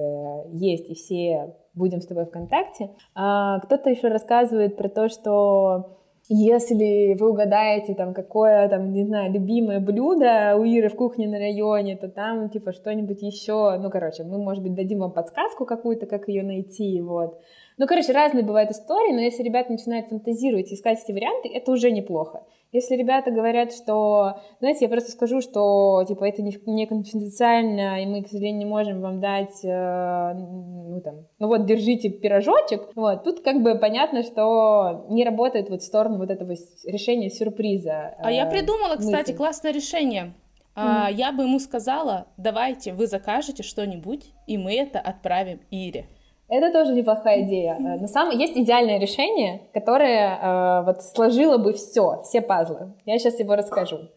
есть 0.53 0.89
и 0.89 0.95
все 0.95 1.55
будем 1.75 2.01
с 2.01 2.07
тобой 2.07 2.25
в 2.25 2.31
контакте. 2.31 2.89
А 3.13 3.59
кто-то 3.59 3.91
еще 3.91 4.07
рассказывает 4.07 4.75
про 4.75 4.89
то, 4.89 5.07
что 5.07 5.98
если 6.29 7.15
вы 7.19 7.31
угадаете, 7.31 7.95
там, 7.95 8.13
какое, 8.13 8.69
там, 8.69 8.93
не 8.93 9.03
знаю, 9.03 9.33
любимое 9.33 9.79
блюдо 9.79 10.55
у 10.57 10.63
Иры 10.63 10.89
в 10.89 10.95
кухне 10.95 11.27
на 11.27 11.39
районе, 11.39 11.97
то 11.97 12.07
там, 12.07 12.49
типа, 12.49 12.71
что-нибудь 12.71 13.23
еще, 13.23 13.77
ну, 13.79 13.89
короче, 13.89 14.23
мы, 14.23 14.37
может 14.37 14.61
быть, 14.61 14.75
дадим 14.75 14.99
вам 14.99 15.11
подсказку 15.11 15.65
какую-то, 15.65 16.05
как 16.05 16.27
ее 16.27 16.43
найти, 16.43 17.01
вот. 17.01 17.41
Ну, 17.79 17.87
короче, 17.87 18.11
разные 18.11 18.43
бывают 18.43 18.71
истории, 18.71 19.13
но 19.13 19.21
если 19.21 19.41
ребята 19.41 19.71
начинают 19.71 20.07
фантазировать 20.07 20.69
и 20.69 20.75
искать 20.75 21.01
эти 21.01 21.13
варианты, 21.13 21.47
это 21.47 21.71
уже 21.71 21.91
неплохо. 21.91 22.43
Если 22.73 22.95
ребята 22.95 23.31
говорят, 23.31 23.71
что, 23.71 24.41
знаете, 24.59 24.83
я 24.85 24.89
просто 24.89 25.11
скажу, 25.11 25.39
что, 25.39 26.03
типа, 26.05 26.27
это 26.27 26.41
не, 26.41 26.55
не 26.65 26.85
конфиденциально, 26.87 28.03
и 28.03 28.05
мы, 28.05 28.21
к 28.21 28.27
сожалению, 28.27 28.59
не 28.59 28.65
можем 28.65 28.99
вам 28.99 29.21
дать, 29.21 29.63
э, 29.63 30.33
ну, 30.35 31.01
там, 31.01 31.25
ну 31.39 31.47
вот, 31.47 31.65
держите 31.65 32.09
пирожочек, 32.09 32.89
вот, 32.95 33.23
тут 33.23 33.39
как 33.39 33.63
бы 33.63 33.75
понятно, 33.75 34.23
что 34.23 35.05
не 35.09 35.23
работает 35.23 35.69
вот 35.69 35.81
в 35.81 35.85
сторону 35.85 36.17
вот 36.17 36.29
этого 36.29 36.51
решения 36.83 37.29
сюрприза. 37.29 38.13
А 38.19 38.29
я 38.29 38.45
э, 38.45 38.51
придумала, 38.51 38.97
кстати, 38.97 39.29
мысль. 39.29 39.37
классное 39.37 39.71
решение. 39.71 40.33
А, 40.75 41.09
я 41.09 41.31
бы 41.31 41.43
ему 41.43 41.59
сказала, 41.59 42.27
давайте 42.37 42.93
вы 42.93 43.07
закажете 43.07 43.63
что-нибудь, 43.63 44.33
и 44.47 44.57
мы 44.57 44.75
это 44.75 44.99
отправим 44.99 45.61
Ире. 45.71 46.07
Это 46.49 46.71
тоже 46.71 46.93
неплохая 46.93 47.43
идея. 47.43 47.75
Э, 47.75 47.99
На 47.99 48.07
самом 48.07 48.37
есть 48.37 48.57
идеальное 48.57 48.99
решение, 48.99 49.61
которое 49.73 50.37
э, 50.37 50.83
вот 50.85 51.03
сложило 51.03 51.57
бы 51.57 51.73
все, 51.73 52.21
все 52.23 52.41
пазлы. 52.41 52.93
Я 53.05 53.19
сейчас 53.19 53.39
его 53.39 53.55
расскажу. 53.55 54.09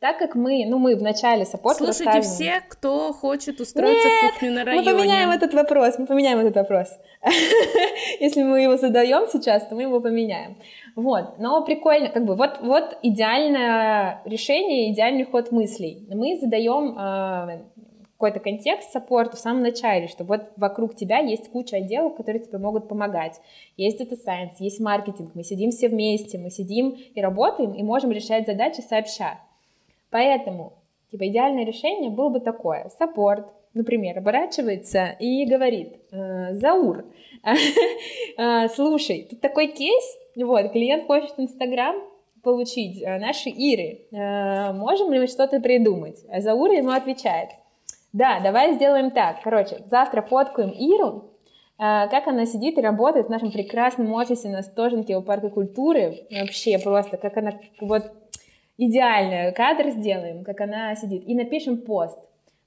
Так 0.00 0.18
как 0.18 0.36
мы, 0.36 0.64
ну, 0.68 0.78
мы 0.78 0.94
в 0.94 1.02
начале 1.02 1.44
саппорта 1.44 1.92
Слушайте 1.92 2.20
все, 2.20 2.60
кто 2.68 3.12
хочет 3.12 3.58
устроиться 3.58 4.06
Нет, 4.06 4.30
в 4.30 4.34
кухню 4.34 4.52
на 4.52 4.64
районе. 4.64 4.92
мы 4.92 4.96
поменяем 4.96 5.30
этот 5.30 5.54
вопрос, 5.54 5.98
мы 5.98 6.06
поменяем 6.06 6.38
этот 6.38 6.54
вопрос. 6.54 6.88
Если 8.20 8.44
мы 8.44 8.60
его 8.60 8.76
задаем 8.76 9.26
сейчас, 9.26 9.66
то 9.66 9.74
мы 9.74 9.82
его 9.82 10.00
поменяем. 10.00 10.56
Вот, 10.94 11.40
но 11.40 11.64
прикольно, 11.64 12.10
как 12.10 12.24
бы, 12.24 12.36
вот, 12.36 12.60
вот 12.60 12.96
идеальное 13.02 14.22
решение, 14.24 14.92
идеальный 14.92 15.24
ход 15.24 15.50
мыслей. 15.50 16.06
Мы 16.08 16.38
задаем 16.40 16.96
э, 16.96 17.62
какой-то 18.18 18.40
контекст 18.40 18.90
саппорта 18.90 19.36
в 19.36 19.38
самом 19.38 19.62
начале, 19.62 20.08
что 20.08 20.24
вот 20.24 20.50
вокруг 20.56 20.96
тебя 20.96 21.18
есть 21.18 21.52
куча 21.52 21.76
отделов, 21.76 22.16
которые 22.16 22.42
тебе 22.42 22.58
могут 22.58 22.88
помогать. 22.88 23.40
Есть 23.76 24.00
Data 24.00 24.18
Science, 24.18 24.56
есть 24.58 24.80
маркетинг, 24.80 25.30
мы 25.36 25.44
сидим 25.44 25.70
все 25.70 25.88
вместе, 25.88 26.36
мы 26.36 26.50
сидим 26.50 26.98
и 27.14 27.20
работаем, 27.20 27.74
и 27.74 27.82
можем 27.84 28.10
решать 28.10 28.44
задачи 28.44 28.80
сообща. 28.80 29.38
Поэтому, 30.10 30.72
типа, 31.12 31.28
идеальное 31.28 31.64
решение 31.64 32.10
было 32.10 32.28
бы 32.28 32.40
такое. 32.40 32.90
Саппорт, 32.98 33.46
например, 33.72 34.18
оборачивается 34.18 35.14
и 35.20 35.46
говорит, 35.46 36.00
«Э, 36.10 36.54
Заур, 36.54 37.04
э, 38.36 38.68
слушай, 38.74 39.28
тут 39.30 39.40
такой 39.40 39.68
кейс, 39.68 40.18
вот, 40.34 40.72
клиент 40.72 41.06
хочет 41.06 41.34
Инстаграм 41.38 41.94
получить 42.42 43.00
э, 43.00 43.18
наши 43.20 43.48
Иры, 43.48 44.00
можем 44.74 45.12
ли 45.12 45.20
мы 45.20 45.28
что-то 45.28 45.60
придумать? 45.60 46.16
А 46.32 46.40
Заур 46.40 46.72
ему 46.72 46.90
отвечает, 46.90 47.50
да, 48.12 48.40
давай 48.40 48.74
сделаем 48.74 49.10
так, 49.10 49.42
короче, 49.42 49.82
завтра 49.90 50.22
фоткаем 50.22 50.70
Иру, 50.70 51.30
как 51.76 52.26
она 52.26 52.46
сидит 52.46 52.76
и 52.78 52.82
работает 52.82 53.26
в 53.26 53.30
нашем 53.30 53.52
прекрасном 53.52 54.12
офисе 54.12 54.48
на 54.48 54.62
Стоженке 54.62 55.16
у 55.16 55.22
Парка 55.22 55.48
культуры, 55.48 56.26
вообще 56.30 56.78
просто, 56.78 57.16
как 57.16 57.36
она 57.36 57.52
вот 57.80 58.12
идеальный 58.76 59.52
кадр 59.52 59.90
сделаем, 59.90 60.44
как 60.44 60.60
она 60.60 60.94
сидит, 60.96 61.24
и 61.26 61.34
напишем 61.34 61.78
пост. 61.82 62.18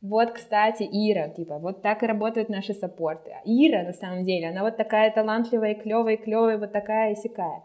Вот, 0.01 0.31
кстати, 0.31 0.81
Ира, 0.81 1.29
типа, 1.29 1.59
вот 1.59 1.83
так 1.83 2.01
и 2.01 2.07
работают 2.07 2.49
наши 2.49 2.73
саппорты. 2.73 3.35
Ира, 3.45 3.83
на 3.83 3.93
самом 3.93 4.23
деле, 4.23 4.49
она 4.49 4.63
вот 4.63 4.75
такая 4.75 5.11
талантливая, 5.11 5.75
клевая, 5.75 6.17
клевая, 6.17 6.57
вот 6.57 6.71
такая 6.71 7.13
и 7.13 7.15
сякая. 7.15 7.61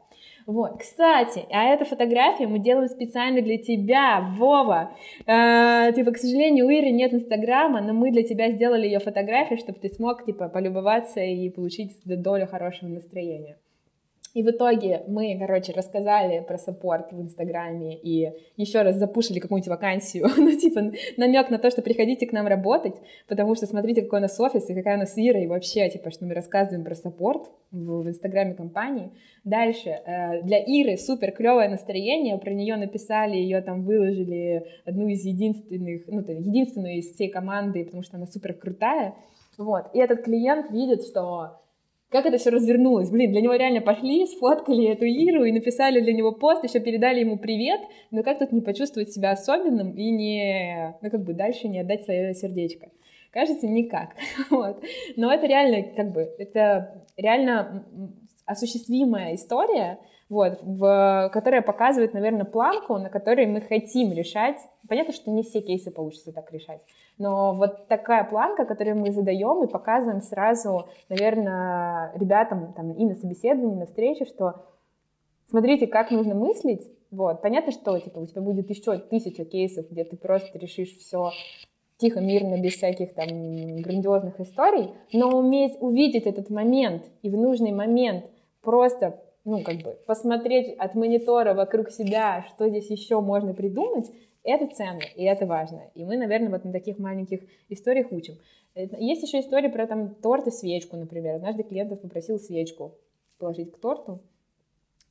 Вот, 0.46 0.78
кстати, 0.78 1.46
а 1.50 1.64
эту 1.64 1.86
фотографию 1.86 2.50
мы 2.50 2.58
делаем 2.58 2.88
специально 2.88 3.40
для 3.40 3.56
тебя, 3.56 4.20
Вова. 4.36 4.94
Э, 5.26 5.92
типа, 5.94 6.12
к 6.12 6.18
сожалению, 6.18 6.66
у 6.66 6.68
Иры 6.68 6.90
нет 6.90 7.14
Инстаграма, 7.14 7.80
но 7.80 7.94
мы 7.94 8.12
для 8.12 8.22
тебя 8.22 8.50
сделали 8.50 8.84
ее 8.84 9.00
фотографию, 9.00 9.58
чтобы 9.58 9.78
ты 9.78 9.88
смог, 9.88 10.26
типа, 10.26 10.48
полюбоваться 10.48 11.20
и 11.20 11.48
получить 11.48 11.92
долю 12.04 12.46
хорошего 12.46 12.90
настроения. 12.90 13.56
И 14.36 14.42
в 14.42 14.50
итоге 14.50 15.02
мы, 15.08 15.34
короче, 15.38 15.72
рассказали 15.72 16.44
про 16.46 16.58
саппорт 16.58 17.10
в 17.10 17.22
Инстаграме 17.22 17.96
и 17.96 18.34
еще 18.58 18.82
раз 18.82 18.96
запушили 18.96 19.38
какую-нибудь 19.38 19.70
вакансию, 19.70 20.28
ну, 20.36 20.54
типа, 20.54 20.92
намек 21.16 21.48
на 21.48 21.58
то, 21.58 21.70
что 21.70 21.80
приходите 21.80 22.26
к 22.26 22.32
нам 22.32 22.46
работать, 22.46 22.96
потому 23.28 23.54
что 23.54 23.64
смотрите, 23.64 24.02
какой 24.02 24.18
у 24.18 24.22
нас 24.22 24.38
офис 24.38 24.68
и 24.68 24.74
какая 24.74 24.96
у 24.96 24.98
нас 24.98 25.14
Ира, 25.16 25.40
и 25.40 25.46
вообще, 25.46 25.88
типа, 25.88 26.10
что 26.10 26.26
мы 26.26 26.34
рассказываем 26.34 26.84
про 26.84 26.94
саппорт 26.94 27.50
в, 27.70 28.02
в 28.02 28.08
Инстаграме 28.10 28.52
компании. 28.52 29.10
Дальше, 29.44 29.88
э, 29.88 30.42
для 30.42 30.58
Иры 30.58 30.98
супер 30.98 31.32
клевое 31.32 31.70
настроение, 31.70 32.36
про 32.36 32.50
нее 32.50 32.76
написали, 32.76 33.36
ее 33.36 33.62
там 33.62 33.84
выложили 33.84 34.66
одну 34.84 35.08
из 35.08 35.24
единственных, 35.24 36.02
ну, 36.08 36.20
единственную 36.20 36.98
из 36.98 37.10
всей 37.14 37.30
команды, 37.30 37.86
потому 37.86 38.02
что 38.02 38.18
она 38.18 38.26
супер 38.26 38.52
крутая. 38.52 39.14
Вот, 39.56 39.86
и 39.94 39.98
этот 39.98 40.24
клиент 40.24 40.70
видит, 40.70 41.06
что 41.06 41.52
как 42.16 42.26
это 42.26 42.38
все 42.38 42.48
развернулось. 42.48 43.10
Блин, 43.10 43.30
для 43.30 43.42
него 43.42 43.54
реально 43.54 43.82
пошли, 43.82 44.26
сфоткали 44.26 44.88
эту 44.88 45.04
Иру 45.04 45.44
и 45.44 45.52
написали 45.52 46.00
для 46.00 46.14
него 46.14 46.32
пост, 46.32 46.64
еще 46.64 46.80
передали 46.80 47.20
ему 47.20 47.36
привет, 47.36 47.80
но 48.10 48.22
как 48.22 48.38
тут 48.38 48.52
не 48.52 48.62
почувствовать 48.62 49.12
себя 49.12 49.32
особенным 49.32 49.92
и 49.92 50.10
не, 50.10 50.96
ну 51.02 51.10
как 51.10 51.22
бы 51.24 51.34
дальше 51.34 51.68
не 51.68 51.80
отдать 51.80 52.04
свое 52.04 52.32
сердечко? 52.34 52.88
Кажется, 53.32 53.66
никак. 53.66 54.14
Вот. 54.50 54.82
Но 55.16 55.30
это 55.30 55.46
реально, 55.46 55.92
как 55.94 56.12
бы, 56.12 56.22
это 56.38 57.04
реально 57.18 57.84
осуществимая 58.46 59.34
история, 59.34 59.98
вот, 60.30 60.60
в, 60.62 61.30
которая 61.34 61.60
показывает, 61.60 62.14
наверное, 62.14 62.46
планку, 62.46 62.96
на 62.96 63.10
которой 63.10 63.46
мы 63.46 63.60
хотим 63.60 64.12
решать. 64.12 64.56
Понятно, 64.88 65.12
что 65.12 65.30
не 65.30 65.42
все 65.42 65.60
кейсы 65.60 65.90
получится 65.90 66.32
так 66.32 66.50
решать, 66.50 66.80
но 67.18 67.54
вот 67.54 67.88
такая 67.88 68.24
планка, 68.24 68.64
которую 68.64 68.96
мы 68.96 69.10
задаем 69.10 69.64
и 69.64 69.70
показываем 69.70 70.20
сразу, 70.20 70.88
наверное, 71.08 72.12
ребятам 72.14 72.72
там, 72.74 72.92
и 72.92 73.04
на 73.04 73.14
собеседовании, 73.14 73.76
и 73.76 73.80
на 73.80 73.86
встрече, 73.86 74.26
что 74.26 74.66
смотрите, 75.48 75.86
как 75.86 76.10
нужно 76.10 76.34
мыслить. 76.34 76.90
Вот. 77.10 77.40
Понятно, 77.40 77.72
что 77.72 77.98
типа, 77.98 78.18
у 78.18 78.26
тебя 78.26 78.42
будет 78.42 78.68
еще 78.68 78.98
тысяча 78.98 79.44
кейсов, 79.44 79.90
где 79.90 80.04
ты 80.04 80.16
просто 80.16 80.58
решишь 80.58 80.96
все 80.96 81.30
тихо, 81.98 82.20
мирно, 82.20 82.60
без 82.60 82.74
всяких 82.74 83.14
там 83.14 83.28
грандиозных 83.80 84.38
историй, 84.40 84.92
но 85.12 85.30
уметь 85.38 85.76
увидеть 85.80 86.26
этот 86.26 86.50
момент 86.50 87.04
и 87.22 87.30
в 87.30 87.36
нужный 87.36 87.72
момент 87.72 88.26
просто 88.60 89.22
ну, 89.46 89.62
как 89.62 89.76
бы 89.76 89.96
посмотреть 90.06 90.76
от 90.76 90.94
монитора 90.96 91.54
вокруг 91.54 91.90
себя, 91.90 92.44
что 92.48 92.68
здесь 92.68 92.90
еще 92.90 93.20
можно 93.20 93.54
придумать, 93.54 94.10
это 94.42 94.66
ценно, 94.66 95.02
и 95.14 95.24
это 95.24 95.46
важно. 95.46 95.82
И 95.94 96.04
мы, 96.04 96.16
наверное, 96.16 96.50
вот 96.50 96.64
на 96.64 96.72
таких 96.72 96.98
маленьких 96.98 97.40
историях 97.68 98.10
учим. 98.10 98.34
Есть 98.74 99.22
еще 99.22 99.40
история 99.40 99.70
про 99.70 99.86
там 99.86 100.14
торт 100.16 100.48
и 100.48 100.50
свечку, 100.50 100.96
например. 100.96 101.36
Однажды 101.36 101.62
клиент 101.62 102.00
попросил 102.02 102.38
свечку 102.38 102.96
положить 103.38 103.72
к 103.72 103.78
торту, 103.78 104.20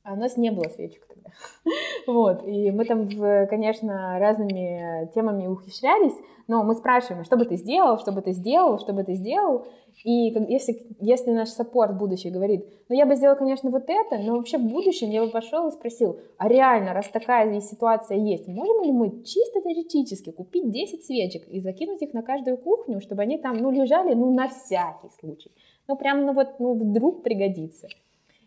а 0.06 0.12
у 0.12 0.16
нас 0.16 0.36
не 0.36 0.50
было 0.50 0.68
свечек 0.68 1.04
тогда. 1.06 1.30
вот, 2.06 2.46
и 2.46 2.70
мы 2.70 2.84
там, 2.84 3.08
конечно, 3.48 4.18
разными 4.20 5.10
темами 5.14 5.48
ухищрялись, 5.48 6.14
но 6.46 6.62
мы 6.62 6.74
спрашиваем, 6.76 7.24
что 7.24 7.36
бы 7.36 7.44
ты 7.44 7.56
сделал, 7.56 7.98
что 7.98 8.12
бы 8.12 8.22
ты 8.22 8.30
сделал, 8.30 8.78
что 8.78 8.92
бы 8.92 9.02
ты 9.02 9.14
сделал, 9.14 9.66
и 10.04 10.28
если, 10.48 10.80
если 11.00 11.32
наш 11.32 11.48
саппорт 11.48 11.98
будущий 11.98 12.30
говорит, 12.30 12.66
ну 12.88 12.94
я 12.94 13.04
бы 13.04 13.16
сделал, 13.16 13.34
конечно, 13.34 13.70
вот 13.70 13.84
это, 13.88 14.18
но 14.18 14.36
вообще 14.36 14.58
в 14.58 14.64
будущем 14.64 15.10
я 15.10 15.24
бы 15.24 15.30
пошел 15.30 15.66
и 15.66 15.72
спросил, 15.72 16.20
а 16.38 16.48
реально, 16.48 16.92
раз 16.92 17.08
такая 17.08 17.60
ситуация 17.60 18.18
есть, 18.18 18.46
можем 18.46 18.84
ли 18.84 18.92
мы 18.92 19.24
чисто 19.24 19.60
теоретически 19.60 20.30
купить 20.30 20.70
10 20.70 21.04
свечек 21.04 21.48
и 21.48 21.60
закинуть 21.60 22.02
их 22.02 22.14
на 22.14 22.22
каждую 22.22 22.58
кухню, 22.58 23.00
чтобы 23.00 23.22
они 23.22 23.38
там, 23.38 23.56
ну, 23.56 23.72
лежали, 23.72 24.14
ну, 24.14 24.32
на 24.32 24.48
всякий 24.48 25.08
случай. 25.18 25.50
Ну, 25.88 25.96
прям, 25.96 26.24
ну, 26.24 26.32
вот, 26.32 26.60
ну, 26.60 26.74
вдруг 26.74 27.24
пригодится. 27.24 27.88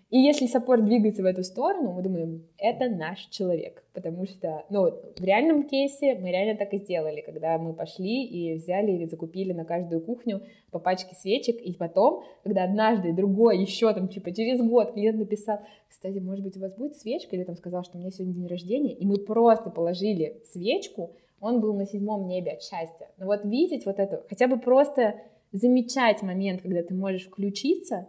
И 0.10 0.18
если 0.18 0.48
саппорт 0.48 0.86
двигается 0.86 1.22
в 1.22 1.26
эту 1.28 1.44
сторону, 1.44 1.92
мы 1.94 2.02
думаем, 2.02 2.44
это 2.58 2.90
наш 2.90 3.28
человек, 3.28 3.84
потому 3.94 4.26
что, 4.26 4.66
ну, 4.72 4.90
в 4.90 5.24
реальном 5.24 5.68
кейсе 5.68 6.16
мы 6.16 6.32
реально 6.32 6.58
так 6.58 6.74
и 6.74 6.80
сделали, 6.80 7.22
когда 7.22 7.60
мы 7.60 7.74
пошли 7.74 8.26
и 8.26 8.56
взяли 8.56 8.92
или 8.92 9.06
закупили 9.06 9.54
на 9.54 9.66
каждую 9.66 10.02
кухню 10.02 10.42
по 10.72 10.80
пачке 10.80 11.14
свечек, 11.14 11.62
и 11.62 11.74
потом, 11.74 12.24
когда 12.42 12.64
однажды 12.64 13.14
другой, 13.14 13.60
еще 13.60 13.94
там, 13.94 14.08
типа, 14.08 14.32
через 14.32 14.60
год 14.60 14.94
клиент 14.94 15.20
написал, 15.20 15.60
кстати, 15.88 16.18
может 16.18 16.44
быть, 16.44 16.58
у 16.58 16.62
вас 16.62 16.74
будет 16.74 16.96
свечка, 16.96 17.36
или 17.36 17.44
там 17.44 17.56
сказал, 17.56 17.84
что 17.84 17.98
у 17.98 18.02
меня 18.02 18.10
сегодня 18.10 18.34
день 18.34 18.48
рождения, 18.48 18.94
и 18.96 19.06
мы 19.06 19.18
просто 19.18 19.70
положили 19.70 20.42
свечку, 20.52 21.12
он 21.40 21.62
был 21.62 21.76
на 21.76 21.86
седьмом 21.86 22.28
небе 22.28 22.54
от 22.54 22.64
счастья. 22.64 23.12
Но 23.18 23.28
вот 23.28 23.46
видеть 23.46 23.86
вот 23.86 24.00
это, 24.00 24.24
хотя 24.28 24.48
бы 24.48 24.58
просто 24.58 25.22
замечать 25.52 26.24
момент, 26.24 26.64
когда 26.64 26.82
ты 26.82 26.96
можешь 26.96 27.28
включиться, 27.28 28.08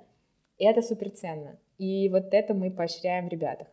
это 0.59 0.81
супер 0.81 1.11
ценно. 1.11 1.59
И 1.81 2.11
вот 2.11 2.35
это 2.35 2.53
мы 2.53 2.71
поощряем 2.71 3.27
в 3.27 3.33
ребятах. 3.33 3.67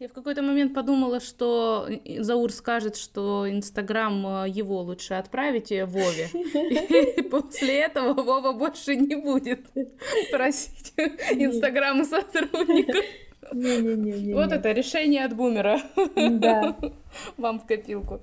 Я 0.00 0.08
в 0.08 0.12
какой-то 0.12 0.42
момент 0.42 0.74
подумала, 0.74 1.20
что 1.20 1.88
Заур 2.18 2.50
скажет, 2.50 2.96
что 2.96 3.48
Инстаграм 3.48 4.44
э, 4.44 4.48
его 4.48 4.80
лучше 4.80 5.14
отправить 5.14 5.70
Вове. 5.70 6.28
И 7.16 7.22
после 7.22 7.82
этого 7.82 8.20
Вова 8.20 8.52
больше 8.52 8.96
не 8.96 9.14
будет 9.14 9.60
просить 10.32 10.92
Инстаграм 10.96 12.04
сотрудников. 12.04 13.04
Не-не-не. 13.52 14.34
Вот 14.34 14.50
это 14.50 14.72
решение 14.72 15.24
от 15.24 15.36
бумера. 15.36 15.80
Да. 16.16 16.76
Вам 17.36 17.60
в 17.60 17.66
копилку. 17.66 18.22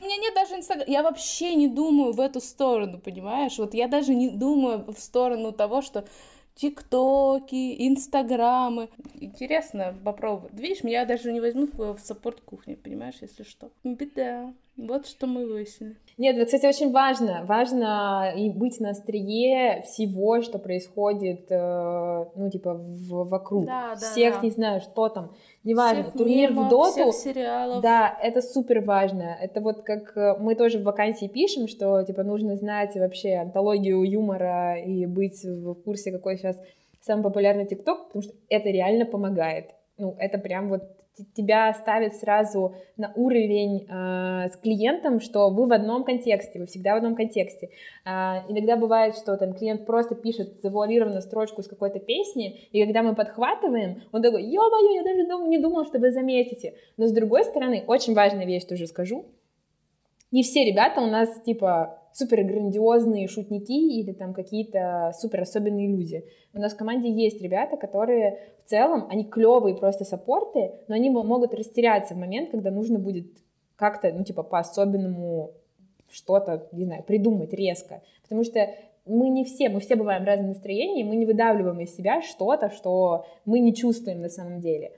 У 0.00 0.04
меня 0.04 0.16
нет 0.16 0.34
даже 0.34 0.54
инстаграма. 0.54 0.90
Я 0.90 1.02
вообще 1.02 1.54
не 1.54 1.68
думаю 1.68 2.12
в 2.12 2.20
эту 2.20 2.40
сторону, 2.40 2.98
понимаешь? 2.98 3.56
Вот 3.58 3.74
я 3.74 3.86
даже 3.86 4.14
не 4.14 4.30
думаю 4.30 4.84
в 4.88 4.98
сторону 4.98 5.52
того, 5.52 5.82
что 5.82 6.04
тиктоки, 6.54 7.86
инстаграмы. 7.88 8.88
Интересно 9.14 9.94
попробовать. 10.04 10.54
Видишь, 10.54 10.84
меня 10.84 11.04
даже 11.04 11.32
не 11.32 11.40
возьмут 11.40 11.74
в 11.74 11.98
саппорт 11.98 12.40
кухни, 12.40 12.74
понимаешь, 12.74 13.16
если 13.20 13.42
что. 13.42 13.70
Беда. 13.84 14.52
Вот 14.88 15.06
что 15.06 15.26
мы 15.26 15.46
выяснили. 15.46 15.96
Нет, 16.18 16.36
это, 16.36 16.44
кстати, 16.44 16.66
очень 16.66 16.92
важно. 16.92 17.44
Важно 17.46 18.32
и 18.36 18.50
быть 18.50 18.78
на 18.80 18.90
острие 18.90 19.82
всего, 19.86 20.42
что 20.42 20.58
происходит, 20.58 21.46
э, 21.50 22.24
ну, 22.34 22.50
типа, 22.50 22.74
в, 22.74 23.28
вокруг. 23.28 23.66
Да, 23.66 23.94
да, 23.94 24.10
Всех, 24.10 24.36
да. 24.36 24.40
не 24.42 24.50
знаю, 24.50 24.80
что 24.80 25.08
там. 25.08 25.30
Неважно, 25.64 26.02
всех 26.04 26.12
турнир 26.14 26.50
мемов, 26.50 26.66
в 26.66 26.70
доту. 26.70 27.10
Всех 27.10 27.14
сериалов. 27.14 27.82
Да, 27.82 28.18
это 28.22 28.42
супер 28.42 28.80
важно. 28.80 29.36
Это 29.40 29.60
вот 29.60 29.82
как 29.82 30.16
э, 30.16 30.36
мы 30.38 30.54
тоже 30.54 30.78
в 30.78 30.82
вакансии 30.82 31.26
пишем, 31.26 31.68
что, 31.68 32.02
типа, 32.02 32.22
нужно 32.22 32.56
знать 32.56 32.94
вообще 32.96 33.36
антологию 33.36 34.02
юмора 34.02 34.78
и 34.78 35.06
быть 35.06 35.42
в 35.44 35.74
курсе, 35.74 36.12
какой 36.12 36.36
сейчас 36.36 36.60
самый 37.00 37.22
популярный 37.22 37.66
ТикТок, 37.66 38.08
потому 38.08 38.22
что 38.22 38.34
это 38.48 38.68
реально 38.68 39.06
помогает 39.06 39.70
ну, 40.00 40.16
это 40.18 40.38
прям 40.38 40.68
вот 40.68 40.82
тебя 41.34 41.72
ставит 41.74 42.16
сразу 42.16 42.74
на 42.96 43.12
уровень 43.14 43.86
э, 43.88 44.48
с 44.48 44.56
клиентом, 44.56 45.20
что 45.20 45.50
вы 45.50 45.66
в 45.66 45.72
одном 45.72 46.04
контексте, 46.04 46.58
вы 46.58 46.66
всегда 46.66 46.94
в 46.94 46.96
одном 46.98 47.14
контексте. 47.16 47.70
Э, 48.04 48.42
иногда 48.48 48.76
бывает, 48.76 49.16
что 49.16 49.36
там 49.36 49.52
клиент 49.54 49.86
просто 49.86 50.14
пишет 50.14 50.60
завуалированную 50.62 51.22
строчку 51.22 51.62
с 51.62 51.68
какой-то 51.68 51.98
песни, 52.00 52.68
и 52.72 52.84
когда 52.84 53.02
мы 53.02 53.14
подхватываем, 53.14 54.02
он 54.12 54.22
такой, 54.22 54.42
ё-моё, 54.44 54.94
я 54.94 55.02
даже 55.02 55.26
дум- 55.26 55.48
не 55.48 55.58
думал, 55.58 55.84
что 55.86 55.98
вы 55.98 56.10
заметите. 56.10 56.74
Но 56.96 57.06
с 57.06 57.12
другой 57.12 57.44
стороны, 57.44 57.84
очень 57.86 58.14
важная 58.14 58.46
вещь 58.46 58.64
тоже 58.64 58.86
скажу, 58.86 59.26
не 60.32 60.42
все 60.42 60.64
ребята 60.64 61.00
у 61.00 61.06
нас, 61.06 61.40
типа, 61.42 61.99
супер 62.12 62.42
грандиозные 62.44 63.28
шутники 63.28 64.00
или 64.00 64.12
там 64.12 64.34
какие-то 64.34 65.12
супер 65.18 65.42
особенные 65.42 65.88
люди. 65.88 66.24
У 66.52 66.58
нас 66.58 66.74
в 66.74 66.76
команде 66.76 67.10
есть 67.10 67.40
ребята, 67.40 67.76
которые 67.76 68.38
в 68.64 68.68
целом, 68.68 69.06
они 69.08 69.24
клевые 69.24 69.76
просто 69.76 70.04
саппорты, 70.04 70.72
но 70.88 70.94
они 70.94 71.10
могут 71.10 71.54
растеряться 71.54 72.14
в 72.14 72.18
момент, 72.18 72.50
когда 72.50 72.70
нужно 72.70 72.98
будет 72.98 73.26
как-то, 73.76 74.12
ну, 74.12 74.24
типа, 74.24 74.42
по-особенному 74.42 75.52
что-то, 76.10 76.68
не 76.72 76.84
знаю, 76.84 77.02
придумать 77.02 77.52
резко. 77.52 78.02
Потому 78.22 78.44
что 78.44 78.68
мы 79.06 79.28
не 79.28 79.44
все, 79.44 79.68
мы 79.68 79.80
все 79.80 79.96
бываем 79.96 80.22
в 80.22 80.26
разном 80.26 80.48
настроении, 80.48 81.02
мы 81.02 81.16
не 81.16 81.26
выдавливаем 81.26 81.80
из 81.80 81.96
себя 81.96 82.22
что-то, 82.22 82.70
что 82.70 83.26
мы 83.44 83.60
не 83.60 83.74
чувствуем 83.74 84.20
на 84.20 84.28
самом 84.28 84.60
деле. 84.60 84.92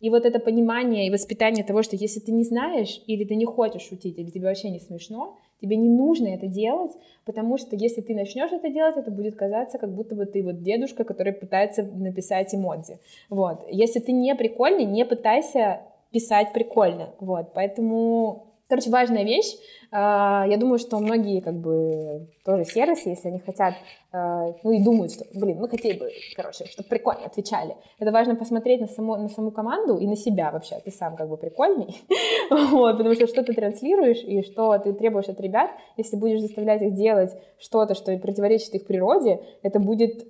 И 0.00 0.10
вот 0.10 0.24
это 0.24 0.38
понимание 0.38 1.06
и 1.06 1.10
воспитание 1.10 1.64
того, 1.64 1.82
что 1.82 1.96
если 1.96 2.20
ты 2.20 2.32
не 2.32 2.44
знаешь, 2.44 3.02
или 3.06 3.24
ты 3.24 3.34
не 3.34 3.44
хочешь 3.44 3.82
шутить, 3.82 4.18
или 4.18 4.30
тебе 4.30 4.46
вообще 4.46 4.70
не 4.70 4.78
смешно, 4.78 5.36
тебе 5.60 5.76
не 5.76 5.88
нужно 5.88 6.28
это 6.28 6.46
делать, 6.46 6.92
потому 7.24 7.58
что 7.58 7.74
если 7.74 8.00
ты 8.00 8.14
начнешь 8.14 8.52
это 8.52 8.70
делать, 8.70 8.96
это 8.96 9.10
будет 9.10 9.34
казаться, 9.36 9.78
как 9.78 9.92
будто 9.92 10.14
бы 10.14 10.26
ты 10.26 10.42
вот 10.42 10.62
дедушка, 10.62 11.04
который 11.04 11.32
пытается 11.32 11.82
написать 11.82 12.54
эмодзи. 12.54 12.98
Вот. 13.28 13.64
Если 13.70 13.98
ты 13.98 14.12
не 14.12 14.34
прикольный, 14.34 14.84
не 14.84 15.04
пытайся 15.04 15.80
писать 16.12 16.52
прикольно. 16.52 17.10
Вот. 17.18 17.52
Поэтому 17.54 18.47
Короче, 18.68 18.90
важная 18.90 19.24
вещь. 19.24 19.56
А, 19.90 20.44
я 20.46 20.58
думаю, 20.58 20.78
что 20.78 20.98
многие 20.98 21.40
как 21.40 21.54
бы 21.54 22.28
тоже 22.44 22.64
сервисы, 22.64 23.08
если 23.08 23.28
они 23.28 23.38
хотят, 23.38 23.74
а, 24.12 24.52
ну 24.62 24.72
и 24.72 24.84
думают, 24.84 25.12
что, 25.12 25.24
блин, 25.34 25.58
мы 25.58 25.70
хотели 25.70 25.98
бы, 25.98 26.10
короче, 26.36 26.66
чтобы 26.66 26.86
прикольно 26.86 27.24
отвечали. 27.24 27.74
Это 27.98 28.12
важно 28.12 28.36
посмотреть 28.36 28.82
на 28.82 28.86
саму, 28.86 29.16
на 29.16 29.30
саму 29.30 29.52
команду 29.52 29.96
и 29.96 30.06
на 30.06 30.16
себя 30.16 30.50
вообще. 30.50 30.78
Ты 30.84 30.90
сам 30.90 31.16
как 31.16 31.30
бы 31.30 31.38
прикольный. 31.38 31.96
вот, 32.50 32.98
потому 32.98 33.14
что 33.14 33.26
что 33.26 33.42
ты 33.42 33.54
транслируешь 33.54 34.22
и 34.22 34.42
что 34.42 34.76
ты 34.78 34.92
требуешь 34.92 35.28
от 35.28 35.40
ребят, 35.40 35.70
если 35.96 36.16
будешь 36.16 36.40
заставлять 36.40 36.82
их 36.82 36.92
делать 36.92 37.32
что-то, 37.58 37.94
что 37.94 38.16
противоречит 38.18 38.74
их 38.74 38.86
природе, 38.86 39.40
это 39.62 39.80
будет 39.80 40.26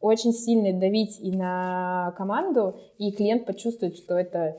очень 0.00 0.32
сильно 0.32 0.78
давить 0.78 1.18
и 1.20 1.32
на 1.32 2.14
команду, 2.18 2.74
и 2.98 3.10
клиент 3.12 3.46
почувствует, 3.46 3.96
что 3.96 4.14
это 4.14 4.56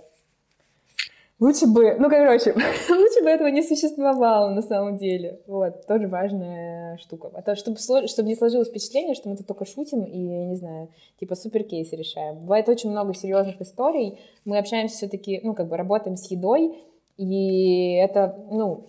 Лучше 1.39 1.67
бы, 1.67 1.95
ну, 1.97 2.09
короче, 2.09 2.53
лучше 2.89 3.23
бы 3.23 3.29
этого 3.29 3.47
не 3.47 3.63
существовало 3.63 4.49
на 4.49 4.61
самом 4.61 4.97
деле. 4.97 5.39
Вот, 5.47 5.87
тоже 5.87 6.07
важная 6.07 6.97
штука. 6.97 7.31
А 7.33 7.41
то, 7.41 7.55
чтобы, 7.55 7.77
чтобы 7.79 8.27
не 8.27 8.35
сложилось 8.35 8.67
впечатление, 8.67 9.15
что 9.15 9.29
мы 9.29 9.37
тут 9.37 9.47
только 9.47 9.65
шутим 9.65 10.03
и, 10.03 10.19
я 10.19 10.45
не 10.45 10.55
знаю, 10.55 10.89
типа 11.19 11.35
супер 11.35 11.63
кейсы 11.63 11.95
решаем. 11.95 12.39
Бывает 12.39 12.67
очень 12.67 12.91
много 12.91 13.13
серьезных 13.13 13.61
историй. 13.61 14.19
Мы 14.43 14.57
общаемся 14.57 14.97
все-таки, 14.97 15.39
ну, 15.41 15.53
как 15.53 15.69
бы 15.69 15.77
работаем 15.77 16.17
с 16.17 16.29
едой, 16.29 16.77
и 17.15 17.93
это, 17.93 18.37
ну, 18.51 18.85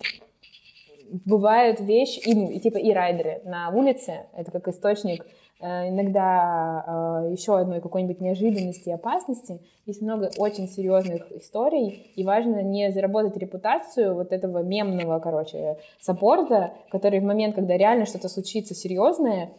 бывают 1.25 1.79
вещи, 1.79 2.19
и, 2.19 2.33
ну, 2.33 2.49
и, 2.49 2.59
типа 2.59 2.77
и 2.77 2.91
райдеры 2.91 3.41
на 3.45 3.69
улице, 3.69 4.25
это 4.33 4.51
как 4.51 4.67
источник 4.67 5.25
иногда 5.61 7.23
э, 7.27 7.31
еще 7.31 7.57
одной 7.57 7.81
какой-нибудь 7.81 8.19
неожиданности 8.19 8.89
и 8.89 8.93
опасности. 8.93 9.61
Есть 9.85 10.01
много 10.01 10.31
очень 10.37 10.67
серьезных 10.67 11.31
историй, 11.31 12.11
и 12.15 12.23
важно 12.23 12.61
не 12.63 12.91
заработать 12.91 13.37
репутацию 13.37 14.15
вот 14.15 14.31
этого 14.31 14.63
мемного, 14.63 15.19
короче, 15.19 15.77
саппорта, 15.99 16.73
который 16.89 17.19
в 17.19 17.23
момент, 17.23 17.55
когда 17.55 17.77
реально 17.77 18.05
что-то 18.05 18.29
случится 18.29 18.73
серьезное, 18.73 19.51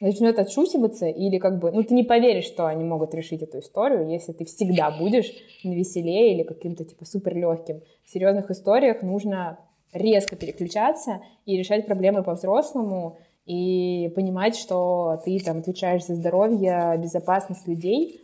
начнет 0.00 0.38
отшутиваться, 0.38 1.06
или 1.06 1.38
как 1.38 1.58
бы, 1.58 1.70
ну, 1.70 1.82
ты 1.82 1.94
не 1.94 2.02
поверишь, 2.02 2.46
что 2.46 2.66
они 2.66 2.84
могут 2.84 3.14
решить 3.14 3.42
эту 3.42 3.58
историю, 3.58 4.08
если 4.08 4.32
ты 4.32 4.44
всегда 4.46 4.90
будешь 4.90 5.30
веселее 5.62 6.34
или 6.34 6.42
каким-то, 6.42 6.84
типа, 6.84 7.04
супер 7.04 7.36
легким. 7.36 7.82
В 8.04 8.10
серьезных 8.10 8.50
историях 8.50 9.02
нужно 9.02 9.58
резко 9.92 10.36
переключаться 10.36 11.20
и 11.44 11.56
решать 11.56 11.86
проблемы 11.86 12.22
по-взрослому, 12.22 13.18
и 13.46 14.12
понимать, 14.14 14.56
что 14.56 15.20
ты 15.24 15.38
там 15.40 15.58
отвечаешь 15.58 16.04
за 16.04 16.14
здоровье, 16.14 16.96
безопасность 16.98 17.66
людей, 17.66 18.22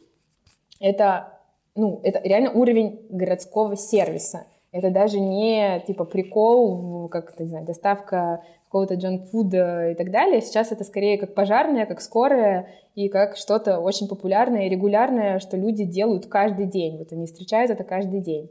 это, 0.81 1.41
ну, 1.75 2.01
это 2.03 2.21
реально 2.23 2.53
уровень 2.53 3.07
городского 3.11 3.77
сервиса. 3.77 4.47
Это 4.73 4.91
даже 4.91 5.19
не 5.19 5.83
типа 5.87 6.05
прикол, 6.05 7.09
как, 7.09 7.39
не 7.41 7.47
знаю, 7.47 7.65
доставка 7.65 8.43
какого-то 8.65 8.95
джанк-фуда 8.95 9.93
и 9.93 9.95
так 9.95 10.11
далее. 10.11 10.43
Сейчас 10.43 10.71
это 10.71 10.85
скорее 10.85 11.19
как 11.19 11.35
пожарная, 11.35 11.87
как 11.87 12.01
скорая 12.01 12.69
и 12.95 13.09
как 13.09 13.37
что-то 13.37 13.79
очень 13.79 14.07
популярное 14.09 14.67
и 14.67 14.69
регулярное, 14.69 15.39
что 15.39 15.57
люди 15.57 15.85
делают 15.85 16.27
каждый 16.27 16.67
день. 16.67 16.99
Вот 16.99 17.13
они 17.13 17.27
встречают 17.27 17.71
это 17.71 17.85
каждый 17.85 18.21
день. 18.21 18.51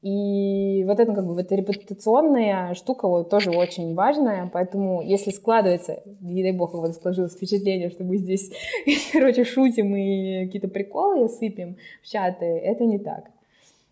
И 0.00 0.84
вот 0.84 1.00
это 1.00 1.12
как 1.12 1.26
бы 1.26 1.34
вот 1.34 1.50
репутационная 1.50 2.74
штука 2.74 3.08
вот, 3.08 3.30
тоже 3.30 3.50
очень 3.50 3.94
важная, 3.94 4.48
поэтому 4.52 5.02
если 5.02 5.30
складывается, 5.32 6.02
не 6.20 6.42
дай 6.44 6.52
бог, 6.52 6.72
вас 6.74 7.00
сложилось 7.00 7.34
впечатление, 7.34 7.90
что 7.90 8.04
мы 8.04 8.16
здесь, 8.16 8.52
короче, 9.12 9.44
шутим 9.44 9.96
и 9.96 10.46
какие-то 10.46 10.68
приколы 10.68 11.28
сыпем 11.28 11.76
в 12.02 12.06
чаты, 12.06 12.44
это 12.44 12.84
не 12.84 13.00
так. 13.00 13.24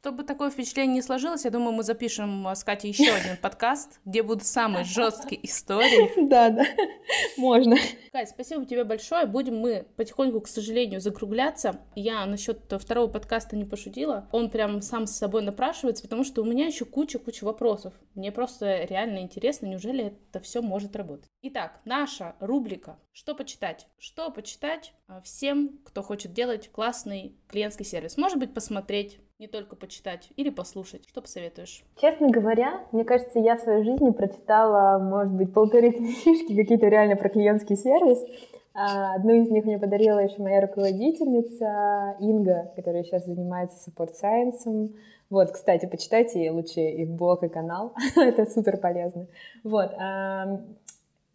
Чтобы 0.07 0.23
такое 0.23 0.51
впечатление 0.51 0.95
не 0.95 1.03
сложилось, 1.03 1.45
я 1.47 1.51
думаю, 1.51 1.73
мы 1.73 1.83
запишем 1.83 2.47
с 2.47 2.63
Катей 2.63 2.93
еще 2.93 3.11
один 3.13 3.37
подкаст, 3.39 3.99
где 4.05 4.23
будут 4.23 4.47
самые 4.47 4.85
жесткие 4.85 5.45
истории. 5.45 6.13
Да, 6.29 6.51
да, 6.51 6.65
можно. 7.37 7.77
Кать, 8.13 8.29
спасибо 8.29 8.65
тебе 8.65 8.85
большое. 8.85 9.27
Будем 9.27 9.59
мы 9.59 9.85
потихоньку, 9.97 10.41
к 10.43 10.49
сожалению, 10.49 11.01
закругляться. 11.01 11.81
Я 11.97 12.25
насчет 12.25 12.73
второго 12.81 13.09
подкаста 13.09 13.57
не 13.57 13.65
пошутила. 13.65 14.29
Он 14.31 14.49
прям 14.49 14.81
сам 14.81 15.09
с 15.09 15.17
собой 15.17 15.43
напрашивается, 15.43 16.05
потому 16.05 16.23
что 16.23 16.43
у 16.43 16.45
меня 16.45 16.67
еще 16.67 16.85
куча-куча 16.85 17.43
вопросов. 17.43 17.93
Мне 18.15 18.31
просто 18.31 18.85
реально 18.85 19.19
интересно, 19.19 19.67
неужели 19.67 20.17
это 20.31 20.39
все 20.41 20.63
может 20.63 20.95
работать. 20.95 21.29
Итак, 21.43 21.81
наша 21.85 22.37
рубрика 22.39 22.99
«Что 23.13 23.35
почитать?». 23.35 23.89
Что 23.99 24.31
почитать 24.31 24.93
а, 25.09 25.21
всем, 25.21 25.79
кто 25.85 26.03
хочет 26.03 26.33
делать 26.33 26.71
классный 26.71 27.37
клиентский 27.49 27.85
сервис. 27.85 28.17
Может 28.17 28.39
быть, 28.39 28.55
посмотреть 28.55 29.19
не 29.39 29.49
только 29.49 29.77
почитать 29.77 30.31
или 30.37 30.51
послушать. 30.51 31.07
Что 31.09 31.21
посоветуешь? 31.21 31.85
Честно 32.01 32.31
говоря, 32.31 32.81
мне 32.93 33.05
кажется, 33.05 33.39
я 33.39 33.57
в 33.57 33.61
своей 33.61 33.85
жизни 33.85 34.11
прочитала, 34.11 34.99
может 34.99 35.33
быть, 35.33 35.53
полторы 35.53 35.91
книжки 36.23 36.57
какие-то 36.57 36.89
реально 36.89 37.17
про 37.17 37.29
клиентский 37.29 37.77
сервис. 37.77 38.25
А, 38.73 39.15
одну 39.15 39.35
из 39.35 39.51
них 39.51 39.65
мне 39.65 39.79
подарила 39.79 40.19
еще 40.19 40.41
моя 40.41 40.61
руководительница 40.61 42.17
Инга, 42.21 42.73
которая 42.77 43.05
сейчас 43.05 43.25
занимается 43.27 43.91
science. 43.99 44.91
Вот, 45.29 45.51
кстати, 45.51 45.87
почитайте 45.87 46.51
лучше 46.51 46.81
их 46.81 47.09
блог 47.11 47.43
и 47.43 47.49
канал, 47.49 47.95
это 48.17 48.47
супер 48.47 48.77
полезно. 48.77 49.27
Вот, 49.65 49.91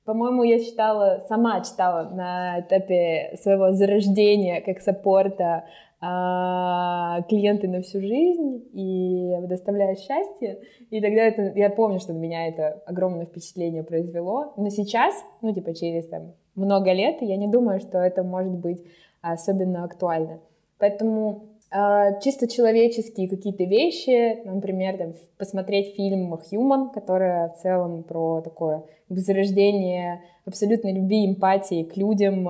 по-моему, 0.06 0.44
я 0.44 0.60
читала, 0.60 1.24
сама 1.28 1.62
читала 1.62 2.10
на 2.10 2.62
этапе 2.62 3.38
своего 3.42 3.74
зарождения 3.74 4.62
как 4.62 4.82
саппорта 4.82 5.66
а, 6.04 7.22
клиенты 7.30 7.68
на 7.68 7.84
всю 7.84 8.02
жизнь 8.02 8.68
и 8.74 9.38
доставляя 9.44 9.96
счастье. 9.96 10.60
И 10.90 11.00
тогда 11.00 11.22
это, 11.22 11.54
я 11.56 11.70
помню, 11.70 12.00
что 12.00 12.14
на 12.14 12.18
меня 12.18 12.48
это 12.48 12.82
огромное 12.88 13.28
впечатление 13.28 13.84
произвело. 13.84 14.52
Но 14.58 14.70
сейчас, 14.70 15.14
ну, 15.42 15.54
типа, 15.54 15.76
через 15.76 16.08
там 16.08 16.34
много 16.56 16.92
лет, 16.92 17.22
я 17.22 17.38
не 17.38 17.48
думаю, 17.48 17.80
что 17.80 18.00
это 18.00 18.24
может 18.24 18.54
быть 18.54 18.84
особенно 19.22 19.84
актуально. 19.84 20.40
Поэтому 20.80 21.44
э, 21.72 22.20
чисто 22.24 22.48
человеческие 22.48 23.30
какие-то 23.30 23.66
вещи, 23.66 24.44
например, 24.44 24.98
там, 24.98 25.14
посмотреть 25.38 25.96
фильм 25.96 26.34
«Human», 26.34 26.92
который 26.92 27.50
в 27.50 27.58
целом 27.62 28.02
про 28.02 28.42
такое 28.42 28.86
возрождение 29.08 30.24
абсолютной 30.46 30.94
любви, 30.94 31.28
эмпатии 31.28 31.84
к 31.84 31.96
людям, 31.96 32.48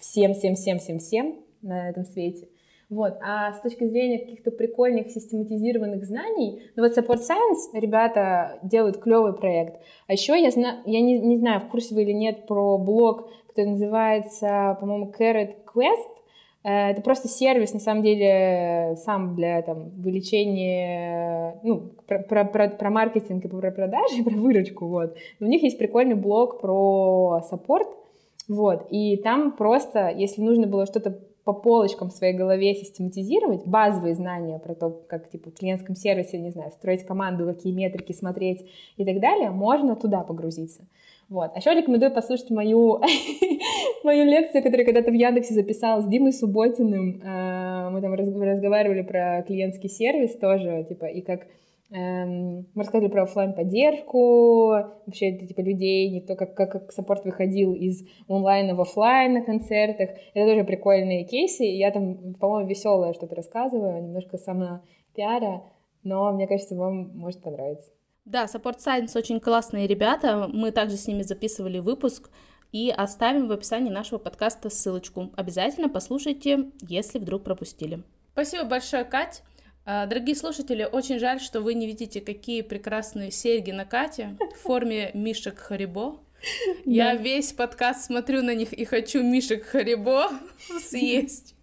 всем-всем-всем-всем-всем, 0.00 1.41
на 1.62 1.88
этом 1.88 2.04
свете. 2.04 2.48
Вот. 2.92 3.16
А 3.22 3.54
с 3.54 3.60
точки 3.62 3.84
зрения 3.84 4.18
каких-то 4.18 4.50
прикольных 4.50 5.10
систематизированных 5.10 6.04
знаний, 6.04 6.62
ну 6.76 6.82
вот 6.82 6.96
Support 6.96 7.20
Science 7.20 7.72
ребята 7.72 8.58
делают 8.62 8.98
клевый 8.98 9.32
проект. 9.32 9.80
А 10.08 10.12
еще 10.12 10.38
я 10.38 10.50
знаю, 10.50 10.80
я 10.84 11.00
не, 11.00 11.18
не 11.18 11.38
знаю, 11.38 11.60
в 11.60 11.68
курсе 11.68 11.94
вы 11.94 12.02
или 12.02 12.12
нет, 12.12 12.46
про 12.46 12.76
блог, 12.76 13.30
который 13.48 13.70
называется, 13.70 14.76
по-моему, 14.78 15.10
Carrot 15.18 15.54
Quest. 15.74 16.10
Э, 16.64 16.90
это 16.90 17.00
просто 17.00 17.28
сервис, 17.28 17.72
на 17.72 17.80
самом 17.80 18.02
деле, 18.02 18.96
сам 18.96 19.36
для 19.36 19.62
там, 19.62 19.88
вылечения, 19.98 21.58
ну, 21.62 21.92
про, 22.06 22.18
про, 22.18 22.44
про, 22.44 22.68
про 22.68 22.90
маркетинг 22.90 23.42
и 23.42 23.48
про 23.48 23.70
продажи, 23.70 24.22
про 24.24 24.36
выручку, 24.36 24.86
вот. 24.86 25.16
у 25.40 25.46
них 25.46 25.62
есть 25.62 25.78
прикольный 25.78 26.14
блог 26.14 26.60
про 26.60 27.40
саппорт, 27.48 27.88
вот, 28.48 28.86
и 28.90 29.16
там 29.16 29.52
просто, 29.52 30.10
если 30.10 30.42
нужно 30.42 30.66
было 30.66 30.84
что-то 30.84 31.18
по 31.44 31.52
полочкам 31.52 32.10
в 32.10 32.12
своей 32.12 32.34
голове 32.34 32.74
систематизировать 32.74 33.66
базовые 33.66 34.14
знания 34.14 34.58
про 34.58 34.74
то, 34.74 34.90
как 35.08 35.28
типа 35.28 35.50
в 35.50 35.54
клиентском 35.54 35.96
сервисе, 35.96 36.38
не 36.38 36.50
знаю, 36.50 36.70
строить 36.70 37.04
команду, 37.04 37.46
какие 37.46 37.72
метрики 37.72 38.12
смотреть 38.12 38.64
и 38.96 39.04
так 39.04 39.20
далее, 39.20 39.50
можно 39.50 39.96
туда 39.96 40.20
погрузиться. 40.20 40.86
Вот. 41.28 41.50
А 41.54 41.58
еще 41.58 41.74
рекомендую 41.74 42.12
послушать 42.12 42.50
мою, 42.50 43.00
мою 44.04 44.24
лекцию, 44.24 44.62
которую 44.62 44.84
когда-то 44.84 45.10
в 45.10 45.14
Яндексе 45.14 45.54
записала 45.54 46.02
с 46.02 46.06
Димой 46.06 46.32
Субботиным. 46.32 47.22
А, 47.24 47.90
мы 47.90 48.02
там 48.02 48.12
разговаривали 48.12 49.02
про 49.02 49.42
клиентский 49.46 49.88
сервис 49.88 50.36
тоже, 50.36 50.84
типа, 50.88 51.06
и 51.06 51.22
как 51.22 51.46
Эм, 51.94 52.66
мы 52.74 52.82
рассказывали 52.82 53.10
про 53.10 53.24
офлайн 53.24 53.52
поддержку 53.52 54.68
вообще 55.04 55.32
это, 55.32 55.46
типа 55.46 55.60
людей, 55.60 56.08
не 56.08 56.22
то, 56.22 56.36
как, 56.36 56.54
как, 56.54 56.72
как 56.72 56.92
саппорт 56.92 57.26
выходил 57.26 57.74
из 57.74 58.02
онлайна 58.28 58.74
в 58.74 58.80
офлайн 58.80 59.34
на 59.34 59.42
концертах. 59.42 60.08
Это 60.32 60.50
тоже 60.50 60.64
прикольные 60.64 61.24
кейсы. 61.24 61.64
Я 61.64 61.90
там, 61.90 62.34
по-моему, 62.34 62.68
веселое 62.68 63.12
что-то 63.12 63.34
рассказываю, 63.34 64.02
немножко 64.02 64.38
сама 64.38 64.82
пиара, 65.14 65.64
но 66.02 66.32
мне 66.32 66.46
кажется, 66.46 66.76
вам 66.76 67.10
может 67.14 67.42
понравиться. 67.42 67.90
Да, 68.24 68.44
Support 68.44 68.78
Science 68.78 69.18
очень 69.18 69.38
классные 69.38 69.86
ребята. 69.86 70.48
Мы 70.50 70.70
также 70.70 70.96
с 70.96 71.06
ними 71.06 71.22
записывали 71.22 71.78
выпуск 71.78 72.30
и 72.72 72.90
оставим 72.90 73.48
в 73.48 73.52
описании 73.52 73.90
нашего 73.90 74.18
подкаста 74.18 74.70
ссылочку. 74.70 75.30
Обязательно 75.36 75.90
послушайте, 75.90 76.70
если 76.80 77.18
вдруг 77.18 77.44
пропустили. 77.44 78.02
Спасибо 78.32 78.64
большое, 78.64 79.04
Кать. 79.04 79.42
А, 79.84 80.06
дорогие 80.06 80.36
слушатели, 80.36 80.88
очень 80.90 81.18
жаль, 81.18 81.40
что 81.40 81.60
вы 81.60 81.74
не 81.74 81.86
видите, 81.86 82.20
какие 82.20 82.62
прекрасные 82.62 83.32
серьги 83.32 83.72
на 83.72 83.84
Кате 83.84 84.36
в 84.54 84.60
форме 84.60 85.10
мишек 85.12 85.58
Харибо. 85.58 86.20
Я 86.84 87.16
весь 87.16 87.52
подкаст 87.52 88.04
смотрю 88.04 88.42
на 88.42 88.54
них 88.54 88.72
и 88.72 88.84
хочу 88.84 89.24
мишек 89.24 89.64
Харибо 89.64 90.30
съесть. 90.80 91.56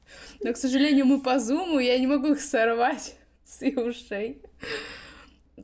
Но, 0.43 0.51
к 0.51 0.57
сожалению, 0.57 1.05
мы 1.05 1.21
по 1.21 1.39
зуму, 1.39 1.79
я 1.79 1.97
не 1.97 2.07
могу 2.07 2.33
их 2.33 2.41
сорвать 2.41 3.15
с 3.45 3.61
их 3.61 3.77
ушей. 3.77 4.41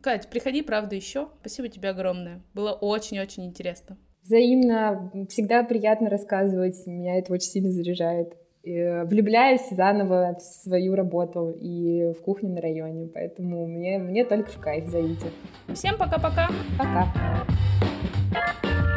Кать, 0.02 0.30
приходи, 0.30 0.62
правда, 0.62 0.96
еще. 0.96 1.30
Спасибо 1.42 1.68
тебе 1.68 1.90
огромное. 1.90 2.42
Было 2.54 2.72
очень-очень 2.72 3.46
интересно. 3.46 3.98
Взаимно. 4.24 5.12
Всегда 5.30 5.64
приятно 5.64 6.10
рассказывать. 6.10 6.88
Меня 6.88 7.18
это 7.18 7.34
очень 7.34 7.50
сильно 7.50 7.72
заряжает. 7.72 8.34
Э, 8.66 9.06
влюбляюсь 9.06 9.70
заново 9.70 10.36
в 10.40 10.42
свою 10.42 10.96
работу 10.96 11.52
и 11.52 12.14
в 12.14 12.22
кухне 12.24 12.50
на 12.50 12.62
районе. 12.62 13.08
Поэтому 13.14 13.68
мне, 13.68 14.00
мне 14.00 14.26
только 14.26 14.50
в 14.50 14.60
кайф 14.60 14.88
зовите. 14.88 15.28
Всем 15.74 15.98
пока-пока. 15.98 16.50
Пока. 16.78 17.04
-пока. 17.04 17.46
пока. 18.32 18.95